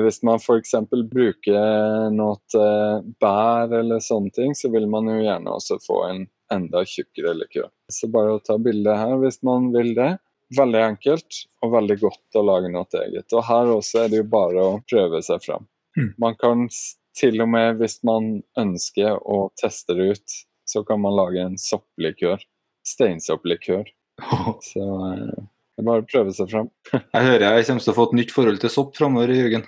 Hvis 0.02 0.20
man 0.28 0.42
f.eks. 0.42 0.74
bruker 0.90 2.10
noe 2.12 2.58
uh, 2.58 3.06
bær 3.22 3.78
eller 3.78 4.02
sånne 4.04 4.34
ting, 4.36 4.58
så 4.58 4.74
vil 4.74 4.90
man 4.92 5.12
jo 5.12 5.22
gjerne 5.22 5.54
også 5.54 5.78
få 5.86 6.02
en 6.10 6.26
enda 6.52 6.82
tjukkere 6.90 7.36
likør. 7.38 7.70
Så 7.92 8.10
bare 8.12 8.36
å 8.36 8.42
ta 8.42 8.58
bilde 8.62 8.98
her 8.98 9.16
hvis 9.22 9.44
man 9.46 9.70
vil 9.76 9.94
det. 9.98 10.16
Veldig 10.58 10.82
enkelt 10.90 11.40
og 11.66 11.72
veldig 11.74 12.02
godt 12.02 12.38
å 12.38 12.44
lage 12.46 12.74
noe 12.74 13.02
eget. 13.06 13.30
Og 13.34 13.46
her 13.48 13.72
også 13.78 14.04
er 14.04 14.12
det 14.12 14.20
jo 14.24 14.28
bare 14.34 14.68
å 14.74 14.76
prøve 14.90 15.22
seg 15.26 15.42
fram. 15.46 15.66
Mm. 15.96 16.12
Man 16.22 16.38
kan 16.40 16.68
til 17.16 17.40
og 17.44 17.50
med, 17.52 17.80
hvis 17.80 18.02
man 18.08 18.40
ønsker 18.60 19.20
å 19.24 19.50
teste 19.60 19.96
det 19.98 20.10
ut, 20.16 20.38
så 20.68 20.84
kan 20.84 21.02
man 21.02 21.16
lage 21.16 21.44
en 21.44 21.58
sopplikør. 21.62 22.42
Steinsopplikør. 22.86 23.88
Så 24.64 24.84
eh, 24.84 25.46
det 25.76 25.84
er 25.84 25.88
bare 25.88 26.04
å 26.04 26.08
prøve 26.08 26.36
seg 26.36 26.52
fram. 26.52 26.70
jeg 27.16 27.28
hører 27.30 27.58
jeg 27.58 27.68
kommer 27.70 27.86
til 27.86 27.94
å 27.94 27.98
få 27.98 28.08
et 28.10 28.18
nytt 28.22 28.36
forhold 28.36 28.62
til 28.64 28.74
sopp 28.74 28.96
framover, 28.98 29.34
Jørgen. 29.36 29.66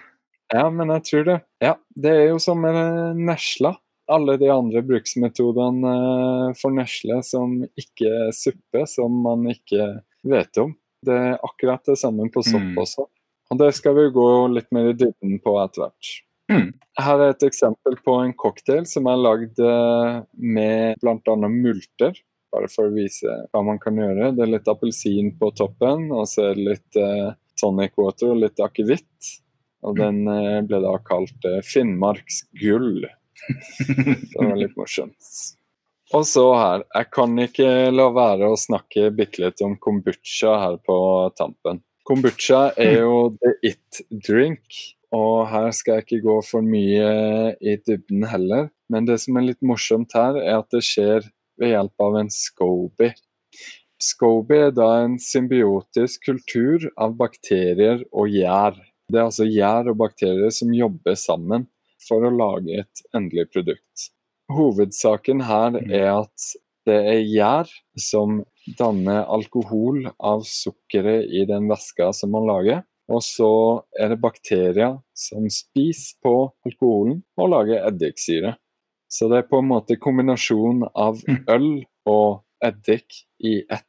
Ja, 0.54 0.70
men 0.72 0.94
jeg 0.96 1.04
tror 1.10 1.28
det. 1.28 1.42
Ja, 1.64 1.76
Det 1.92 2.14
er 2.14 2.26
jo 2.32 2.40
som 2.40 2.64
med 2.64 3.20
nesla. 3.20 3.76
Alle 4.08 4.38
de 4.40 4.48
andre 4.48 4.80
bruksmetodene 4.88 5.94
eh, 5.94 6.52
for 6.60 6.76
nesle 6.76 7.20
som 7.28 7.60
ikke 7.76 8.12
er 8.28 8.36
suppe, 8.36 8.86
som 8.88 9.18
man 9.26 9.44
ikke 9.52 9.90
vet 10.28 10.64
om. 10.64 10.72
Det 11.04 11.14
er 11.14 11.44
akkurat 11.44 11.84
det 11.86 11.98
samme 12.00 12.30
på 12.32 12.44
sopp 12.46 12.72
mm. 12.72 12.80
også. 12.82 13.08
Og 13.52 13.60
Det 13.62 13.72
skal 13.78 13.96
vi 13.96 14.08
gå 14.16 14.30
litt 14.52 14.72
mer 14.76 14.92
i 14.92 14.96
dybden 14.98 15.40
på 15.44 15.56
etter 15.62 15.86
hvert. 15.86 16.14
Mm. 16.52 16.72
Her 17.00 17.22
er 17.22 17.34
et 17.34 17.46
eksempel 17.48 17.98
på 18.04 18.16
en 18.22 18.34
cocktail 18.40 18.86
som 18.88 19.08
er 19.12 19.20
lagd 19.20 19.60
eh, 19.60 20.22
med 20.56 21.02
bl.a. 21.04 21.36
multer. 21.52 22.16
Bare 22.54 22.70
for 22.72 22.88
å 22.88 22.96
vise 22.96 23.34
hva 23.52 23.64
man 23.68 23.80
kan 23.84 24.00
gjøre. 24.00 24.32
Det 24.36 24.46
er 24.46 24.54
litt 24.56 24.72
appelsin 24.72 25.34
på 25.40 25.52
toppen, 25.56 26.08
og 26.16 26.28
så 26.32 26.50
er 26.50 26.56
det 26.58 26.70
litt 26.70 27.00
eh, 27.02 27.36
tonic 27.60 27.98
water 28.00 28.32
og 28.34 28.42
litt 28.46 28.64
akevitt. 28.64 29.34
Og 29.86 29.96
mm. 29.96 30.02
den 30.02 30.34
eh, 30.34 30.62
ble 30.68 30.82
da 30.84 30.96
kalt 31.06 31.48
eh, 31.48 31.62
Finnmarks 31.66 32.46
gull. 32.60 33.06
det 33.88 34.42
var 34.42 34.58
litt 34.58 34.76
morsomt. 34.80 35.32
Og 36.16 36.24
så 36.24 36.46
her, 36.56 36.86
jeg 36.96 37.10
kan 37.12 37.36
ikke 37.44 37.70
la 37.92 38.08
være 38.16 38.48
å 38.48 38.60
snakke 38.60 39.10
bitte 39.16 39.44
litt 39.44 39.64
om 39.66 39.76
kombucha 39.84 40.56
her 40.62 40.78
på 40.88 40.98
tampen. 41.36 41.82
Kombucha 42.08 42.70
er 42.80 43.02
jo 43.02 43.16
the 43.36 43.52
it 43.68 44.02
drink, 44.24 44.64
og 45.12 45.48
her 45.52 45.74
skal 45.76 45.98
jeg 45.98 46.06
ikke 46.06 46.24
gå 46.24 46.36
for 46.48 46.64
mye 46.64 47.10
i 47.60 47.74
dybden 47.84 48.24
heller. 48.32 48.70
Men 48.88 49.08
det 49.10 49.18
som 49.20 49.36
er 49.36 49.50
litt 49.50 49.66
morsomt 49.66 50.16
her, 50.16 50.40
er 50.40 50.62
at 50.62 50.72
det 50.72 50.86
skjer 50.88 51.28
ved 51.60 51.74
hjelp 51.74 52.06
av 52.06 52.20
en 52.22 52.32
scoby. 52.32 53.12
Scoby 54.00 54.60
er 54.68 54.76
da 54.78 54.92
en 55.02 55.18
symbiotisk 55.20 56.30
kultur 56.30 56.86
av 56.96 57.18
bakterier 57.20 58.06
og 58.14 58.30
gjær. 58.32 58.78
Det 59.10 59.20
er 59.20 59.26
altså 59.26 59.48
gjær 59.48 59.90
og 59.92 60.00
bakterier 60.04 60.54
som 60.54 60.72
jobber 60.76 61.18
sammen 61.20 61.66
for 62.08 62.24
å 62.24 62.32
lage 62.32 62.84
et 62.84 63.04
endelig 63.18 63.50
produkt. 63.52 64.12
Hovedsaken 64.54 65.44
her 65.48 65.76
mm. 65.76 65.92
er 65.92 66.10
at 66.14 66.52
det 66.88 66.98
er 67.12 67.24
gjær 67.28 67.72
som 68.00 68.42
danner 68.80 69.26
alkohol 69.32 70.06
av 70.20 70.44
sukkeret 70.48 71.28
i 71.32 71.46
den 71.48 71.68
væska 71.72 72.12
som 72.16 72.34
man 72.36 72.48
lager. 72.50 72.86
Og 73.08 73.22
så 73.24 73.50
er 73.96 74.12
det 74.12 74.20
bakterier 74.20 74.98
som 75.16 75.46
spiser 75.52 76.18
på 76.24 76.34
alkoholen 76.68 77.22
og 77.40 77.54
lager 77.54 77.86
eddiksyre. 77.88 78.58
Så 79.08 79.30
det 79.32 79.38
er 79.40 79.48
på 79.48 79.62
en 79.62 79.70
måte 79.70 79.96
kombinasjon 79.96 80.84
av 80.92 81.22
Mm. 81.24 81.44
øl 81.48 81.70
og 82.06 82.44
eddik 82.64 83.24
i 83.40 83.62
ett. 83.70 83.86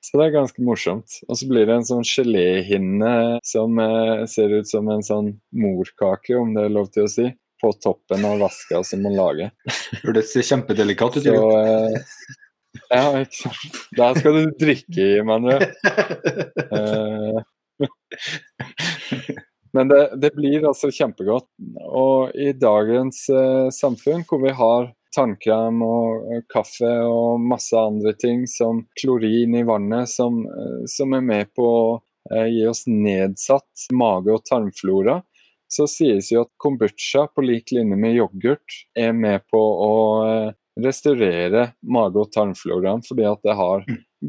Så 0.00 0.18
det 0.18 0.28
er 0.28 0.38
ganske 0.38 0.62
morsomt. 0.62 1.18
Og 1.28 1.36
så 1.36 1.48
blir 1.48 1.66
det 1.66 1.74
en 1.74 1.84
sånn 1.84 2.06
geléhinne 2.06 3.40
som 3.44 3.78
eh, 3.78 4.24
ser 4.26 4.54
ut 4.54 4.66
som 4.68 4.88
en 4.88 5.02
sånn 5.02 5.40
morkake, 5.52 6.38
om 6.38 6.54
det 6.54 6.64
er 6.64 6.72
lov 6.72 6.90
til 6.94 7.04
å 7.04 7.10
si, 7.10 7.26
på 7.60 7.72
toppen 7.82 8.24
av 8.24 8.38
vaska 8.42 8.82
som 8.86 9.02
man 9.04 9.16
lager. 9.18 9.50
Hørtes 10.02 10.34
kjempedelikat 10.48 11.20
ut. 11.20 11.24
Så 11.28 11.34
eh, 11.60 11.98
Ja, 12.90 13.04
ikke 13.18 13.36
sant. 13.36 13.78
Der 13.98 14.18
skal 14.18 14.36
du 14.36 14.52
drikke 14.60 15.06
i, 15.16 15.22
mener 15.26 15.58
du. 15.58 15.66
Eh, 16.70 17.40
Men 19.72 19.88
det, 19.88 20.00
det 20.22 20.32
blir 20.34 20.66
altså 20.66 20.90
kjempegodt. 20.90 21.46
Og 21.86 22.34
i 22.34 22.50
dagens 22.58 23.22
eh, 23.30 23.68
samfunn, 23.74 24.24
hvor 24.26 24.42
vi 24.42 24.54
har 24.58 24.90
tannkrem 25.14 25.82
og 25.86 26.30
eh, 26.30 26.44
kaffe 26.50 26.90
og 27.06 27.42
masse 27.42 27.78
andre 27.78 28.14
ting 28.18 28.46
som 28.50 28.84
klorin 29.00 29.56
i 29.58 29.64
vannet, 29.66 30.10
som, 30.10 30.42
eh, 30.46 30.80
som 30.90 31.14
er 31.16 31.24
med 31.26 31.52
på 31.56 31.66
å 31.66 31.84
eh, 32.32 32.48
gi 32.50 32.66
oss 32.70 32.84
nedsatt 32.90 33.88
mage- 33.94 34.34
og 34.36 34.44
tarmflora, 34.48 35.20
så 35.70 35.86
sies 35.90 36.32
jo 36.32 36.44
at 36.44 36.50
kombucha 36.58 37.26
på 37.30 37.44
lik 37.46 37.70
linje 37.74 37.96
med 37.98 38.16
yoghurt 38.18 38.80
er 38.98 39.12
med 39.14 39.44
på 39.50 39.60
å 39.60 39.94
eh, 40.26 40.52
restaurere 40.80 41.70
mage- 41.86 42.24
og 42.24 42.32
tarmfloraen, 42.34 43.04
fordi 43.06 43.26
at 43.30 43.42
det 43.46 43.56
har 43.58 43.84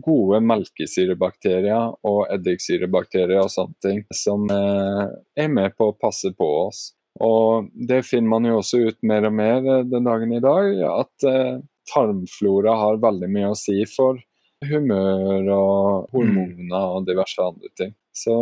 gode 0.07 0.41
melkesyrebakterier 0.45 1.97
og 2.07 2.21
eddiksyrebakterier 2.37 3.41
og 3.41 3.53
sånne 3.53 3.77
ting 3.83 4.03
som 4.15 4.45
eh, 4.53 5.05
er 5.41 5.51
med 5.53 5.77
på 5.77 5.89
å 5.89 5.97
passe 5.97 6.33
på 6.37 6.49
oss. 6.67 6.91
Og 7.21 7.67
det 7.75 8.03
finner 8.07 8.31
man 8.31 8.47
jo 8.47 8.61
også 8.61 8.85
ut 8.85 9.01
mer 9.05 9.27
og 9.27 9.35
mer 9.41 9.65
eh, 9.65 9.85
den 9.89 10.07
dagen 10.07 10.37
i 10.37 10.43
dag, 10.43 10.77
at 10.91 11.29
tarmflora 11.91 12.77
har 12.77 13.01
veldig 13.01 13.31
mye 13.33 13.51
å 13.51 13.57
si 13.57 13.81
for 13.89 14.21
humør 14.69 15.47
og 15.55 16.13
hormoner 16.13 16.97
og 16.99 17.07
diverse 17.09 17.41
andre 17.41 17.71
ting. 17.81 17.95
Så 18.13 18.35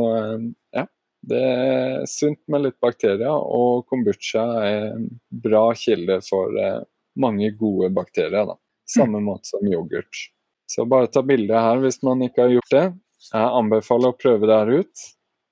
ja, 0.75 0.83
det 1.21 1.39
er 1.43 2.05
sunt 2.07 2.39
med 2.47 2.63
litt 2.63 2.79
bakterier, 2.81 3.35
og 3.35 3.85
kombucha 3.89 4.45
er 4.63 4.87
en 4.93 5.05
bra 5.29 5.67
kilde 5.77 6.19
for 6.25 6.55
eh, 6.55 6.81
mange 7.19 7.51
gode 7.59 7.91
bakterier. 7.93 8.47
da. 8.47 8.55
Samme 8.89 9.21
måte 9.21 9.51
som 9.51 9.67
yoghurt. 9.67 10.29
Så 10.69 10.85
bare 10.85 11.09
ta 11.11 11.23
bilde 11.25 11.59
her 11.59 11.81
hvis 11.83 12.01
man 12.05 12.23
ikke 12.25 12.45
har 12.45 12.55
gjort 12.55 12.73
det. 12.73 12.85
Jeg 13.29 13.55
anbefaler 13.61 14.13
å 14.13 14.17
prøve 14.17 14.47
det 14.49 14.59
her 14.61 14.83
ut. 14.83 15.07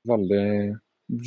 Veldig, 0.07 0.47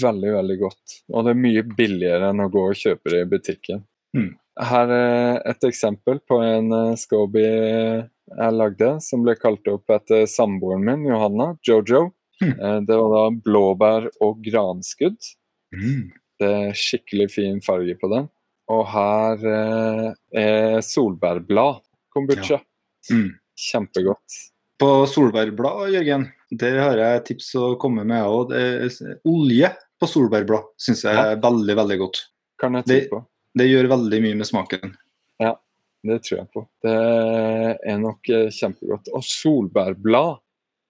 veldig, 0.03 0.30
veldig 0.36 0.59
godt. 0.61 1.01
Og 1.12 1.26
det 1.26 1.34
er 1.34 1.43
mye 1.45 1.64
billigere 1.76 2.30
enn 2.30 2.45
å 2.45 2.51
gå 2.53 2.64
og 2.70 2.78
kjøpe 2.78 3.12
det 3.12 3.24
i 3.24 3.30
butikken. 3.34 3.84
Mm. 4.16 4.30
Her 4.70 4.93
er 4.95 5.43
et 5.53 5.66
eksempel 5.68 6.18
på 6.26 6.41
en 6.45 6.72
eh, 6.76 6.97
Scoby 6.99 7.45
jeg 8.30 8.55
lagde, 8.55 8.91
som 9.03 9.24
ble 9.26 9.34
kalt 9.38 9.66
opp 9.70 9.91
etter 9.91 10.26
samboeren 10.30 10.84
min, 10.86 11.07
Johanna, 11.11 11.53
Jojo. 11.66 12.11
Mm. 12.41 12.55
Eh, 12.61 12.80
Det 12.88 12.97
var 12.97 13.11
da 13.14 13.24
blåbær 13.45 14.09
og 14.24 14.43
granskudd. 14.45 15.18
Mm. 15.76 16.11
Det 16.41 16.49
er 16.49 16.72
skikkelig 16.72 17.30
fin 17.30 17.61
farge 17.61 17.95
på 18.01 18.09
den. 18.12 18.28
Og 18.70 18.86
her 18.86 19.43
eh, 19.51 20.12
er 20.41 20.80
solbærblad 20.86 21.80
kombucha. 22.14 22.61
Mm. 23.11 23.34
Kjempegodt. 23.61 24.38
På 24.80 25.05
solbærblad, 25.11 25.91
Jørgen, 25.93 26.28
der 26.57 26.78
har 26.80 26.97
jeg 26.97 27.24
tips 27.28 27.51
å 27.61 27.74
komme 27.78 28.05
med. 28.09 28.24
òg. 28.24 28.55
olje 29.28 29.68
på 30.01 30.09
solbærblad 30.09 30.70
syns 30.80 31.03
jeg 31.05 31.12
er 31.14 31.36
veldig, 31.36 31.76
veldig 31.76 31.99
godt. 32.01 32.22
Kan 32.59 32.72
jeg 32.74 32.84
Det- 32.86 33.09
tro 33.11 33.18
på. 33.18 33.26
Det 33.59 33.66
gjør 33.68 33.88
veldig 33.91 34.22
mye 34.22 34.36
med 34.36 34.47
smaken. 34.47 34.95
Ja, 35.41 35.57
Det 36.03 36.22
tror 36.22 36.38
jeg 36.38 36.49
på. 36.55 36.66
Det 36.80 36.95
er 37.93 37.99
nok 37.99 38.28
eh, 38.30 38.49
kjempegodt. 38.49 39.09
Og 39.12 39.22
solbærblad. 39.22 40.38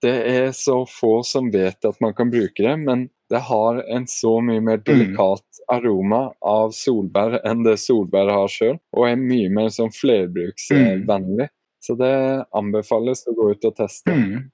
Det 0.01 0.13
er 0.31 0.51
så 0.57 0.79
få 0.89 1.21
som 1.27 1.51
vet 1.53 1.85
at 1.85 1.99
man 2.01 2.13
kan 2.17 2.31
bruke 2.33 2.57
det, 2.63 2.73
men 2.81 3.03
det 3.29 3.39
har 3.47 3.83
en 3.95 4.07
så 4.09 4.39
mye 4.43 4.59
mer 4.65 4.77
delikat 4.81 5.59
aroma 5.71 6.33
av 6.41 6.71
solbær 6.75 7.37
enn 7.47 7.61
det 7.63 7.77
solbær 7.79 8.31
har 8.33 8.49
sjøl, 8.51 8.79
og 8.97 9.05
er 9.07 9.15
mye 9.21 9.49
mer 9.53 9.69
sånn 9.71 9.93
flerbruksvennlig. 9.93 11.47
Så 11.81 11.95
det 11.97 12.11
anbefales 12.57 13.23
å 13.29 13.33
gå 13.37 13.51
ut 13.55 13.65
og 13.69 13.75
teste. 13.77 14.13
Mm. 14.13 14.49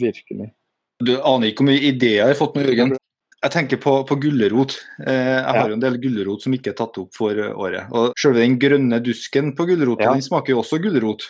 Virkelig. 0.00 0.50
Du 1.00 1.14
aner 1.18 1.50
ikke 1.50 1.64
hvor 1.64 1.70
mye 1.72 1.82
ideer 1.90 2.20
jeg 2.22 2.28
har 2.34 2.38
fått 2.38 2.56
med 2.56 2.68
Jørgen. 2.70 2.94
Jeg 3.40 3.52
tenker 3.54 3.80
på, 3.80 3.92
på 4.08 4.16
gulrot. 4.20 4.74
Eh, 5.00 5.40
jeg 5.40 5.56
har 5.56 5.68
jo 5.72 5.76
en 5.78 5.82
del 5.82 5.96
gulrot 6.00 6.42
som 6.44 6.52
ikke 6.56 6.72
er 6.74 6.76
tatt 6.76 6.98
opp 7.00 7.14
for 7.16 7.36
året. 7.56 7.88
Og 7.96 8.12
Selve 8.20 8.42
den 8.44 8.58
grønne 8.60 8.98
dusken 9.04 9.54
på 9.56 9.64
gulroten 9.70 10.04
Ja. 10.04 10.12
den 10.12 10.24
smaker 10.24 10.52
jo 10.54 10.60
også 10.60 10.80
gulrot. 10.84 11.24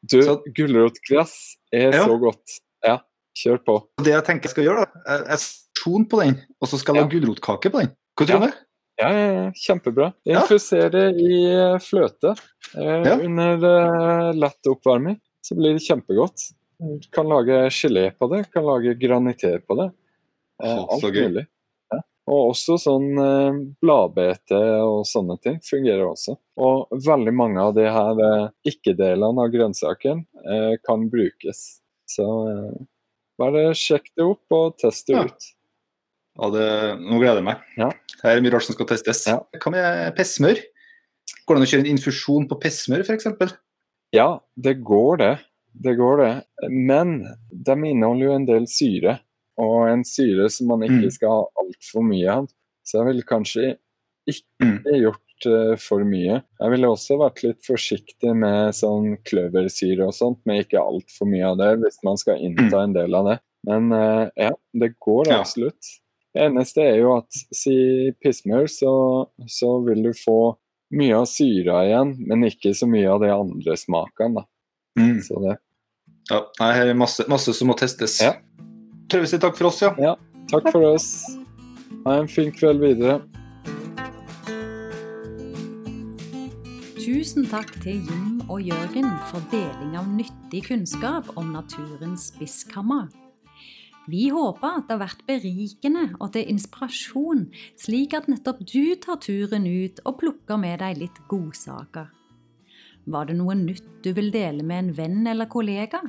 Du, 0.00 0.22
Så- 0.22 0.42
gulrotgress 0.56 1.56
er 1.72 1.92
Ja. 1.92 2.04
så 2.06 2.18
godt. 2.20 2.60
Ja, 2.86 2.98
kjør 3.36 3.58
på. 3.66 3.76
Det 4.04 4.12
jeg 4.14 4.24
tenker 4.26 4.48
jeg 4.48 4.54
skal 4.56 4.64
gjøre, 4.64 4.84
da, 4.86 5.00
jeg- 5.06 5.26
jeg 5.28 6.08
på 6.10 6.20
den, 6.20 6.34
og 6.60 6.68
så 6.68 6.78
skal 6.78 6.94
jeg 6.94 7.00
Ja. 7.02 7.06
lage 7.08 7.20
gulrotkake 7.20 7.70
på 7.72 7.78
den. 7.80 7.88
Hva 8.16 8.26
tror 8.26 8.26
du 8.26 8.36
om 8.36 8.50
det? 8.50 8.54
Ja, 9.00 9.08
ja, 9.08 9.32
ja, 9.32 9.50
kjempebra. 9.56 10.12
Ja. 10.26 10.40
Infuser 10.42 10.90
det 10.92 11.14
i 11.16 11.44
eh, 11.48 11.78
fløte 11.80 12.34
eh, 12.76 13.18
under 13.24 13.64
eh, 13.64 14.32
lett 14.36 14.66
oppvarming, 14.68 15.18
så 15.40 15.56
blir 15.56 15.72
det 15.78 15.80
kjempegodt. 15.86 16.52
Du 16.78 17.08
kan 17.12 17.26
lage 17.28 17.70
gelé 17.70 18.10
på 18.18 18.28
det, 18.34 18.50
kan 18.52 18.64
lage 18.64 18.98
granité 19.00 19.58
på 19.64 19.76
det. 19.76 19.90
Eh, 20.62 20.76
alt 20.76 21.02
mulig. 21.02 21.46
Ja. 21.92 22.00
Og 22.28 22.50
også 22.52 22.76
sånn 22.78 23.16
eh, 23.18 23.52
bladbete 23.80 24.60
og 24.84 25.06
sånne 25.08 25.40
ting 25.40 25.58
fungerer 25.64 26.04
også. 26.04 26.36
Og 26.58 26.88
veldig 26.92 27.32
mange 27.34 27.58
av 27.58 27.74
de 27.74 27.88
her 27.88 28.20
eh, 28.20 28.48
ikke-delene 28.68 29.40
av 29.46 29.48
grønnsaken 29.50 30.26
eh, 30.44 30.76
kan 30.86 31.08
brukes. 31.08 31.79
Så 32.10 32.26
eh, 32.50 32.76
bare 33.40 33.68
sjekk 33.78 34.10
det 34.18 34.26
opp 34.26 34.56
og 34.56 34.76
test 34.82 35.06
det 35.10 35.16
Ja. 35.16 35.24
ut. 35.28 35.48
Ja, 36.40 36.48
det, 36.54 36.66
nå 37.02 37.18
gleder 37.20 37.40
jeg 37.40 37.44
meg. 37.48 37.62
Ja. 37.76 37.88
Her 38.22 38.36
er 38.36 38.42
mye 38.44 38.52
rart 38.54 38.64
som 38.66 38.74
skal 38.76 38.86
testes. 38.90 39.24
Ja. 39.28 39.40
Hva 39.60 39.72
med 39.74 40.14
pessmør? 40.16 40.58
Går 41.46 41.56
det 41.56 41.60
an 41.60 41.66
å 41.66 41.70
kjøre 41.72 41.84
en 41.84 41.92
infusjon 41.94 42.46
på 42.50 42.58
pessmør 42.62 43.02
f.eks.? 43.04 43.26
Ja, 44.14 44.28
det 44.58 44.76
går 44.86 45.18
det. 45.22 45.32
Det 45.84 45.94
går 45.98 46.16
det. 46.22 46.30
Men 46.70 47.20
de 47.52 47.76
inneholder 47.90 48.26
jo 48.26 48.34
en 48.34 48.46
del 48.48 48.64
syre, 48.70 49.18
og 49.60 49.88
en 49.90 50.02
syre 50.06 50.48
som 50.50 50.66
man 50.72 50.80
ikke 50.86 51.04
Mm. 51.06 51.12
skal 51.14 51.28
ha 51.36 51.44
altfor 51.62 52.02
mye 52.06 52.28
av. 52.40 52.48
Så 52.86 52.98
jeg 52.98 53.06
ville 53.10 53.22
kanskje 53.28 53.76
ikke 54.26 54.64
Mm. 54.64 54.82
gjort 55.04 55.22
eh, 55.48 55.76
for 55.80 56.04
mye. 56.06 56.40
Jeg 56.60 56.72
ville 56.74 56.90
også 56.90 57.18
vært 57.20 57.42
litt 57.44 57.60
forsiktig 57.66 58.34
med 58.36 58.74
sånn 58.76 59.14
kløversyre 59.28 60.08
og 60.08 60.16
sånt, 60.16 60.40
med 60.48 60.64
ikke 60.64 60.82
altfor 60.82 61.30
mye 61.30 61.52
av 61.52 61.60
det, 61.60 61.70
hvis 61.84 62.00
man 62.06 62.20
skal 62.20 62.42
innta 62.42 62.84
en 62.84 62.96
del 62.96 63.16
av 63.16 63.30
det. 63.30 63.38
Men 63.68 63.90
eh, 63.92 64.26
ja, 64.48 64.54
det 64.72 64.94
går 64.98 65.30
Mm. 65.30 65.40
Absolutt. 65.40 65.96
Det 66.30 66.44
eneste 66.46 66.84
er 66.86 67.00
jo 67.00 67.16
at 67.16 67.40
si 67.54 68.12
pissmør, 68.22 68.68
så, 68.70 68.92
så 69.50 69.72
vil 69.86 70.04
du 70.04 70.12
få 70.14 70.54
mye 70.94 71.16
av 71.18 71.26
syra 71.30 71.80
igjen, 71.86 72.14
men 72.26 72.46
ikke 72.46 72.72
så 72.74 72.86
mye 72.90 73.08
av 73.10 73.20
de 73.22 73.32
andre 73.34 73.76
smakene. 73.78 74.42
da. 74.42 74.46
Mm. 74.98 75.18
Så 75.26 75.42
det. 75.42 75.56
Ja, 76.30 76.44
nei, 76.60 76.70
her 76.76 76.92
er 76.92 76.98
masse, 76.98 77.26
masse 77.30 77.54
som 77.56 77.70
må 77.70 77.76
testes. 77.78 78.20
Ja. 78.22 78.36
Si 79.10 79.38
takk 79.42 79.58
for 79.58 79.72
oss, 79.72 79.82
ja. 79.82 79.90
ja. 79.98 80.14
Takk 80.50 80.70
for 80.70 80.92
oss. 80.92 81.10
Ha 82.06 82.20
en 82.20 82.30
fin 82.30 82.52
kveld 82.54 82.82
videre. 82.82 83.18
Tusen 87.20 87.44
takk 87.44 87.74
til 87.82 87.98
Jim 88.08 88.38
og 88.48 88.62
Jørgen 88.64 89.10
for 89.28 89.44
deling 89.52 89.90
av 90.00 90.06
nyttig 90.08 90.62
kunnskap 90.70 91.26
om 91.36 91.50
naturens 91.52 92.30
spiskammer. 92.30 93.10
Vi 94.08 94.30
håper 94.32 94.78
at 94.78 94.86
det 94.88 94.94
har 94.94 95.02
vært 95.02 95.26
berikende 95.28 96.06
og 96.16 96.30
til 96.32 96.48
inspirasjon, 96.48 97.42
slik 97.76 98.16
at 98.16 98.30
nettopp 98.32 98.62
du 98.64 98.96
tar 99.04 99.20
turen 99.20 99.68
ut 99.68 100.00
og 100.08 100.16
plukker 100.22 100.62
med 100.62 100.80
deg 100.80 101.02
litt 101.02 101.20
godsaker. 101.28 102.08
Var 103.04 103.28
det 103.28 103.36
noe 103.36 103.58
nytt 103.66 103.90
du 104.00 104.14
vil 104.16 104.32
dele 104.32 104.64
med 104.64 104.86
en 104.86 104.90
venn 105.02 105.20
eller 105.28 105.50
kollega? 105.52 106.00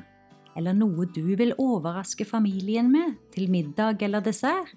Eller 0.55 0.79
noe 0.79 1.09
du 1.11 1.35
vil 1.35 1.51
overraske 1.59 2.23
familien 2.23 2.87
med 2.87 3.19
til 3.35 3.51
middag 3.51 3.99
eller 4.07 4.23
dessert? 4.23 4.71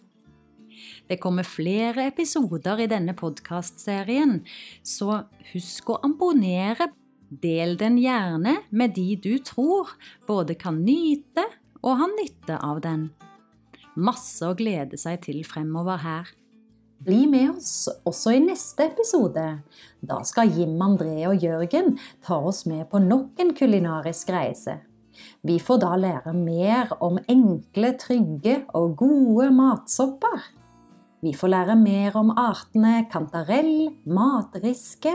Det 1.09 1.21
kommer 1.23 1.47
flere 1.47 2.09
episoder 2.11 2.85
i 2.85 2.91
denne 2.91 3.15
podkastserien, 3.19 4.41
så 4.83 5.25
husk 5.53 5.95
å 5.95 6.01
abonnere. 6.07 6.91
Del 7.29 7.75
den 7.81 7.97
gjerne 7.99 8.59
med 8.71 8.93
de 8.95 9.17
du 9.19 9.33
tror 9.43 9.91
både 10.29 10.55
kan 10.61 10.83
nyte 10.85 11.43
og 11.83 11.99
ha 11.99 12.09
nytte 12.13 12.61
av 12.63 12.83
den. 12.85 13.09
Masse 13.95 14.47
å 14.47 14.55
glede 14.59 14.99
seg 15.01 15.23
til 15.25 15.43
fremover 15.47 16.03
her. 16.05 16.31
Bli 17.05 17.27
med 17.29 17.57
oss 17.57 17.89
også 18.07 18.33
i 18.37 18.41
neste 18.41 18.87
episode. 18.89 19.45
Da 20.01 20.23
skal 20.25 20.53
Jim 20.57 20.79
André 20.83 21.27
og 21.29 21.43
Jørgen 21.43 21.99
ta 22.25 22.39
oss 22.49 22.65
med 22.71 22.87
på 22.91 23.03
nok 23.03 23.43
en 23.45 23.53
kulinarisk 23.57 24.31
reise. 24.33 24.79
Vi 25.45 25.59
får 25.63 25.83
da 25.83 25.93
lære 26.01 26.33
mer 26.37 26.95
om 27.05 27.19
enkle, 27.31 27.93
trygge 28.01 28.63
og 28.75 28.97
gode 29.03 29.51
matsopper. 29.55 30.49
Vi 31.25 31.31
får 31.33 31.49
lære 31.49 31.75
mer 31.81 32.17
om 32.21 32.35
artene 32.37 33.07
kantarell, 33.09 33.95
matriske, 34.05 35.15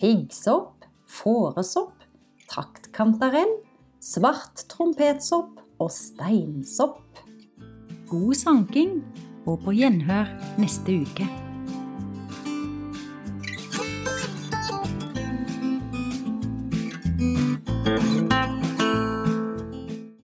piggsopp, 0.00 0.86
fåresopp, 1.04 2.06
traktkantarell, 2.48 3.52
svart 4.00 4.64
trompetsopp 4.72 5.60
og 5.76 5.92
steinsopp. 5.92 7.20
God 8.08 8.32
sanking, 8.40 9.02
og 9.44 9.60
på 9.66 9.76
gjenhør 9.76 10.32
neste 10.62 11.02
uke. 11.04 11.28